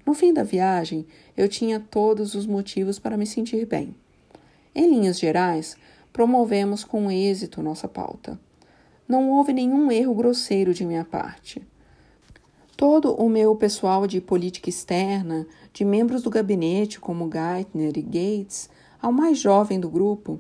No 0.05 0.13
fim 0.13 0.34
da 0.34 0.43
viagem, 0.43 1.05
eu 1.38 1.47
tinha 1.47 1.80
todos 1.80 2.36
os 2.36 2.45
motivos 2.45 2.99
para 2.99 3.15
me 3.15 3.26
sentir 3.26 3.65
bem. 3.65 3.95
Em 4.76 4.89
linhas 4.89 5.17
gerais, 5.17 5.78
promovemos 6.11 6.84
com 6.84 7.09
êxito 7.09 7.61
nossa 7.61 7.88
pauta. 7.88 8.38
Não 9.07 9.30
houve 9.30 9.53
nenhum 9.53 9.89
erro 9.91 10.13
grosseiro 10.13 10.74
de 10.74 10.86
minha 10.86 11.05
parte. 11.05 11.61
Todo 12.86 13.13
o 13.13 13.29
meu 13.29 13.55
pessoal 13.55 14.05
de 14.05 14.19
política 14.19 14.69
externa, 14.69 15.47
de 15.71 15.86
membros 15.86 16.21
do 16.21 16.29
gabinete 16.29 16.99
como 16.99 17.31
Geithner 17.31 17.97
e 17.97 18.01
Gates, 18.01 18.69
ao 19.01 19.09
mais 19.09 19.38
jovem 19.38 19.79
do 19.79 19.89
grupo, 19.89 20.38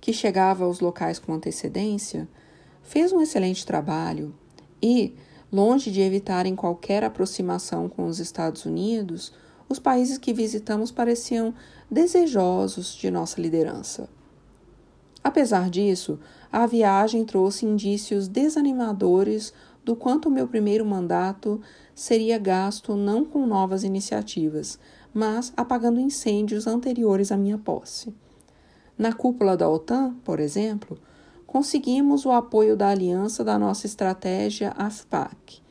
que 0.00 0.12
chegava 0.12 0.64
aos 0.64 0.80
locais 0.80 1.20
com 1.20 1.32
antecedência, 1.32 2.26
fez 2.82 3.12
um 3.12 3.20
excelente 3.20 3.64
trabalho 3.64 4.34
e, 4.82 5.14
longe 5.52 5.88
de 5.88 6.00
evitarem 6.00 6.56
qualquer 6.56 7.04
aproximação 7.04 7.88
com 7.88 8.06
os 8.06 8.18
Estados 8.18 8.66
Unidos, 8.66 9.32
os 9.68 9.78
países 9.78 10.18
que 10.18 10.32
visitamos 10.32 10.90
pareciam 10.90 11.54
desejosos 11.88 12.92
de 12.96 13.08
nossa 13.08 13.40
liderança. 13.40 14.08
Apesar 15.22 15.70
disso, 15.70 16.18
a 16.50 16.66
viagem 16.66 17.24
trouxe 17.24 17.64
indícios 17.64 18.26
desanimadores 18.26 19.54
do 19.84 19.94
quanto 19.94 20.28
o 20.28 20.32
meu 20.32 20.48
primeiro 20.48 20.84
mandato 20.84 21.60
seria 21.94 22.38
gasto 22.38 22.96
não 22.96 23.24
com 23.24 23.46
novas 23.46 23.84
iniciativas, 23.84 24.78
mas 25.12 25.52
apagando 25.56 26.00
incêndios 26.00 26.66
anteriores 26.66 27.30
à 27.30 27.36
minha 27.36 27.56
posse. 27.56 28.12
Na 28.98 29.12
cúpula 29.12 29.56
da 29.56 29.68
OTAN, 29.68 30.14
por 30.24 30.40
exemplo, 30.40 30.98
conseguimos 31.46 32.24
o 32.24 32.32
apoio 32.32 32.76
da 32.76 32.88
aliança 32.88 33.44
da 33.44 33.58
nossa 33.58 33.86
estratégia 33.86 34.72
AFPAC, 34.76 35.62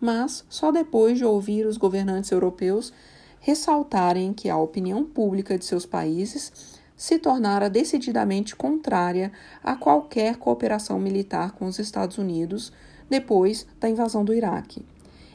mas 0.00 0.44
só 0.48 0.72
depois 0.72 1.18
de 1.18 1.24
ouvir 1.24 1.66
os 1.66 1.76
governantes 1.76 2.30
europeus 2.30 2.92
ressaltarem 3.40 4.32
que 4.32 4.48
a 4.48 4.56
opinião 4.56 5.04
pública 5.04 5.58
de 5.58 5.64
seus 5.64 5.86
países 5.86 6.80
se 6.96 7.18
tornara 7.18 7.68
decididamente 7.68 8.56
contrária 8.56 9.30
a 9.62 9.76
qualquer 9.76 10.36
cooperação 10.36 10.98
militar 10.98 11.52
com 11.52 11.66
os 11.66 11.78
Estados 11.78 12.16
Unidos 12.16 12.72
depois 13.08 13.66
da 13.78 13.88
invasão 13.88 14.24
do 14.24 14.34
Iraque, 14.34 14.84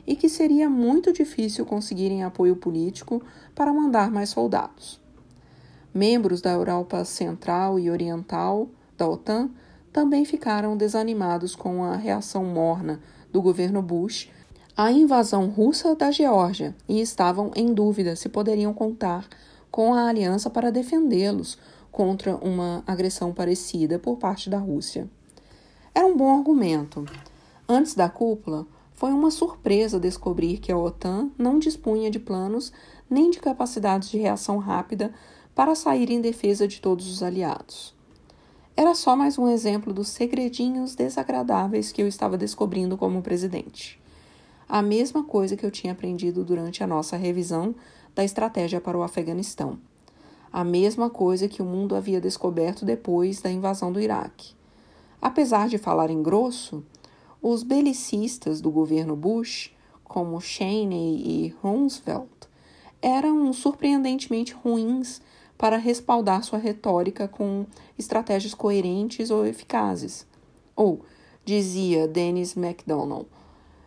e 0.06 0.16
que 0.16 0.30
seria 0.30 0.70
muito 0.70 1.12
difícil 1.14 1.66
conseguirem 1.66 2.24
apoio 2.24 2.56
político 2.56 3.22
para 3.54 3.74
mandar 3.74 4.12
mais 4.12 4.30
soldados. 4.30 5.00
Membros 5.94 6.42
da 6.42 6.52
Europa 6.52 7.04
Central 7.04 7.78
e 7.78 7.90
Oriental 7.90 8.70
da 8.98 9.08
OTAN 9.08 9.50
também 9.92 10.24
ficaram 10.24 10.78
desanimados 10.78 11.56
com 11.56 11.84
a 11.84 11.96
reação 11.96 12.46
morna 12.46 13.02
do 13.32 13.42
governo 13.42 13.82
Bush 13.82 14.30
à 14.76 14.92
invasão 14.92 15.50
russa 15.50 15.96
da 15.96 16.12
Geórgia 16.12 16.76
e 16.88 17.02
estavam 17.02 17.52
em 17.56 17.74
dúvida 17.74 18.16
se 18.16 18.30
poderiam 18.30 18.74
contar 18.74 19.28
com 19.70 19.94
a 19.94 20.08
aliança 20.08 20.50
para 20.50 20.72
defendê-los 20.72 21.58
contra 21.92 22.36
uma 22.38 22.84
agressão 22.88 23.34
parecida 23.34 24.00
por 24.00 24.18
parte 24.18 24.50
da 24.50 24.58
Rússia. 24.58 25.10
Era 25.94 26.06
um 26.06 26.16
bom 26.16 26.38
argumento. 26.38 27.06
Antes 27.68 27.94
da 27.94 28.10
cúpula, 28.10 28.66
foi 29.02 29.12
uma 29.12 29.32
surpresa 29.32 30.00
descobrir 30.00 30.60
que 30.60 30.72
a 30.72 30.78
OTAN 30.78 31.32
não 31.36 31.58
dispunha 31.58 32.12
de 32.12 32.20
planos 32.20 32.72
nem 33.10 33.32
de 33.32 33.40
capacidades 33.40 34.12
de 34.12 34.20
reação 34.20 34.60
rápida 34.60 35.12
para 35.56 35.74
sair 35.74 36.12
em 36.12 36.22
defesa 36.22 36.68
de 36.68 36.80
todos 36.80 37.12
os 37.12 37.24
aliados. 37.24 37.96
Era 38.78 38.94
só 38.94 39.16
mais 39.16 39.40
um 39.40 39.48
exemplo 39.48 39.92
dos 39.92 40.10
segredinhos 40.10 40.94
desagradáveis 40.94 41.92
que 41.92 42.00
eu 42.00 42.08
estava 42.08 42.38
descobrindo 42.38 42.96
como 42.96 43.24
presidente. 43.24 44.00
A 44.70 44.84
mesma 44.84 45.24
coisa 45.24 45.58
que 45.58 45.66
eu 45.66 45.72
tinha 45.72 45.94
aprendido 45.94 46.46
durante 46.46 46.84
a 46.84 46.88
nossa 46.88 47.18
revisão 47.18 47.74
da 48.14 48.24
estratégia 48.24 48.80
para 48.80 49.00
o 49.00 49.02
Afeganistão. 49.02 49.80
A 50.54 50.64
mesma 50.64 51.10
coisa 51.10 51.48
que 51.48 51.64
o 51.64 51.66
mundo 51.66 51.96
havia 51.96 52.22
descoberto 52.22 52.86
depois 52.86 53.42
da 53.42 53.50
invasão 53.50 53.92
do 53.92 54.00
Iraque. 54.00 54.54
Apesar 55.20 55.68
de 55.68 55.80
falarem 55.80 56.22
grosso, 56.22 56.84
os 57.42 57.64
belicistas 57.64 58.62
do 58.62 58.70
governo 58.70 59.16
Bush, 59.16 59.72
como 60.04 60.40
Cheney 60.40 61.24
e 61.26 61.56
Rumsfeld, 61.62 62.30
eram 63.02 63.52
surpreendentemente 63.52 64.54
ruins 64.54 65.22
para 65.58 65.78
respaldar 65.78 66.44
sua 66.44 66.60
retórica 66.60 67.28
com 67.28 67.66
estratégias 67.98 68.54
coerentes 68.54 69.32
ou 69.32 69.46
eficazes. 69.46 70.28
Ou, 70.76 71.02
dizia 71.44 72.08
Dennis 72.08 72.56
MacDonald, 72.56 73.26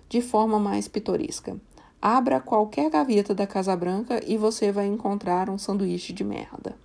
de 0.09 0.20
forma 0.20 0.59
mais 0.59 0.88
pitoresca, 0.88 1.57
abra 2.02 2.40
qualquer 2.40 2.90
gaveta 2.90 3.34
da 3.34 3.46
Casa 3.46 3.74
Branca 3.76 4.20
e 4.26 4.36
você 4.36 4.72
vai 4.72 4.86
encontrar 4.86 5.48
um 5.48 5.59
sanduíche 5.59 6.12
de 6.12 6.24
merda. 6.24 6.76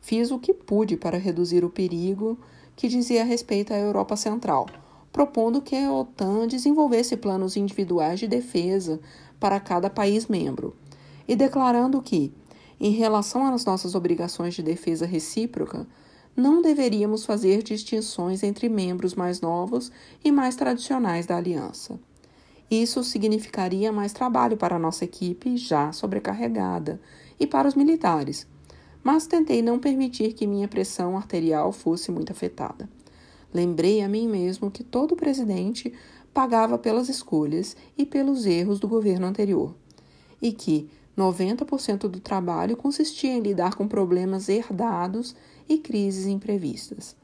Fiz 0.00 0.30
o 0.32 0.38
que 0.38 0.52
pude 0.52 0.96
para 0.96 1.18
reduzir 1.18 1.64
o 1.64 1.70
perigo 1.70 2.36
que 2.74 2.88
dizia 2.88 3.24
respeito 3.24 3.72
à 3.72 3.78
Europa 3.78 4.16
Central, 4.16 4.66
propondo 5.12 5.60
que 5.60 5.76
a 5.76 5.92
OTAN 5.92 6.46
desenvolvesse 6.46 7.16
planos 7.16 7.56
individuais 7.56 8.18
de 8.18 8.26
defesa 8.26 8.98
para 9.38 9.60
cada 9.60 9.90
país 9.90 10.26
membro, 10.26 10.74
e 11.28 11.36
declarando 11.36 12.00
que, 12.00 12.32
em 12.80 12.90
relação 12.90 13.44
às 13.44 13.64
nossas 13.64 13.94
obrigações 13.94 14.54
de 14.54 14.62
defesa 14.62 15.04
recíproca, 15.04 15.86
não 16.34 16.62
deveríamos 16.62 17.26
fazer 17.26 17.62
distinções 17.62 18.42
entre 18.42 18.68
membros 18.68 19.14
mais 19.14 19.40
novos 19.40 19.92
e 20.24 20.32
mais 20.32 20.56
tradicionais 20.56 21.26
da 21.26 21.36
aliança. 21.36 22.00
Isso 22.70 23.04
significaria 23.04 23.92
mais 23.92 24.14
trabalho 24.14 24.56
para 24.56 24.76
a 24.76 24.78
nossa 24.78 25.04
equipe, 25.04 25.58
já 25.58 25.92
sobrecarregada, 25.92 26.98
e 27.38 27.46
para 27.46 27.68
os 27.68 27.74
militares, 27.74 28.46
mas 29.04 29.26
tentei 29.26 29.60
não 29.60 29.78
permitir 29.78 30.32
que 30.32 30.46
minha 30.46 30.68
pressão 30.68 31.16
arterial 31.16 31.70
fosse 31.70 32.10
muito 32.10 32.32
afetada. 32.32 32.88
Lembrei 33.52 34.00
a 34.00 34.08
mim 34.08 34.28
mesmo 34.28 34.70
que 34.70 34.82
todo 34.82 35.16
presidente 35.16 35.92
pagava 36.32 36.78
pelas 36.78 37.08
escolhas 37.08 37.76
e 37.96 38.06
pelos 38.06 38.46
erros 38.46 38.80
do 38.80 38.88
governo 38.88 39.26
anterior, 39.26 39.74
e 40.40 40.52
que, 40.52 40.88
90% 41.16 42.08
do 42.08 42.20
trabalho 42.20 42.76
consistia 42.76 43.32
em 43.32 43.40
lidar 43.40 43.74
com 43.74 43.86
problemas 43.86 44.48
herdados 44.48 45.36
e 45.68 45.76
crises 45.76 46.26
imprevistas. 46.26 47.14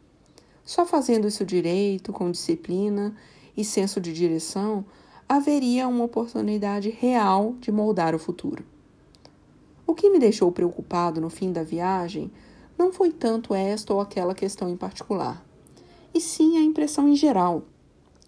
Só 0.63 0.85
fazendo 0.85 1.27
isso 1.27 1.47
direito, 1.47 2.13
com 2.13 2.31
disciplina 2.31 3.17
e 3.57 3.65
senso 3.65 3.99
de 3.99 4.13
direção, 4.13 4.85
haveria 5.27 5.89
uma 5.89 6.05
oportunidade 6.05 6.91
real 6.91 7.55
de 7.61 7.73
moldar 7.73 8.15
o 8.15 8.19
futuro. 8.19 8.65
O 9.87 9.95
que 9.95 10.11
me 10.11 10.19
deixou 10.19 10.53
preocupado 10.53 11.19
no 11.19 11.31
fim 11.31 11.51
da 11.51 11.63
viagem 11.63 12.31
não 12.77 12.93
foi 12.93 13.11
tanto 13.11 13.55
esta 13.55 13.95
ou 13.95 14.01
aquela 14.01 14.35
questão 14.35 14.69
em 14.69 14.77
particular, 14.77 15.48
e 16.15 16.21
sim 16.21 16.57
a 16.57 16.61
impressão 16.61 17.09
em 17.09 17.17
geral, 17.17 17.65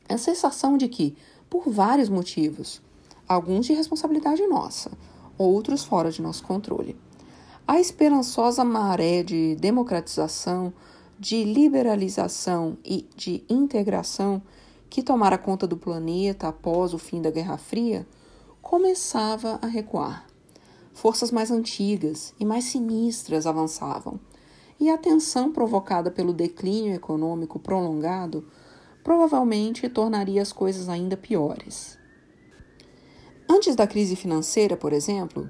a 0.09 0.18
sensação 0.18 0.76
de 0.76 0.89
que, 0.89 1.16
por 1.49 1.68
vários 1.68 2.09
motivos, 2.09 2.83
alguns 3.28 3.66
de 3.66 3.72
responsabilidade 3.72 4.47
nossa, 4.47 4.91
outros 5.39 5.85
fora 5.85 6.11
de 6.11 6.20
nosso 6.20 6.43
controle. 6.43 6.97
A 7.66 7.78
esperançosa 7.78 8.64
maré 8.64 9.22
de 9.22 9.55
democratização, 9.57 10.72
de 11.18 11.45
liberalização 11.45 12.76
e 12.85 13.07
de 13.14 13.45
integração 13.49 14.43
que 14.89 15.03
tomara 15.03 15.39
conta 15.39 15.66
do 15.66 15.76
planeta 15.76 16.49
após 16.49 16.93
o 16.93 16.99
fim 16.99 17.22
da 17.22 17.31
Guerra 17.31 17.57
Fria 17.57 18.07
começava 18.61 19.59
a 19.62 19.66
recuar. 19.66 20.26
Forças 20.93 21.31
mais 21.31 21.51
antigas 21.51 22.35
e 22.41 22.45
mais 22.45 22.64
sinistras 22.64 23.47
avançavam, 23.47 24.18
e 24.81 24.89
a 24.89 24.97
tensão 24.97 25.53
provocada 25.53 26.11
pelo 26.11 26.33
declínio 26.33 26.95
econômico 26.95 27.59
prolongado 27.59 28.49
provavelmente 29.05 29.89
tornaria 29.89 30.41
as 30.41 30.53
coisas 30.53 30.89
ainda 30.89 31.16
piores. 31.16 31.99
Antes 33.49 33.76
da 33.76 33.87
crise 33.87 34.16
financeira, 34.16 34.76
por 34.76 34.93
exemplo, 34.93 35.49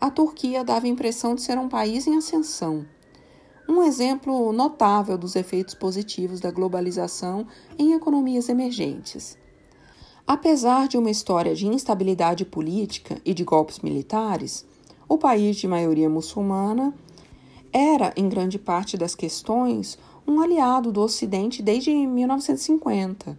a 0.00 0.10
Turquia 0.10 0.62
dava 0.62 0.86
a 0.86 0.88
impressão 0.88 1.34
de 1.34 1.42
ser 1.42 1.58
um 1.58 1.68
país 1.68 2.06
em 2.06 2.16
ascensão. 2.16 2.86
um 3.68 3.82
exemplo 3.82 4.50
notável 4.50 5.18
dos 5.18 5.36
efeitos 5.36 5.74
positivos 5.74 6.40
da 6.40 6.50
globalização 6.50 7.46
em 7.78 7.92
economias 7.92 8.48
emergentes. 8.48 9.36
Apesar 10.26 10.88
de 10.88 10.96
uma 10.96 11.10
história 11.10 11.54
de 11.54 11.66
instabilidade 11.66 12.46
política 12.46 13.20
e 13.26 13.34
de 13.34 13.44
golpes 13.44 13.80
militares, 13.80 14.64
o 15.06 15.18
país 15.18 15.56
de 15.56 15.68
maioria 15.68 16.08
muçulmana 16.08 16.94
era, 17.72 18.12
em 18.16 18.28
grande 18.28 18.58
parte 18.58 18.96
das 18.96 19.14
questões, 19.14 19.98
um 20.26 20.40
aliado 20.40 20.92
do 20.92 21.00
Ocidente 21.00 21.62
desde 21.62 21.90
1950, 21.90 23.38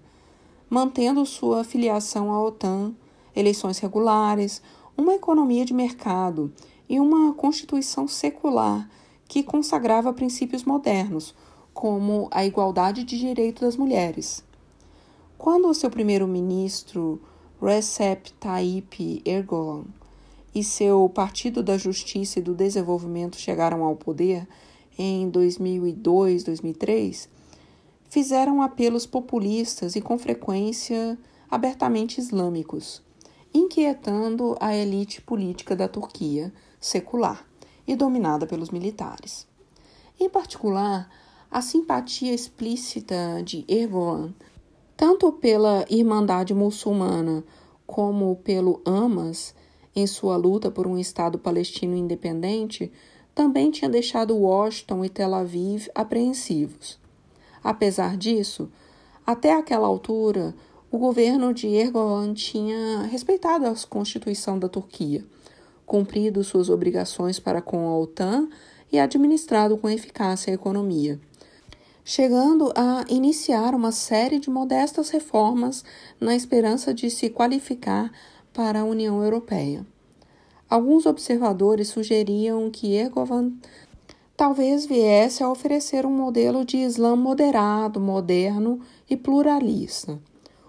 mantendo 0.70 1.26
sua 1.26 1.64
filiação 1.64 2.32
à 2.32 2.44
OTAN, 2.44 2.94
eleições 3.36 3.80
regulares, 3.80 4.62
uma 4.98 5.16
economia 5.16 5.66
de 5.66 5.74
mercado 5.74 6.52
e 6.88 7.00
uma 7.00 7.34
constituição 7.34 8.08
secular 8.08 8.90
que 9.28 9.44
consagrava 9.44 10.12
princípios 10.12 10.64
modernos, 10.64 11.36
como 11.74 12.28
a 12.32 12.46
igualdade 12.46 13.04
de 13.04 13.18
direito 13.18 13.62
das 13.62 13.78
mulheres. 13.78 14.44
Quando 15.38 15.70
o 15.70 15.74
seu 15.74 15.90
primeiro-ministro 15.90 17.22
Recep 17.62 18.34
Tayyip 18.34 19.22
Erdogan 19.24 19.86
e 20.54 20.64
seu 20.64 21.08
Partido 21.10 21.62
da 21.62 21.78
Justiça 21.78 22.40
e 22.40 22.42
do 22.42 22.56
Desenvolvimento 22.56 23.38
chegaram 23.38 23.84
ao 23.84 23.96
poder 23.96 24.48
em 24.98 25.30
2002, 25.30 26.44
2003, 26.44 27.30
fizeram 28.10 28.62
apelos 28.62 29.06
populistas 29.06 29.96
e 29.96 30.02
com 30.02 30.18
frequência 30.18 31.18
abertamente 31.50 32.20
islâmicos, 32.20 33.02
inquietando 33.54 34.56
a 34.60 34.76
elite 34.76 35.22
política 35.22 35.76
da 35.76 35.88
Turquia 35.88 36.52
secular 36.80 37.46
e 37.88 37.96
dominada 37.96 38.46
pelos 38.46 38.70
militares. 38.70 39.48
Em 40.20 40.30
particular, 40.30 41.10
a 41.50 41.62
simpatia 41.62 42.34
explícita 42.34 43.42
de 43.44 43.66
Erdogan, 43.68 44.34
tanto 44.96 45.32
pela 45.32 45.86
Irmandade 45.90 46.54
Muçulmana 46.54 47.44
como 47.88 48.36
pelo 48.38 48.82
Hamas, 48.86 49.56
em 49.96 50.06
sua 50.08 50.38
luta 50.38 50.70
por 50.70 50.88
um 50.88 50.98
Estado 50.98 51.38
palestino 51.38 51.96
independente, 51.96 52.92
também 53.34 53.72
tinha 53.72 53.90
deixado 53.90 54.38
Washington 54.38 55.06
e 55.06 55.10
Tel 55.10 55.34
Aviv 55.34 55.88
apreensivos. 55.96 57.00
Apesar 57.64 58.18
disso, 58.18 58.70
até 59.26 59.54
aquela 59.54 59.88
altura, 59.88 60.56
o 60.92 60.98
governo 60.98 61.54
de 61.54 61.68
Erdogan 61.68 62.34
tinha 62.34 63.04
respeitado 63.04 63.66
a 63.66 63.76
Constituição 63.90 64.58
da 64.58 64.68
Turquia 64.68 65.26
cumprido 65.90 66.44
suas 66.44 66.70
obrigações 66.70 67.40
para 67.40 67.64
com 67.64 67.88
a 67.88 67.98
OTAN 67.98 68.48
e 68.92 69.00
administrado 69.00 69.76
com 69.76 69.90
eficácia 69.90 70.52
a 70.52 70.54
economia, 70.54 71.20
chegando 72.06 72.72
a 72.76 73.04
iniciar 73.10 73.74
uma 73.74 73.92
série 73.92 74.38
de 74.38 74.52
modestas 74.52 75.10
reformas 75.10 75.84
na 76.20 76.36
esperança 76.36 76.94
de 76.94 77.10
se 77.10 77.28
qualificar 77.32 78.12
para 78.54 78.82
a 78.82 78.84
União 78.84 79.24
Europeia. 79.24 79.86
Alguns 80.70 81.06
observadores 81.06 81.88
sugeriam 81.88 82.70
que 82.70 82.94
Erdogan 82.94 83.54
talvez 84.38 84.86
viesse 84.86 85.44
a 85.44 85.50
oferecer 85.50 86.06
um 86.06 86.12
modelo 86.12 86.64
de 86.64 86.78
Islã 86.78 87.16
moderado, 87.16 88.00
moderno 88.00 88.80
e 89.10 89.18
pluralista, 89.18 90.20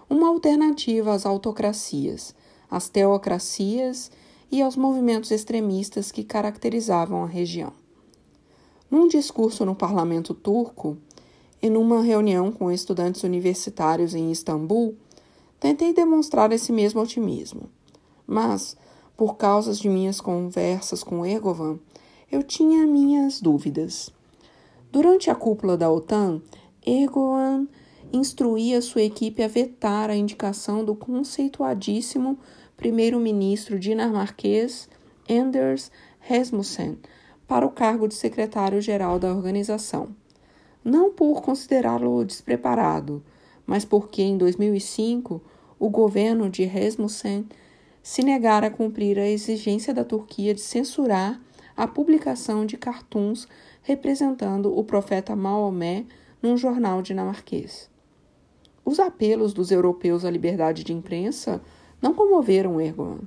uma 0.09 0.27
alternativa 0.27 1.13
às 1.13 1.25
autocracias, 1.25 2.35
às 2.69 2.89
teocracias 2.89 4.11
e 4.51 4.61
aos 4.61 4.75
movimentos 4.75 5.31
extremistas 5.31 6.11
que 6.11 6.23
caracterizavam 6.23 7.23
a 7.23 7.27
região. 7.27 7.71
Num 8.89 9.07
discurso 9.07 9.65
no 9.65 9.73
parlamento 9.73 10.33
turco 10.33 10.97
e 11.61 11.69
numa 11.69 12.01
reunião 12.01 12.51
com 12.51 12.71
estudantes 12.71 13.23
universitários 13.23 14.13
em 14.13 14.31
Istambul, 14.31 14.97
tentei 15.61 15.93
demonstrar 15.93 16.51
esse 16.51 16.73
mesmo 16.73 16.99
otimismo. 16.99 17.69
Mas, 18.25 18.75
por 19.15 19.37
causa 19.37 19.71
de 19.73 19.87
minhas 19.87 20.19
conversas 20.19 21.03
com 21.03 21.23
Ergovan, 21.23 21.79
eu 22.31 22.41
tinha 22.41 22.87
minhas 22.87 23.39
dúvidas. 23.39 24.11
Durante 24.91 25.29
a 25.29 25.35
cúpula 25.35 25.77
da 25.77 25.89
OTAN, 25.89 26.41
Erdogan 26.85 27.67
instruía 28.11 28.81
sua 28.81 29.03
equipe 29.03 29.43
a 29.43 29.47
vetar 29.47 30.09
a 30.09 30.15
indicação 30.15 30.83
do 30.83 30.95
conceituadíssimo 30.95 32.39
primeiro-ministro 32.75 33.77
dinamarquês 33.77 34.89
Anders 35.29 35.91
Rasmussen 36.19 36.97
para 37.47 37.65
o 37.65 37.69
cargo 37.69 38.07
de 38.07 38.15
secretário-geral 38.15 39.19
da 39.19 39.31
organização. 39.31 40.15
Não 40.83 41.11
por 41.11 41.43
considerá-lo 41.43 42.25
despreparado, 42.25 43.23
mas 43.67 43.85
porque 43.85 44.23
em 44.23 44.37
2005 44.37 45.41
o 45.81 45.89
governo 45.89 46.47
de 46.47 46.63
Rasmussen 46.63 47.47
se 48.03 48.21
negara 48.21 48.67
a 48.67 48.69
cumprir 48.69 49.17
a 49.17 49.27
exigência 49.27 49.91
da 49.91 50.05
Turquia 50.05 50.53
de 50.53 50.61
censurar 50.61 51.41
a 51.75 51.87
publicação 51.87 52.67
de 52.67 52.77
cartoons 52.77 53.47
representando 53.81 54.77
o 54.77 54.83
profeta 54.83 55.35
Maomé 55.35 56.05
num 56.39 56.55
jornal 56.55 57.01
dinamarquês. 57.01 57.89
Os 58.85 58.99
apelos 58.99 59.53
dos 59.53 59.71
europeus 59.71 60.23
à 60.23 60.29
liberdade 60.29 60.83
de 60.83 60.93
imprensa 60.93 61.59
não 61.99 62.13
comoveram 62.13 62.79
Erdogan. 62.79 63.21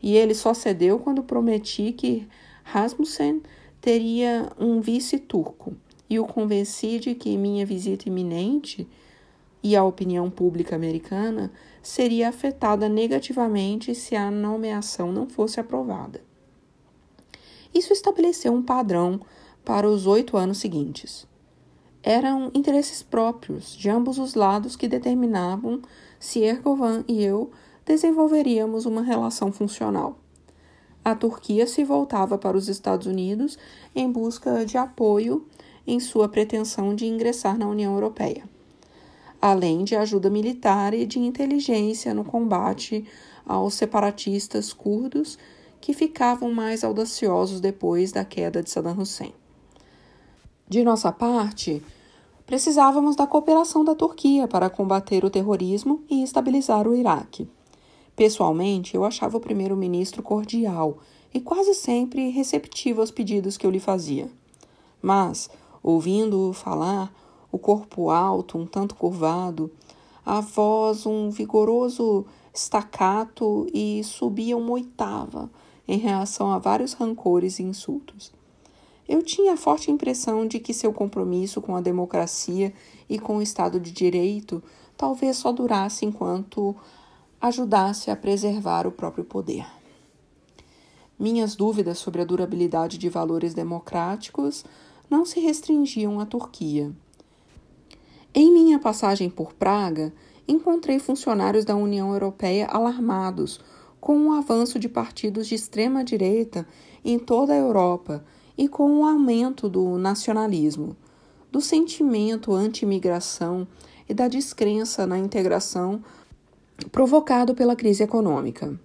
E 0.00 0.16
ele 0.16 0.36
só 0.36 0.54
cedeu 0.54 1.00
quando 1.00 1.24
prometi 1.24 1.90
que 1.90 2.28
Rasmussen 2.62 3.42
teria 3.80 4.52
um 4.56 4.80
vice 4.80 5.18
turco 5.18 5.76
e 6.08 6.20
o 6.20 6.24
convenci 6.24 7.00
de 7.00 7.16
que 7.16 7.36
minha 7.36 7.66
visita 7.66 8.08
iminente 8.08 8.86
e 9.62 9.74
a 9.74 9.82
opinião 9.82 10.30
pública 10.30 10.76
americana 10.76 11.50
seria 11.88 12.28
afetada 12.28 12.86
negativamente 12.86 13.94
se 13.94 14.14
a 14.14 14.30
nomeação 14.30 15.10
não 15.10 15.26
fosse 15.26 15.58
aprovada. 15.58 16.22
Isso 17.72 17.94
estabeleceu 17.94 18.52
um 18.52 18.62
padrão 18.62 19.18
para 19.64 19.88
os 19.88 20.06
oito 20.06 20.36
anos 20.36 20.58
seguintes. 20.58 21.26
Eram 22.02 22.50
interesses 22.52 23.02
próprios 23.02 23.74
de 23.74 23.88
ambos 23.88 24.18
os 24.18 24.34
lados 24.34 24.76
que 24.76 24.86
determinavam 24.86 25.80
se 26.20 26.40
Erdogan 26.40 27.04
e 27.08 27.24
eu 27.24 27.50
desenvolveríamos 27.86 28.84
uma 28.84 29.00
relação 29.00 29.50
funcional. 29.50 30.18
A 31.02 31.14
Turquia 31.14 31.66
se 31.66 31.84
voltava 31.84 32.36
para 32.36 32.56
os 32.56 32.68
Estados 32.68 33.06
Unidos 33.06 33.58
em 33.94 34.12
busca 34.12 34.66
de 34.66 34.76
apoio 34.76 35.46
em 35.86 35.98
sua 35.98 36.28
pretensão 36.28 36.94
de 36.94 37.06
ingressar 37.06 37.56
na 37.56 37.66
União 37.66 37.94
Europeia, 37.94 38.44
além 39.40 39.84
de 39.84 39.94
ajuda 39.94 40.28
militar 40.28 40.94
e 40.94 41.06
de 41.06 41.18
inteligência 41.18 42.12
no 42.12 42.24
combate 42.24 43.04
aos 43.46 43.74
separatistas 43.74 44.72
curdos 44.72 45.38
que 45.80 45.92
ficavam 45.92 46.52
mais 46.52 46.82
audaciosos 46.84 47.60
depois 47.60 48.12
da 48.12 48.24
queda 48.24 48.62
de 48.62 48.70
Saddam 48.70 48.98
Hussein. 48.98 49.32
De 50.68 50.82
nossa 50.82 51.10
parte, 51.10 51.82
precisávamos 52.44 53.16
da 53.16 53.26
cooperação 53.26 53.84
da 53.84 53.94
Turquia 53.94 54.46
para 54.46 54.68
combater 54.68 55.24
o 55.24 55.30
terrorismo 55.30 56.02
e 56.10 56.22
estabilizar 56.22 56.86
o 56.86 56.94
Iraque. 56.94 57.48
Pessoalmente, 58.14 58.94
eu 58.94 59.04
achava 59.04 59.36
o 59.36 59.40
primeiro-ministro 59.40 60.22
cordial 60.22 60.98
e 61.32 61.40
quase 61.40 61.72
sempre 61.72 62.30
receptivo 62.30 63.00
aos 63.00 63.10
pedidos 63.10 63.56
que 63.56 63.64
eu 63.66 63.70
lhe 63.70 63.78
fazia. 63.78 64.28
Mas, 65.00 65.48
ouvindo-o 65.82 66.52
falar, 66.52 67.12
o 67.50 67.58
corpo 67.58 68.10
alto, 68.10 68.58
um 68.58 68.66
tanto 68.66 68.94
curvado, 68.94 69.70
a 70.24 70.40
voz 70.40 71.06
um 71.06 71.30
vigoroso 71.30 72.26
estacato 72.52 73.66
e 73.72 74.02
subia 74.04 74.56
uma 74.56 74.72
oitava 74.72 75.50
em 75.86 75.98
reação 75.98 76.50
a 76.52 76.58
vários 76.58 76.92
rancores 76.92 77.58
e 77.58 77.62
insultos. 77.62 78.32
Eu 79.08 79.22
tinha 79.22 79.54
a 79.54 79.56
forte 79.56 79.90
impressão 79.90 80.46
de 80.46 80.58
que 80.60 80.74
seu 80.74 80.92
compromisso 80.92 81.62
com 81.62 81.74
a 81.74 81.80
democracia 81.80 82.74
e 83.08 83.18
com 83.18 83.38
o 83.38 83.42
Estado 83.42 83.80
de 83.80 83.90
Direito 83.90 84.62
talvez 84.98 85.38
só 85.38 85.50
durasse 85.50 86.04
enquanto 86.04 86.76
ajudasse 87.40 88.10
a 88.10 88.16
preservar 88.16 88.86
o 88.86 88.92
próprio 88.92 89.24
poder. 89.24 89.64
Minhas 91.18 91.56
dúvidas 91.56 91.98
sobre 91.98 92.20
a 92.20 92.24
durabilidade 92.24 92.98
de 92.98 93.08
valores 93.08 93.54
democráticos 93.54 94.64
não 95.08 95.24
se 95.24 95.40
restringiam 95.40 96.20
à 96.20 96.26
Turquia. 96.26 96.92
Em 98.34 98.52
minha 98.52 98.78
passagem 98.78 99.30
por 99.30 99.54
Praga, 99.54 100.12
encontrei 100.46 100.98
funcionários 100.98 101.64
da 101.64 101.74
União 101.74 102.12
Europeia 102.12 102.66
alarmados 102.66 103.58
com 103.98 104.28
o 104.28 104.32
avanço 104.32 104.78
de 104.78 104.88
partidos 104.88 105.46
de 105.46 105.54
extrema 105.54 106.04
direita 106.04 106.66
em 107.04 107.18
toda 107.18 107.54
a 107.54 107.56
Europa 107.56 108.24
e 108.56 108.68
com 108.68 108.98
o 108.98 109.04
aumento 109.04 109.68
do 109.68 109.96
nacionalismo, 109.96 110.94
do 111.50 111.60
sentimento 111.60 112.52
anti-imigração 112.52 113.66
e 114.08 114.12
da 114.12 114.28
descrença 114.28 115.06
na 115.06 115.18
integração 115.18 116.02
provocado 116.92 117.54
pela 117.54 117.74
crise 117.74 118.02
econômica. 118.02 118.78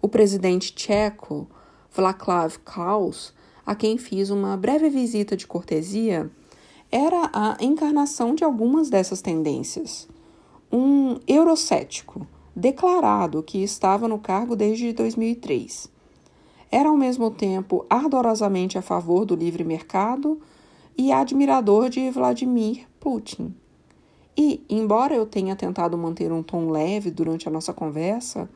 O 0.00 0.08
presidente 0.08 0.74
tcheco, 0.74 1.48
Václav 1.90 2.58
Klaus, 2.64 3.32
a 3.64 3.74
quem 3.74 3.96
fiz 3.96 4.30
uma 4.30 4.56
breve 4.56 4.88
visita 4.90 5.36
de 5.36 5.46
cortesia, 5.46 6.30
era 6.90 7.30
a 7.32 7.56
encarnação 7.60 8.34
de 8.34 8.42
algumas 8.42 8.90
dessas 8.90 9.22
tendências. 9.22 10.08
Um 10.72 11.18
eurocético 11.26 12.26
declarado 12.54 13.42
que 13.42 13.62
estava 13.62 14.08
no 14.08 14.18
cargo 14.18 14.56
desde 14.56 14.92
2003. 14.92 15.88
Era 16.70 16.88
ao 16.88 16.96
mesmo 16.96 17.30
tempo 17.30 17.84
ardorosamente 17.88 18.76
a 18.76 18.82
favor 18.82 19.24
do 19.24 19.34
livre 19.34 19.64
mercado 19.64 20.40
e 20.96 21.12
admirador 21.12 21.88
de 21.88 22.10
Vladimir 22.10 22.86
Putin. 22.98 23.54
E, 24.36 24.64
embora 24.68 25.14
eu 25.14 25.26
tenha 25.26 25.56
tentado 25.56 25.98
manter 25.98 26.32
um 26.32 26.42
tom 26.42 26.70
leve 26.70 27.10
durante 27.10 27.48
a 27.48 27.50
nossa 27.50 27.72
conversa, 27.72 28.48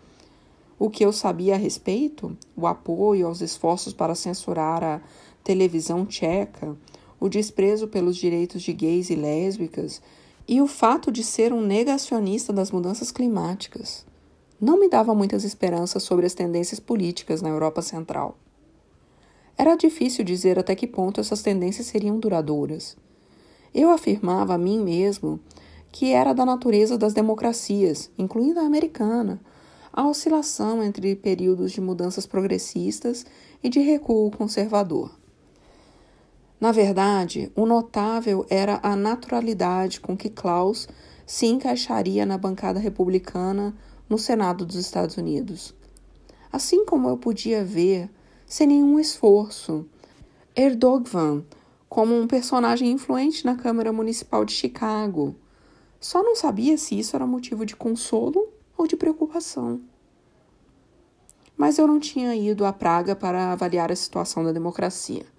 o 0.78 0.90
que 0.90 1.04
eu 1.04 1.12
sabia 1.12 1.54
a 1.54 1.58
respeito, 1.58 2.36
o 2.56 2.66
apoio 2.66 3.26
aos 3.26 3.40
esforços 3.40 3.92
para 3.92 4.14
censurar 4.14 4.82
a 4.82 5.00
televisão 5.42 6.04
tcheca, 6.06 6.76
o 7.24 7.28
desprezo 7.30 7.88
pelos 7.88 8.18
direitos 8.18 8.60
de 8.60 8.70
gays 8.74 9.08
e 9.08 9.14
lésbicas 9.14 10.02
e 10.46 10.60
o 10.60 10.66
fato 10.66 11.10
de 11.10 11.24
ser 11.24 11.54
um 11.54 11.62
negacionista 11.62 12.52
das 12.52 12.70
mudanças 12.70 13.10
climáticas, 13.10 14.04
não 14.60 14.78
me 14.78 14.90
dava 14.90 15.14
muitas 15.14 15.42
esperanças 15.42 16.02
sobre 16.02 16.26
as 16.26 16.34
tendências 16.34 16.78
políticas 16.78 17.40
na 17.40 17.48
Europa 17.48 17.80
Central. 17.80 18.36
Era 19.56 19.74
difícil 19.74 20.22
dizer 20.22 20.58
até 20.58 20.74
que 20.74 20.86
ponto 20.86 21.18
essas 21.18 21.40
tendências 21.40 21.86
seriam 21.86 22.18
duradouras. 22.18 22.94
Eu 23.72 23.88
afirmava 23.88 24.52
a 24.52 24.58
mim 24.58 24.78
mesmo 24.78 25.40
que 25.90 26.12
era 26.12 26.34
da 26.34 26.44
natureza 26.44 26.98
das 26.98 27.14
democracias, 27.14 28.10
incluindo 28.18 28.60
a 28.60 28.66
americana, 28.66 29.40
a 29.90 30.06
oscilação 30.06 30.82
entre 30.82 31.16
períodos 31.16 31.72
de 31.72 31.80
mudanças 31.80 32.26
progressistas 32.26 33.24
e 33.62 33.70
de 33.70 33.80
recuo 33.80 34.30
conservador. 34.30 35.23
Na 36.64 36.72
verdade, 36.72 37.52
o 37.54 37.66
notável 37.66 38.46
era 38.48 38.80
a 38.82 38.96
naturalidade 38.96 40.00
com 40.00 40.16
que 40.16 40.30
Klaus 40.30 40.88
se 41.26 41.44
encaixaria 41.44 42.24
na 42.24 42.38
bancada 42.38 42.80
republicana 42.80 43.76
no 44.08 44.16
Senado 44.16 44.64
dos 44.64 44.76
Estados 44.76 45.18
Unidos. 45.18 45.74
Assim 46.50 46.86
como 46.86 47.06
eu 47.06 47.18
podia 47.18 47.62
ver, 47.62 48.08
sem 48.46 48.66
nenhum 48.66 48.98
esforço, 48.98 49.86
Erdogan 50.56 51.44
como 51.86 52.18
um 52.18 52.26
personagem 52.26 52.90
influente 52.90 53.44
na 53.44 53.56
Câmara 53.56 53.92
Municipal 53.92 54.42
de 54.42 54.54
Chicago. 54.54 55.36
Só 56.00 56.22
não 56.22 56.34
sabia 56.34 56.78
se 56.78 56.98
isso 56.98 57.14
era 57.14 57.26
motivo 57.26 57.66
de 57.66 57.76
consolo 57.76 58.48
ou 58.74 58.86
de 58.86 58.96
preocupação. 58.96 59.82
Mas 61.58 61.76
eu 61.76 61.86
não 61.86 62.00
tinha 62.00 62.34
ido 62.34 62.64
à 62.64 62.72
Praga 62.72 63.14
para 63.14 63.52
avaliar 63.52 63.92
a 63.92 63.96
situação 63.96 64.42
da 64.42 64.50
democracia. 64.50 65.33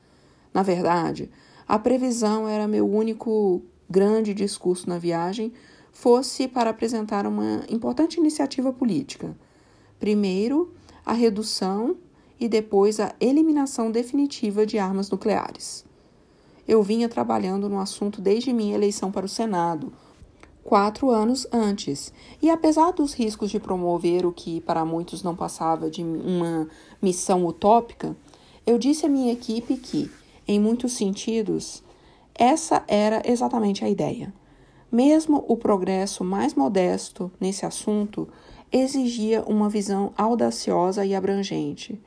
Na 0.56 0.64
verdade, 0.64 1.30
a 1.68 1.78
previsão 1.78 2.48
era 2.48 2.66
meu 2.66 2.90
único 2.90 3.62
grande 3.90 4.34
discurso 4.34 4.88
na 4.88 4.98
viagem, 4.98 5.52
fosse 5.92 6.48
para 6.48 6.70
apresentar 6.70 7.28
uma 7.28 7.66
importante 7.70 8.22
iniciativa 8.22 8.72
política. 8.72 9.36
Primeiro, 10.00 10.72
a 11.06 11.12
redução 11.12 11.98
e 12.40 12.48
depois 12.48 13.02
a 13.02 13.14
eliminação 13.20 13.92
definitiva 13.92 14.66
de 14.66 14.80
armas 14.80 15.10
nucleares. 15.10 15.84
Eu 16.66 16.82
vinha 16.82 17.10
trabalhando 17.10 17.68
no 17.68 17.78
assunto 17.78 18.22
desde 18.22 18.54
minha 18.54 18.76
eleição 18.76 19.12
para 19.12 19.26
o 19.26 19.30
Senado, 19.30 19.92
quatro 20.64 21.10
anos 21.10 21.46
antes. 21.52 22.14
E 22.42 22.50
apesar 22.50 22.94
dos 22.94 23.14
riscos 23.14 23.52
de 23.52 23.60
promover 23.60 24.26
o 24.26 24.32
que 24.32 24.62
para 24.62 24.86
muitos 24.86 25.22
não 25.22 25.36
passava 25.36 25.90
de 25.90 26.02
uma 26.02 26.66
missão 27.02 27.46
utópica, 27.46 28.16
eu 28.66 28.78
disse 28.78 29.06
à 29.06 29.10
minha 29.10 29.34
equipe 29.34 29.76
que, 29.76 30.10
em 30.48 30.60
muitos 30.60 30.94
sentidos, 30.94 31.84
essa 32.34 32.84
era 32.88 33.22
exatamente 33.26 33.84
a 33.84 33.90
ideia. 33.90 34.34
Mesmo 34.92 35.44
o 35.48 35.58
progresso 35.58 36.24
mais 36.24 36.54
modesto 36.54 37.32
nesse 37.40 37.66
assunto 37.66 38.28
exigia 38.72 39.44
uma 39.44 39.70
visão 39.70 40.14
audaciosa 40.18 41.06
e 41.06 41.16
abrangente. 41.16 42.00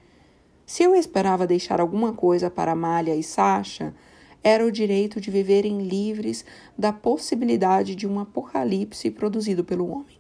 Se 0.67 0.83
eu 0.83 0.95
esperava 0.95 1.47
deixar 1.47 1.81
alguma 1.81 2.13
coisa 2.13 2.51
para 2.51 2.75
Malha 2.75 3.17
e 3.17 3.23
Sasha, 3.23 3.95
era 4.43 4.65
o 4.65 4.71
direito 4.71 5.21
de 5.21 5.31
viverem 5.31 5.83
livres 5.83 6.45
da 6.77 6.93
possibilidade 6.93 7.95
de 7.95 8.07
um 8.07 8.21
apocalipse 8.21 9.11
produzido 9.11 9.65
pelo 9.65 9.91
homem. 9.91 10.19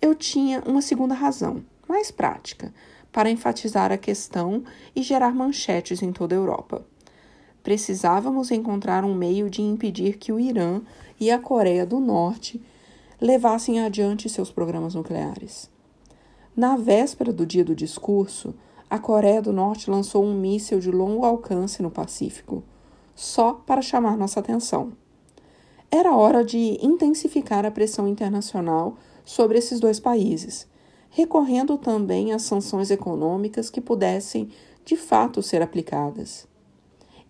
Eu 0.00 0.14
tinha 0.14 0.62
uma 0.64 0.80
segunda 0.80 1.14
razão, 1.14 1.64
mais 1.88 2.10
prática, 2.10 2.72
para 3.12 3.30
enfatizar 3.30 3.90
a 3.92 3.98
questão 3.98 4.62
e 4.94 5.02
gerar 5.02 5.34
manchetes 5.34 6.02
em 6.02 6.12
toda 6.12 6.34
a 6.34 6.38
Europa. 6.38 6.84
Precisávamos 7.62 8.50
encontrar 8.50 9.04
um 9.04 9.14
meio 9.14 9.50
de 9.50 9.62
impedir 9.62 10.18
que 10.18 10.32
o 10.32 10.38
Irã 10.38 10.80
e 11.18 11.30
a 11.30 11.38
Coreia 11.38 11.84
do 11.84 12.00
Norte 12.00 12.60
levassem 13.20 13.80
adiante 13.80 14.28
seus 14.28 14.50
programas 14.50 14.94
nucleares. 14.94 15.68
Na 16.56 16.76
véspera 16.76 17.32
do 17.32 17.44
dia 17.44 17.64
do 17.64 17.74
discurso, 17.74 18.54
a 18.88 18.98
Coreia 18.98 19.42
do 19.42 19.52
Norte 19.52 19.90
lançou 19.90 20.24
um 20.24 20.34
míssil 20.34 20.80
de 20.80 20.90
longo 20.90 21.24
alcance 21.24 21.82
no 21.82 21.90
Pacífico 21.90 22.62
só 23.14 23.52
para 23.52 23.82
chamar 23.82 24.16
nossa 24.16 24.38
atenção. 24.38 24.92
Era 25.90 26.14
hora 26.14 26.44
de 26.44 26.78
intensificar 26.80 27.66
a 27.66 27.70
pressão 27.70 28.06
internacional 28.06 28.96
sobre 29.24 29.58
esses 29.58 29.80
dois 29.80 29.98
países, 29.98 30.67
recorrendo 31.10 31.76
também 31.78 32.32
às 32.32 32.42
sanções 32.42 32.90
econômicas 32.90 33.70
que 33.70 33.80
pudessem 33.80 34.50
de 34.84 34.96
fato 34.96 35.42
ser 35.42 35.62
aplicadas. 35.62 36.46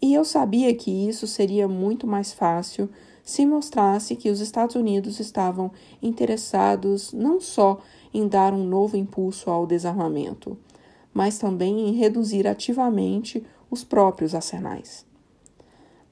E 0.01 0.14
eu 0.14 0.24
sabia 0.24 0.74
que 0.74 0.91
isso 0.91 1.26
seria 1.26 1.66
muito 1.66 2.07
mais 2.07 2.33
fácil 2.33 2.89
se 3.22 3.45
mostrasse 3.45 4.16
que 4.16 4.31
os 4.31 4.41
Estados 4.41 4.74
Unidos 4.74 5.20
estavam 5.20 5.70
interessados 6.01 7.12
não 7.12 7.41
só 7.41 7.79
em 8.14 8.26
dar 8.26 8.55
um 8.55 8.64
novo 8.64 8.97
impulso 8.97 9.51
ao 9.51 9.66
desarmamento, 9.66 10.57
mas 11.12 11.37
também 11.37 11.89
em 11.89 11.93
reduzir 11.93 12.47
ativamente 12.47 13.45
os 13.70 13.85
próprios 13.85 14.35
arsenais. 14.35 15.05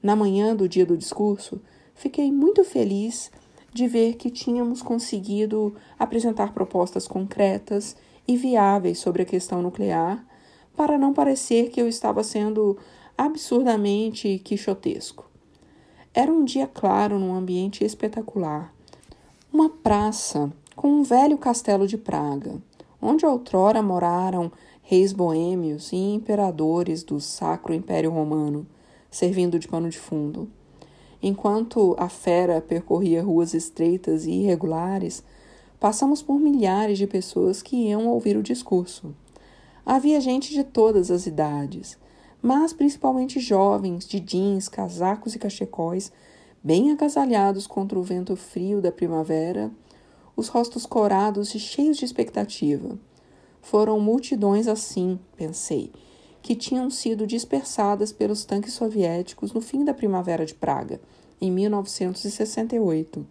Na 0.01 0.15
manhã 0.15 0.55
do 0.55 0.69
dia 0.69 0.85
do 0.85 0.97
discurso, 0.97 1.59
fiquei 1.95 2.31
muito 2.31 2.63
feliz 2.63 3.31
de 3.73 3.87
ver 3.87 4.15
que 4.15 4.29
tínhamos 4.29 4.81
conseguido 4.81 5.75
apresentar 5.97 6.53
propostas 6.53 7.07
concretas 7.07 7.95
e 8.27 8.35
viáveis 8.35 8.99
sobre 8.99 9.21
a 9.21 9.25
questão 9.25 9.61
nuclear, 9.61 10.25
para 10.75 10.97
não 10.97 11.13
parecer 11.13 11.69
que 11.69 11.81
eu 11.81 11.87
estava 11.87 12.23
sendo 12.23 12.77
absurdamente 13.17 14.39
quixotesco. 14.39 15.29
Era 16.13 16.31
um 16.31 16.43
dia 16.43 16.67
claro 16.67 17.19
num 17.19 17.33
ambiente 17.33 17.83
espetacular. 17.83 18.73
Uma 19.51 19.69
praça 19.69 20.51
com 20.75 20.87
um 20.87 21.03
velho 21.03 21.37
castelo 21.37 21.87
de 21.87 21.97
Praga, 21.97 22.61
onde 23.01 23.25
outrora 23.25 23.81
moraram 23.81 24.51
reis 24.81 25.13
boêmios 25.13 25.91
e 25.91 25.95
imperadores 25.95 27.03
do 27.03 27.19
Sacro 27.19 27.73
Império 27.73 28.11
Romano 28.11 28.65
servindo 29.09 29.57
de 29.57 29.67
pano 29.67 29.89
de 29.89 29.97
fundo. 29.97 30.49
Enquanto 31.21 31.95
a 31.97 32.07
fera 32.07 32.61
percorria 32.61 33.23
ruas 33.23 33.53
estreitas 33.53 34.25
e 34.25 34.31
irregulares, 34.31 35.23
passamos 35.79 36.21
por 36.21 36.39
milhares 36.39 36.97
de 36.97 37.07
pessoas 37.07 37.61
que 37.61 37.75
iam 37.75 38.07
ouvir 38.07 38.37
o 38.37 38.43
discurso. 38.43 39.15
Havia 39.85 40.21
gente 40.21 40.53
de 40.53 40.63
todas 40.63 41.09
as 41.09 41.25
idades, 41.25 41.97
mas 42.41 42.73
principalmente 42.73 43.39
jovens 43.39 44.07
de 44.07 44.19
jeans, 44.19 44.69
casacos 44.69 45.33
e 45.33 45.39
cachecóis, 45.39 46.11
bem 46.63 46.91
agasalhados 46.91 47.65
contra 47.65 47.97
o 47.97 48.03
vento 48.03 48.35
frio 48.35 48.81
da 48.81 48.91
primavera, 48.91 49.71
os 50.35 50.49
rostos 50.49 50.85
corados 50.85 51.55
e 51.55 51.59
cheios 51.59 51.97
de 51.97 52.05
expectativa. 52.05 52.97
Foram 53.61 53.99
multidões 53.99 54.67
assim, 54.67 55.19
pensei, 55.35 55.91
que 56.47 56.55
tinham 56.55 56.89
sido 56.89 57.27
dispersadas 57.27 58.13
pelos 58.13 58.45
tanques 58.45 58.71
soviéticos 58.71 59.51
no 59.51 59.59
fim 59.59 59.83
da 59.83 59.93
Primavera 59.93 60.45
de 60.45 60.53
Praga, 60.55 60.97
em 61.41 61.51
1968. 61.51 63.27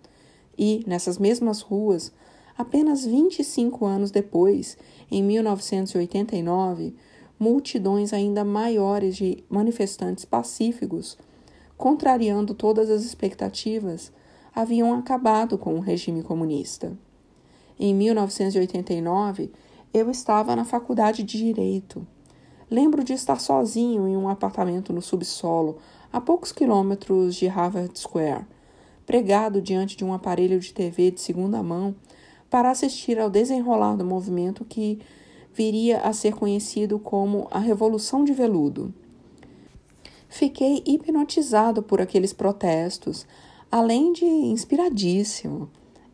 E, 0.59 0.85
nessas 0.87 1.17
mesmas 1.17 1.63
ruas, 1.63 2.13
apenas 2.59 3.07
25 3.07 3.87
anos 3.87 4.11
depois, 4.11 4.77
em 5.11 5.23
1989, 5.23 6.95
multidões 7.41 8.13
ainda 8.13 8.45
maiores 8.45 9.17
de 9.17 9.43
manifestantes 9.49 10.27
pacíficos, 10.27 11.17
contrariando 11.75 12.53
todas 12.53 12.91
as 12.91 13.03
expectativas, 13.03 14.13
haviam 14.55 14.93
acabado 14.93 15.57
com 15.57 15.77
o 15.77 15.81
regime 15.81 16.23
comunista. 16.23 16.93
Em 17.81 17.95
1989, 17.95 19.51
eu 19.95 20.11
estava 20.11 20.55
na 20.55 20.67
faculdade 20.67 21.23
de 21.23 21.39
Direito 21.39 22.07
Lembro 22.69 23.05
de 23.05 23.13
estar 23.13 23.41
sozinho 23.41 24.09
em 24.09 24.17
um 24.17 24.29
apartamento 24.29 24.93
no 24.93 25.01
subsolo, 25.01 25.79
a 26.13 26.21
poucos 26.21 26.51
quilômetros 26.51 27.37
de 27.37 27.47
Harvard 27.47 27.97
Square, 27.97 28.45
pregado 29.07 29.63
diante 29.63 29.97
de 29.97 30.05
um 30.05 30.13
aparelho 30.13 30.59
de 30.59 30.75
TV 30.75 31.13
de 31.13 31.21
segunda 31.21 31.63
mão 31.63 31.95
para 32.51 32.71
assistir 32.71 33.21
ao 33.21 33.31
desenrolar 33.31 33.97
do 33.97 34.05
movimento 34.05 34.65
que 34.65 34.99
viria 35.55 36.01
a 36.01 36.13
ser 36.13 36.35
conhecido 36.35 36.99
como 36.99 37.47
a 37.53 37.61
Revolução 37.61 38.25
de 38.25 38.33
Veludo. 38.33 38.93
Fiquei 40.29 40.83
hipnotizado 40.85 41.85
por 41.85 42.01
aqueles 42.01 42.33
protestos, 42.33 43.27
além 43.71 44.13
de 44.13 44.25
inspiradíssimo. 44.25 45.71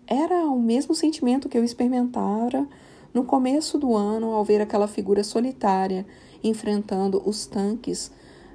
Era 0.07 0.45
o 0.47 0.61
mesmo 0.61 0.95
sentimento 0.95 1.49
que 1.49 1.57
eu 1.57 1.65
experimentara 1.65 2.69
no 3.13 3.25
começo 3.25 3.79
do 3.79 3.95
ano 3.95 4.33
ao 4.33 4.45
ver 4.45 4.61
aquela 4.61 4.87
figura 4.87 5.25
solitária 5.25 6.07
enfrentando 6.43 7.23
os 7.25 7.47
tanques 7.47 8.11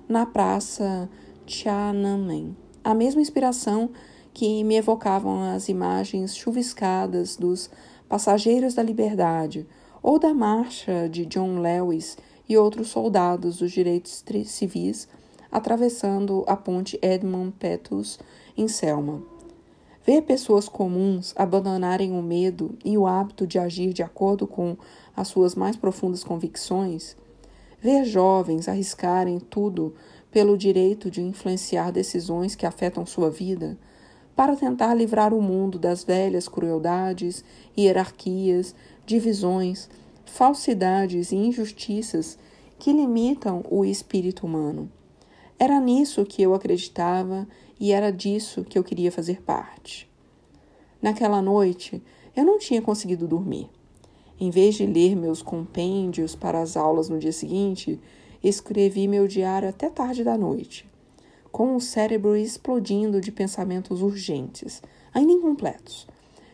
na 0.08 0.26
praça 0.26 1.10
Tiananmen. 1.46 2.56
A 2.84 2.94
mesma 2.94 3.22
inspiração 3.22 3.90
que 4.34 4.64
me 4.64 4.76
evocavam 4.76 5.42
as 5.42 5.68
imagens 5.68 6.36
chuviscadas 6.36 7.36
dos 7.36 7.70
Passageiros 8.08 8.74
da 8.74 8.84
Liberdade 8.84 9.68
ou 10.02 10.18
da 10.20 10.34
marcha 10.34 11.10
de 11.10 11.26
John 11.26 11.60
Lewis 11.60 12.18
e 12.48 12.58
outros 12.58 12.88
soldados 12.88 13.58
dos 13.58 13.72
direitos 13.72 14.24
civis 14.46 15.08
atravessando 15.52 16.44
a 16.48 16.56
ponte 16.56 17.00
Edmund 17.02 17.54
Pettus 17.58 18.20
em 18.56 18.68
Selma. 18.68 19.22
Ver 20.06 20.22
pessoas 20.22 20.70
comuns 20.70 21.34
abandonarem 21.36 22.12
o 22.14 22.22
medo 22.22 22.78
e 22.86 22.98
o 22.98 23.06
hábito 23.06 23.46
de 23.46 23.60
agir 23.60 23.92
de 23.92 24.04
acordo 24.04 24.48
com 24.48 24.78
as 25.16 25.28
suas 25.28 25.56
mais 25.56 25.76
profundas 25.76 26.24
convicções, 26.24 27.18
ver 27.80 28.06
jovens 28.06 28.68
arriscarem 28.68 29.40
tudo 29.40 29.94
pelo 30.32 30.58
direito 30.58 31.10
de 31.10 31.22
influenciar 31.22 31.92
decisões 31.92 32.56
que 32.56 32.66
afetam 32.66 33.06
sua 33.06 33.30
vida, 33.30 33.78
para 34.36 34.56
tentar 34.56 34.94
livrar 34.94 35.34
o 35.34 35.42
mundo 35.42 35.80
das 35.80 36.04
velhas 36.04 36.48
crueldades, 36.48 37.44
hierarquias, 37.76 38.76
divisões, 39.06 39.90
falsidades 40.26 41.32
e 41.32 41.36
injustiças 41.36 42.38
que 42.78 42.94
limitam 42.94 43.64
o 43.70 43.84
espírito 43.84 44.46
humano. 44.46 44.92
Era 45.58 45.80
nisso 45.80 46.24
que 46.24 46.42
eu 46.42 46.54
acreditava 46.54 47.48
e 47.80 47.92
era 47.92 48.12
disso 48.12 48.64
que 48.64 48.78
eu 48.78 48.84
queria 48.84 49.12
fazer 49.12 49.42
parte. 49.42 50.08
Naquela 51.02 51.42
noite, 51.42 52.04
eu 52.36 52.46
não 52.46 52.60
tinha 52.60 52.82
conseguido 52.82 53.28
dormir. 53.28 53.70
Em 54.40 54.52
vez 54.52 54.76
de 54.76 54.86
ler 54.86 55.16
meus 55.16 55.42
compêndios 55.42 56.36
para 56.36 56.62
as 56.62 56.78
aulas 56.78 57.10
no 57.10 57.18
dia 57.18 57.32
seguinte, 57.32 58.00
escrevi 58.44 59.08
meu 59.08 59.28
diário 59.28 59.68
até 59.68 59.90
tarde 59.90 60.24
da 60.24 60.38
noite, 60.38 60.88
com 61.52 61.76
o 61.76 61.82
cérebro 61.82 62.36
explodindo 62.36 63.20
de 63.20 63.32
pensamentos 63.32 64.02
urgentes, 64.04 64.82
ainda 65.12 65.32
incompletos, 65.32 66.08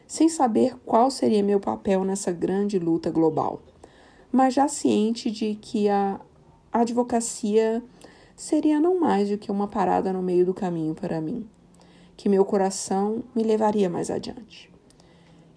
sem 0.07 0.29
saber 0.29 0.77
qual 0.85 1.11
seria 1.11 1.43
meu 1.43 1.59
papel 1.59 2.05
nessa 2.05 2.31
grande 2.31 2.79
luta 2.79 3.11
global, 3.11 3.61
mas 4.31 4.53
já 4.53 4.67
ciente 4.69 5.29
de 5.29 5.55
que 5.55 5.89
a 5.89 6.21
advocacia 6.71 7.83
seria 8.35 8.79
não 8.79 8.99
mais 8.99 9.29
do 9.29 9.37
que 9.37 9.51
uma 9.51 9.67
parada 9.67 10.13
no 10.13 10.21
meio 10.21 10.45
do 10.45 10.53
caminho 10.53 10.95
para 10.95 11.19
mim, 11.19 11.45
que 12.15 12.29
meu 12.29 12.45
coração 12.45 13.23
me 13.35 13.43
levaria 13.43 13.89
mais 13.89 14.09
adiante. 14.09 14.72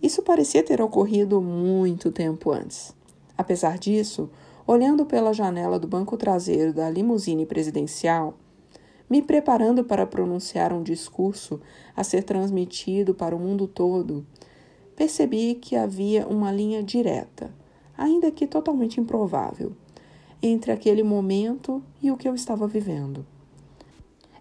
Isso 0.02 0.22
parecia 0.22 0.62
ter 0.62 0.80
ocorrido 0.80 1.40
muito 1.40 2.12
tempo 2.12 2.50
antes. 2.50 2.94
Apesar 3.36 3.78
disso, 3.78 4.30
olhando 4.66 5.06
pela 5.06 5.32
janela 5.32 5.78
do 5.78 5.86
banco 5.86 6.16
traseiro 6.16 6.72
da 6.72 6.90
limusine 6.90 7.46
presidencial, 7.46 8.34
me 9.08 9.22
preparando 9.22 9.84
para 9.84 10.06
pronunciar 10.06 10.72
um 10.72 10.82
discurso 10.82 11.60
a 11.96 12.02
ser 12.02 12.24
transmitido 12.24 13.14
para 13.14 13.36
o 13.36 13.38
mundo 13.38 13.66
todo, 13.66 14.26
percebi 14.96 15.54
que 15.54 15.76
havia 15.76 16.26
uma 16.26 16.50
linha 16.50 16.82
direta, 16.82 17.50
ainda 17.96 18.30
que 18.30 18.46
totalmente 18.46 19.00
improvável, 19.00 19.72
entre 20.42 20.72
aquele 20.72 21.02
momento 21.02 21.82
e 22.02 22.10
o 22.10 22.16
que 22.16 22.28
eu 22.28 22.34
estava 22.34 22.66
vivendo. 22.66 23.24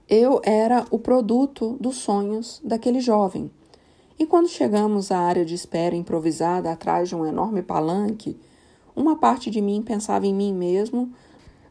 Eu 0.07 0.39
era 0.43 0.85
o 0.91 0.99
produto 0.99 1.77
dos 1.79 1.97
sonhos 1.97 2.61
daquele 2.63 2.99
jovem. 2.99 3.49
E 4.17 4.25
quando 4.25 4.47
chegamos 4.47 5.11
à 5.11 5.19
área 5.19 5.43
de 5.43 5.53
espera 5.53 5.95
improvisada 5.95 6.71
atrás 6.71 7.09
de 7.09 7.15
um 7.15 7.25
enorme 7.25 7.61
palanque, 7.61 8.37
uma 8.95 9.17
parte 9.17 9.49
de 9.49 9.61
mim 9.61 9.81
pensava 9.81 10.25
em 10.25 10.33
mim 10.33 10.53
mesmo, 10.53 11.11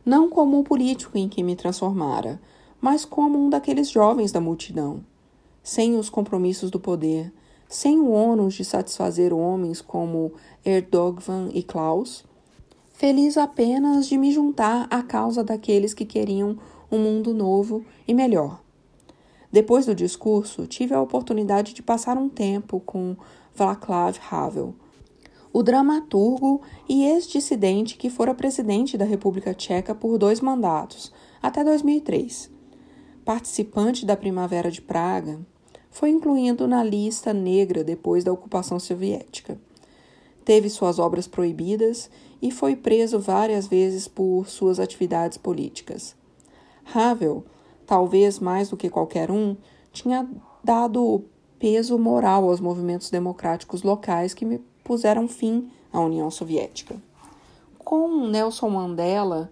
não 0.04 0.28
como 0.28 0.58
o 0.58 0.64
político 0.64 1.16
em 1.16 1.26
que 1.26 1.42
me 1.42 1.56
transformara, 1.56 2.38
mas 2.80 3.06
como 3.06 3.38
um 3.38 3.48
daqueles 3.48 3.88
jovens 3.90 4.30
da 4.30 4.42
multidão, 4.42 5.00
sem 5.62 5.96
os 5.96 6.10
compromissos 6.10 6.70
do 6.70 6.78
poder, 6.78 7.32
sem 7.66 7.98
o 7.98 8.10
ônus 8.10 8.54
de 8.54 8.64
satisfazer 8.64 9.32
homens 9.32 9.80
como 9.80 10.34
Erdogan 10.62 11.48
e 11.54 11.62
Klaus, 11.62 12.24
feliz 12.92 13.38
apenas 13.38 14.06
de 14.06 14.18
me 14.18 14.30
juntar 14.30 14.86
à 14.90 15.02
causa 15.02 15.42
daqueles 15.42 15.94
que 15.94 16.04
queriam 16.04 16.58
um 16.92 16.98
mundo 16.98 17.32
novo 17.32 17.82
e 18.06 18.12
melhor. 18.12 18.63
Depois 19.54 19.86
do 19.86 19.94
discurso, 19.94 20.66
tive 20.66 20.94
a 20.94 21.00
oportunidade 21.00 21.74
de 21.74 21.80
passar 21.80 22.18
um 22.18 22.28
tempo 22.28 22.80
com 22.80 23.16
Václav 23.54 24.18
Havel, 24.28 24.74
o 25.52 25.62
dramaturgo 25.62 26.60
e 26.88 27.04
ex-dissidente 27.04 27.96
que 27.96 28.10
fora 28.10 28.34
presidente 28.34 28.98
da 28.98 29.04
República 29.04 29.54
Tcheca 29.54 29.94
por 29.94 30.18
dois 30.18 30.40
mandatos, 30.40 31.12
até 31.40 31.62
2003. 31.62 32.50
Participante 33.24 34.04
da 34.04 34.16
Primavera 34.16 34.72
de 34.72 34.82
Praga, 34.82 35.38
foi 35.88 36.10
incluído 36.10 36.66
na 36.66 36.82
lista 36.82 37.32
negra 37.32 37.84
depois 37.84 38.24
da 38.24 38.32
ocupação 38.32 38.80
soviética. 38.80 39.56
Teve 40.44 40.68
suas 40.68 40.98
obras 40.98 41.28
proibidas 41.28 42.10
e 42.42 42.50
foi 42.50 42.74
preso 42.74 43.20
várias 43.20 43.68
vezes 43.68 44.08
por 44.08 44.48
suas 44.48 44.80
atividades 44.80 45.38
políticas. 45.38 46.16
Havel, 46.92 47.44
talvez 47.86 48.38
mais 48.38 48.70
do 48.70 48.76
que 48.76 48.90
qualquer 48.90 49.30
um, 49.30 49.56
tinha 49.92 50.28
dado 50.62 51.24
peso 51.58 51.98
moral 51.98 52.48
aos 52.48 52.60
movimentos 52.60 53.10
democráticos 53.10 53.82
locais 53.82 54.34
que 54.34 54.60
puseram 54.82 55.28
fim 55.28 55.70
à 55.92 56.00
União 56.00 56.30
Soviética. 56.30 56.96
Com 57.78 58.26
Nelson 58.28 58.68
Mandela 58.70 59.50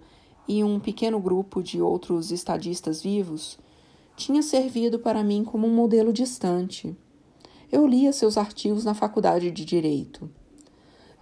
e 0.48 0.64
um 0.64 0.80
pequeno 0.80 1.20
grupo 1.20 1.62
de 1.62 1.80
outros 1.80 2.32
estadistas 2.32 3.02
vivos, 3.02 3.58
tinha 4.16 4.42
servido 4.42 4.98
para 4.98 5.22
mim 5.22 5.44
como 5.44 5.66
um 5.66 5.74
modelo 5.74 6.12
distante. 6.12 6.96
Eu 7.70 7.86
lia 7.86 8.12
seus 8.12 8.36
artigos 8.36 8.84
na 8.84 8.94
faculdade 8.94 9.50
de 9.50 9.64
Direito. 9.64 10.28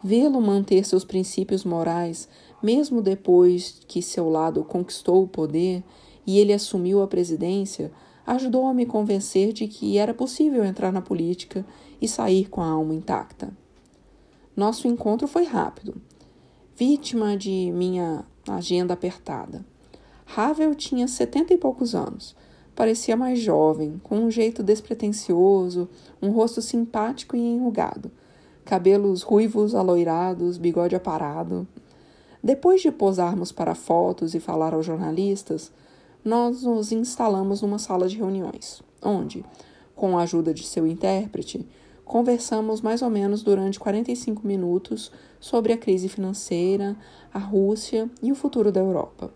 Vê-lo 0.02 0.40
manter 0.40 0.84
seus 0.84 1.04
princípios 1.04 1.62
morais, 1.62 2.28
mesmo 2.62 3.02
depois 3.02 3.80
que 3.86 4.00
seu 4.02 4.28
lado 4.28 4.64
conquistou 4.64 5.22
o 5.22 5.28
poder 5.28 5.84
e 6.30 6.38
ele 6.38 6.52
assumiu 6.52 7.02
a 7.02 7.06
presidência, 7.06 7.90
ajudou 8.26 8.66
a 8.66 8.74
me 8.74 8.86
convencer 8.86 9.52
de 9.52 9.66
que 9.66 9.98
era 9.98 10.14
possível 10.14 10.64
entrar 10.64 10.92
na 10.92 11.02
política 11.02 11.64
e 12.00 12.06
sair 12.06 12.48
com 12.48 12.60
a 12.60 12.68
alma 12.68 12.94
intacta. 12.94 13.50
Nosso 14.56 14.86
encontro 14.86 15.26
foi 15.26 15.44
rápido, 15.44 16.00
vítima 16.76 17.36
de 17.36 17.72
minha 17.72 18.24
agenda 18.48 18.94
apertada. 18.94 19.64
Havel 20.36 20.74
tinha 20.74 21.08
setenta 21.08 21.52
e 21.52 21.58
poucos 21.58 21.94
anos. 21.94 22.36
Parecia 22.74 23.16
mais 23.16 23.40
jovem, 23.40 24.00
com 24.02 24.16
um 24.16 24.30
jeito 24.30 24.62
despretensioso, 24.62 25.88
um 26.22 26.30
rosto 26.30 26.62
simpático 26.62 27.36
e 27.36 27.40
enrugado 27.40 28.10
cabelos 28.70 29.22
ruivos 29.22 29.74
aloirados, 29.74 30.56
bigode 30.56 30.94
aparado. 30.94 31.66
Depois 32.40 32.80
de 32.80 32.92
posarmos 32.92 33.50
para 33.50 33.74
fotos 33.74 34.32
e 34.32 34.38
falar 34.38 34.74
aos 34.74 34.86
jornalistas, 34.86 35.72
nós 36.24 36.62
nos 36.62 36.92
instalamos 36.92 37.62
numa 37.62 37.78
sala 37.78 38.08
de 38.08 38.16
reuniões, 38.16 38.82
onde, 39.02 39.44
com 39.94 40.18
a 40.18 40.22
ajuda 40.22 40.52
de 40.52 40.64
seu 40.64 40.86
intérprete, 40.86 41.66
conversamos 42.04 42.80
mais 42.80 43.02
ou 43.02 43.10
menos 43.10 43.42
durante 43.42 43.78
45 43.78 44.46
minutos 44.46 45.12
sobre 45.38 45.72
a 45.72 45.78
crise 45.78 46.08
financeira, 46.08 46.96
a 47.32 47.38
Rússia 47.38 48.10
e 48.22 48.32
o 48.32 48.34
futuro 48.34 48.72
da 48.72 48.80
Europa. 48.80 49.32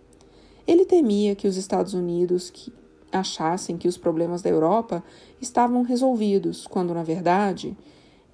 Ele 0.67 0.85
temia 0.85 1.35
que 1.35 1.47
os 1.47 1.57
Estados 1.57 1.95
Unidos 1.95 2.51
que 2.51 2.73
achassem 3.13 3.77
que 3.77 3.87
os 3.87 3.97
problemas 3.97 4.43
da 4.43 4.51
Europa 4.51 5.05
estavam 5.41 5.83
resolvidos, 5.83 6.67
quando, 6.67 6.93
na 6.93 7.03
verdade, 7.03 7.77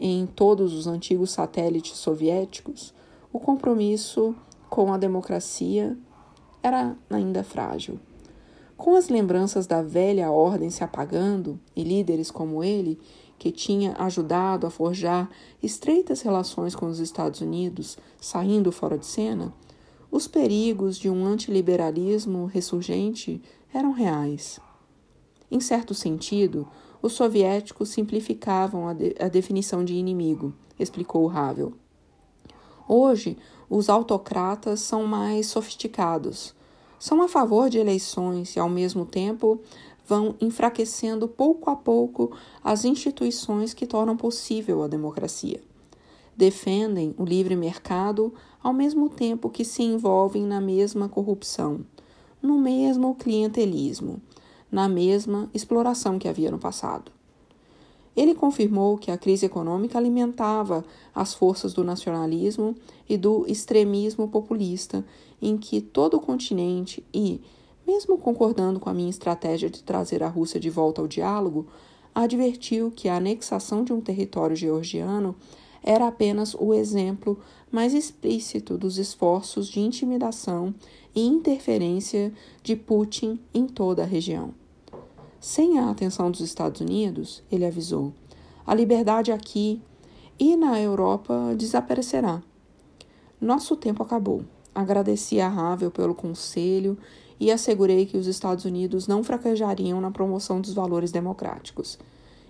em 0.01 0.26
todos 0.26 0.72
os 0.72 0.86
antigos 0.86 1.30
satélites 1.30 1.98
soviéticos, 1.98 2.94
o 3.32 3.38
compromisso 3.38 4.34
com 4.70 4.92
a 4.92 4.96
democracia 4.96 5.96
era 6.62 6.96
ainda 7.11 7.44
frágil. 7.44 8.01
Com 8.80 8.94
as 8.94 9.10
lembranças 9.10 9.66
da 9.66 9.82
velha 9.82 10.30
ordem 10.30 10.70
se 10.70 10.82
apagando 10.82 11.60
e 11.76 11.84
líderes 11.84 12.30
como 12.30 12.64
ele, 12.64 12.98
que 13.38 13.52
tinha 13.52 13.94
ajudado 13.98 14.66
a 14.66 14.70
forjar 14.70 15.28
estreitas 15.62 16.22
relações 16.22 16.74
com 16.74 16.86
os 16.86 16.98
Estados 16.98 17.42
Unidos, 17.42 17.98
saindo 18.18 18.72
fora 18.72 18.96
de 18.96 19.04
cena, 19.04 19.52
os 20.10 20.26
perigos 20.26 20.96
de 20.96 21.10
um 21.10 21.26
antiliberalismo 21.26 22.46
ressurgente 22.46 23.42
eram 23.70 23.92
reais. 23.92 24.58
Em 25.50 25.60
certo 25.60 25.92
sentido, 25.92 26.66
os 27.02 27.12
soviéticos 27.12 27.90
simplificavam 27.90 28.88
a, 28.88 28.94
de, 28.94 29.14
a 29.20 29.28
definição 29.28 29.84
de 29.84 29.92
inimigo, 29.92 30.54
explicou 30.78 31.28
Havel. 31.28 31.74
Hoje, 32.88 33.36
os 33.68 33.90
autocratas 33.90 34.80
são 34.80 35.06
mais 35.06 35.48
sofisticados. 35.48 36.58
São 37.01 37.22
a 37.22 37.28
favor 37.28 37.70
de 37.70 37.78
eleições 37.78 38.55
e, 38.55 38.61
ao 38.61 38.68
mesmo 38.68 39.07
tempo, 39.07 39.59
vão 40.07 40.36
enfraquecendo 40.38 41.26
pouco 41.26 41.70
a 41.70 41.74
pouco 41.74 42.30
as 42.62 42.84
instituições 42.84 43.72
que 43.72 43.86
tornam 43.86 44.16
possível 44.16 44.82
a 44.82 44.86
democracia. 44.86 45.62
Defendem 46.36 47.14
o 47.16 47.24
livre 47.24 47.57
mercado 47.57 48.34
ao 48.62 48.74
mesmo 48.74 49.09
tempo 49.09 49.48
que 49.48 49.64
se 49.64 49.82
envolvem 49.82 50.44
na 50.44 50.61
mesma 50.61 51.09
corrupção, 51.09 51.80
no 52.42 52.59
mesmo 52.59 53.14
clientelismo, 53.14 54.20
na 54.70 54.86
mesma 54.86 55.48
exploração 55.55 56.18
que 56.18 56.28
havia 56.28 56.51
no 56.51 56.59
passado. 56.59 57.11
Ele 58.16 58.34
confirmou 58.34 58.98
que 58.98 59.11
a 59.11 59.16
crise 59.16 59.46
econômica 59.46 59.96
alimentava 59.96 60.84
as 61.14 61.32
forças 61.32 61.72
do 61.72 61.84
nacionalismo 61.84 62.74
e 63.09 63.16
do 63.16 63.46
extremismo 63.46 64.28
populista, 64.28 65.05
em 65.41 65.57
que 65.57 65.80
todo 65.80 66.16
o 66.16 66.20
continente 66.20 67.05
e, 67.12 67.41
mesmo 67.86 68.18
concordando 68.18 68.78
com 68.78 68.91
a 68.91 68.95
minha 68.95 69.11
estratégia 69.11 69.70
de 69.70 69.82
trazer 69.82 70.22
a 70.22 70.28
Rússia 70.28 70.61
de 70.61 70.70
volta 70.70 71.01
ao 71.01 71.09
diálogo, 71.09 71.66
advertiu 72.14 72.91
que 72.91 73.09
a 73.09 73.16
anexação 73.16 73.84
de 73.84 73.93
um 73.93 74.01
território 74.01 74.57
georgiano 74.57 75.34
era 75.82 76.07
apenas 76.07 76.55
o 76.55 76.74
exemplo 76.74 77.38
mais 77.70 77.95
explícito 77.95 78.76
dos 78.76 78.99
esforços 78.99 79.68
de 79.68 79.80
intimidação 79.80 80.74
e 81.14 81.24
interferência 81.24 82.32
de 82.62 82.76
Putin 82.76 83.38
em 83.55 83.66
toda 83.66 84.03
a 84.03 84.07
região. 84.07 84.55
Sem 85.41 85.78
a 85.78 85.91
atenção 85.91 86.30
dos 86.30 86.41
Estados 86.41 86.80
Unidos, 86.80 87.43
ele 87.51 87.64
avisou, 87.64 88.12
a 88.66 88.74
liberdade 88.74 89.32
aqui 89.32 89.80
e 90.38 90.55
na 90.57 90.78
Europa 90.80 91.55
desaparecerá. 91.57 92.43
Nosso 93.41 93.74
tempo 93.74 94.03
acabou. 94.03 94.45
Agradeci 94.74 95.40
a 95.40 95.48
Havel 95.48 95.90
pelo 95.90 96.14
conselho 96.14 96.96
e 97.38 97.50
assegurei 97.50 98.06
que 98.06 98.16
os 98.16 98.26
Estados 98.26 98.64
Unidos 98.64 99.06
não 99.06 99.24
fraquejariam 99.24 100.00
na 100.00 100.10
promoção 100.10 100.60
dos 100.60 100.74
valores 100.74 101.10
democráticos. 101.10 101.98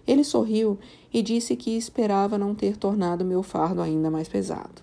Ele 0.06 0.24
sorriu 0.24 0.78
e 1.12 1.22
disse 1.22 1.54
que 1.54 1.76
esperava 1.76 2.36
não 2.36 2.54
ter 2.54 2.76
tornado 2.76 3.24
meu 3.24 3.42
fardo 3.42 3.80
ainda 3.80 4.10
mais 4.10 4.28
pesado. 4.28 4.82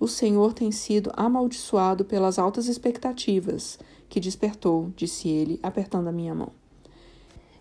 O 0.00 0.08
Senhor 0.08 0.52
tem 0.52 0.72
sido 0.72 1.12
amaldiçoado 1.14 2.04
pelas 2.04 2.38
altas 2.38 2.66
expectativas 2.66 3.78
que 4.08 4.18
despertou, 4.18 4.90
disse 4.96 5.28
ele, 5.28 5.60
apertando 5.62 6.08
a 6.08 6.12
minha 6.12 6.34
mão. 6.34 6.50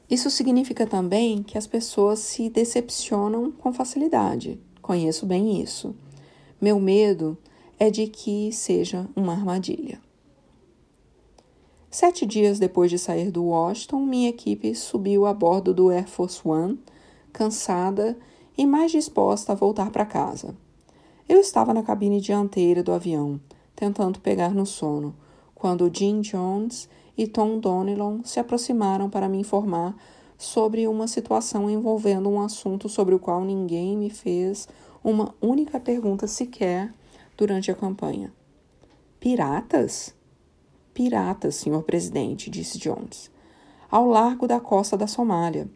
Isso 0.09 0.29
significa 0.29 0.87
também 0.87 1.43
que 1.43 1.57
as 1.57 1.67
pessoas 1.67 2.19
se 2.19 2.49
decepcionam 2.49 3.51
com 3.51 3.71
facilidade. 3.71 4.59
Conheço 4.81 5.25
bem 5.25 5.61
isso. 5.61 5.95
Meu 6.59 6.79
medo 6.79 7.37
é 7.81 7.89
de 7.89 8.05
que 8.05 8.51
seja 8.51 9.09
uma 9.15 9.33
armadilha. 9.33 9.99
Sete 11.89 12.27
dias 12.27 12.59
depois 12.59 12.91
de 12.91 12.99
sair 12.99 13.31
do 13.31 13.45
Washington, 13.45 14.05
minha 14.05 14.29
equipe 14.29 14.75
subiu 14.75 15.25
a 15.25 15.33
bordo 15.33 15.73
do 15.73 15.89
Air 15.89 16.07
Force 16.07 16.39
One, 16.47 16.79
cansada 17.33 18.15
e 18.55 18.67
mais 18.67 18.91
disposta 18.91 19.51
a 19.51 19.55
voltar 19.55 19.89
para 19.89 20.05
casa. 20.05 20.55
Eu 21.27 21.39
estava 21.39 21.73
na 21.73 21.81
cabine 21.81 22.21
dianteira 22.21 22.83
do 22.83 22.91
avião, 22.91 23.41
tentando 23.75 24.19
pegar 24.19 24.53
no 24.53 24.67
sono, 24.67 25.15
quando 25.55 25.89
Jim 25.91 26.21
Jones 26.21 26.87
e 27.17 27.25
Tom 27.25 27.57
Donilon 27.57 28.19
se 28.23 28.39
aproximaram 28.39 29.09
para 29.09 29.27
me 29.27 29.39
informar 29.39 29.95
sobre 30.37 30.87
uma 30.87 31.07
situação 31.07 31.67
envolvendo 31.67 32.29
um 32.29 32.41
assunto 32.41 32.87
sobre 32.87 33.15
o 33.15 33.19
qual 33.19 33.43
ninguém 33.43 33.97
me 33.97 34.11
fez 34.11 34.67
uma 35.03 35.33
única 35.41 35.79
pergunta 35.79 36.27
sequer 36.27 36.93
durante 37.41 37.71
a 37.71 37.73
campanha. 37.73 38.31
Piratas? 39.19 40.13
Piratas, 40.93 41.55
senhor 41.55 41.81
presidente, 41.81 42.51
disse 42.51 42.77
Jones, 42.77 43.31
ao 43.89 44.05
largo 44.05 44.47
da 44.47 44.59
costa 44.59 44.95
da 44.95 45.07
Somália. 45.07 45.67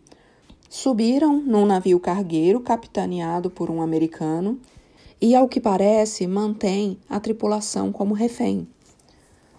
Subiram 0.69 1.41
num 1.41 1.65
navio 1.65 1.99
cargueiro 1.99 2.59
capitaneado 2.59 3.49
por 3.49 3.71
um 3.71 3.81
americano 3.81 4.59
e, 5.19 5.33
ao 5.33 5.49
que 5.49 5.59
parece, 5.59 6.27
mantém 6.27 6.99
a 7.09 7.19
tripulação 7.19 7.91
como 7.91 8.13
refém. 8.13 8.67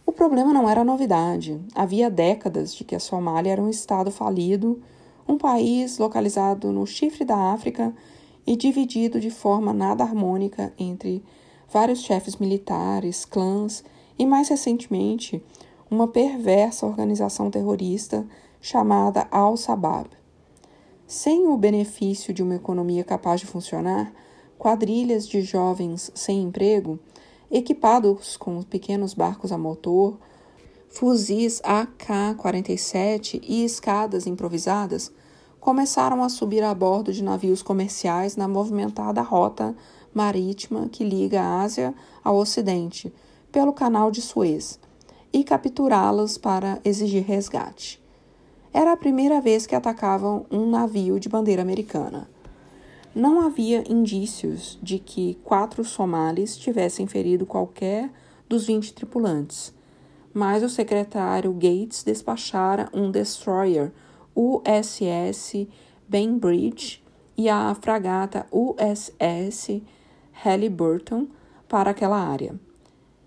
O 0.07 0.13
problema 0.13 0.53
não 0.53 0.71
era 0.71 0.85
novidade. 0.85 1.61
Havia 1.75 2.09
décadas 2.09 2.73
de 2.73 2.85
que 2.85 2.95
a 2.95 3.01
Somália 3.01 3.51
era 3.51 3.63
um 3.63 3.69
estado 3.69 4.13
falido, 4.13 4.81
um 5.27 5.37
país 5.37 5.99
localizado 5.99 6.71
no 6.71 6.87
chifre 6.87 7.25
da 7.25 7.53
África 7.53 7.93
e 8.47 8.55
dividido 8.55 9.19
de 9.19 9.29
forma 9.29 9.73
nada 9.73 10.05
harmônica 10.05 10.73
entre 10.79 11.25
vários 11.69 12.01
chefes 12.01 12.37
militares, 12.37 13.25
clãs 13.25 13.85
e, 14.19 14.25
mais 14.25 14.49
recentemente, 14.49 15.43
uma 15.91 16.09
perversa 16.09 16.87
organização 16.87 17.51
terrorista 17.51 18.27
chamada 18.61 19.27
Al-Shabaab. 19.31 20.11
Sem 21.07 21.47
o 21.47 21.57
benefício 21.57 22.35
de 22.35 22.43
uma 22.43 22.57
economia 22.57 23.05
capaz 23.05 23.41
de 23.41 23.47
funcionar, 23.47 24.13
quadrilhas 24.59 25.29
de 25.29 25.43
jovens 25.43 26.11
sem 26.15 26.43
emprego 26.43 26.99
equipados 27.51 28.37
com 28.37 28.63
pequenos 28.63 29.15
barcos 29.15 29.53
a 29.53 29.59
motor, 29.59 30.19
fuzis 30.89 31.61
AK-47 31.63 33.41
e 33.43 33.65
escadas 33.65 34.27
improvisadas, 34.27 35.13
começaram 35.61 36.23
a 36.23 36.29
subir 36.29 36.63
a 36.63 36.75
bordo 36.75 37.13
de 37.13 37.23
navios 37.23 37.63
comerciais 37.63 38.37
na 38.37 38.49
movimentada 38.49 39.21
rota 39.21 39.77
marítima 40.17 40.89
que 40.89 41.05
liga 41.05 41.41
a 41.41 41.63
Ásia 41.63 41.95
ao 42.25 42.37
Ocidente, 42.37 43.13
pelo 43.53 43.73
canal 43.73 44.11
de 44.11 44.21
Suez, 44.21 44.81
e 45.33 45.45
capturá-los 45.45 46.39
para 46.39 46.81
exigir 46.85 47.25
resgate. 47.25 48.03
Era 48.73 48.93
a 48.93 48.97
primeira 48.97 49.41
vez 49.41 49.67
que 49.67 49.75
atacavam 49.75 50.47
um 50.51 50.69
navio 50.69 51.21
de 51.21 51.29
bandeira 51.29 51.63
americana 51.63 52.29
não 53.17 53.41
havia 53.41 53.83
indícios 53.91 54.79
de 54.83 54.99
que 54.99 55.39
quatro 55.43 55.83
somalis 55.83 56.55
tivessem 56.55 57.07
ferido 57.07 57.47
qualquer 57.47 58.11
dos 58.47 58.67
20 58.67 58.93
tripulantes, 58.93 59.73
mas 60.35 60.63
o 60.63 60.69
secretário 60.69 61.51
Gates 61.55 62.03
despachara 62.05 62.91
um 62.93 63.11
destroyer 63.11 63.91
USS 64.35 65.67
Bainbridge 66.07 67.03
e 67.39 67.49
a 67.49 67.75
fragata 67.81 68.47
USS 68.53 69.81
Halliburton 70.43 71.27
para 71.69 71.91
aquela 71.91 72.19
área. 72.19 72.55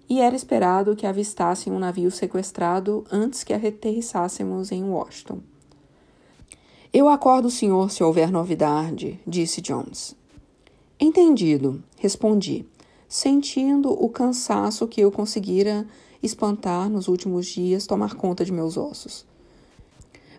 E 0.09 0.19
era 0.21 0.35
esperado 0.35 0.95
que 0.95 1.05
avistassem 1.05 1.71
um 1.71 1.79
navio 1.79 2.09
sequestrado 2.09 3.05
antes 3.11 3.43
que 3.43 3.53
aterrissássemos 3.53 4.71
em 4.71 4.83
Washington. 4.83 5.39
Eu 6.91 7.07
acordo 7.07 7.47
o 7.47 7.51
senhor 7.51 7.91
se 7.91 8.03
houver 8.03 8.31
novidade, 8.31 9.19
disse 9.27 9.61
Jones. 9.61 10.15
Entendido, 10.99 11.83
respondi, 11.97 12.65
sentindo 13.07 13.91
o 13.91 14.09
cansaço 14.09 14.87
que 14.87 15.01
eu 15.01 15.11
conseguira 15.11 15.85
espantar 16.21 16.89
nos 16.89 17.07
últimos 17.07 17.45
dias 17.45 17.85
tomar 17.85 18.15
conta 18.15 18.43
de 18.43 18.51
meus 18.51 18.75
ossos. 18.75 19.25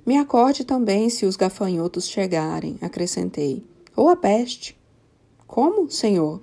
Me 0.04 0.16
acorde 0.16 0.64
também 0.64 1.08
se 1.08 1.24
os 1.24 1.36
gafanhotos 1.36 2.08
chegarem, 2.08 2.78
acrescentei. 2.80 3.64
Ou 3.94 4.08
a 4.08 4.16
peste. 4.16 4.76
Como, 5.46 5.90
senhor? 5.90 6.40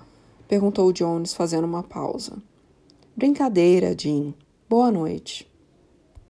Perguntou 0.48 0.92
Jones, 0.94 1.34
fazendo 1.34 1.66
uma 1.66 1.84
pausa. 1.84 2.34
Brincadeira, 3.16 3.96
Jim. 3.98 4.34
Boa 4.70 4.92
noite. 4.92 5.47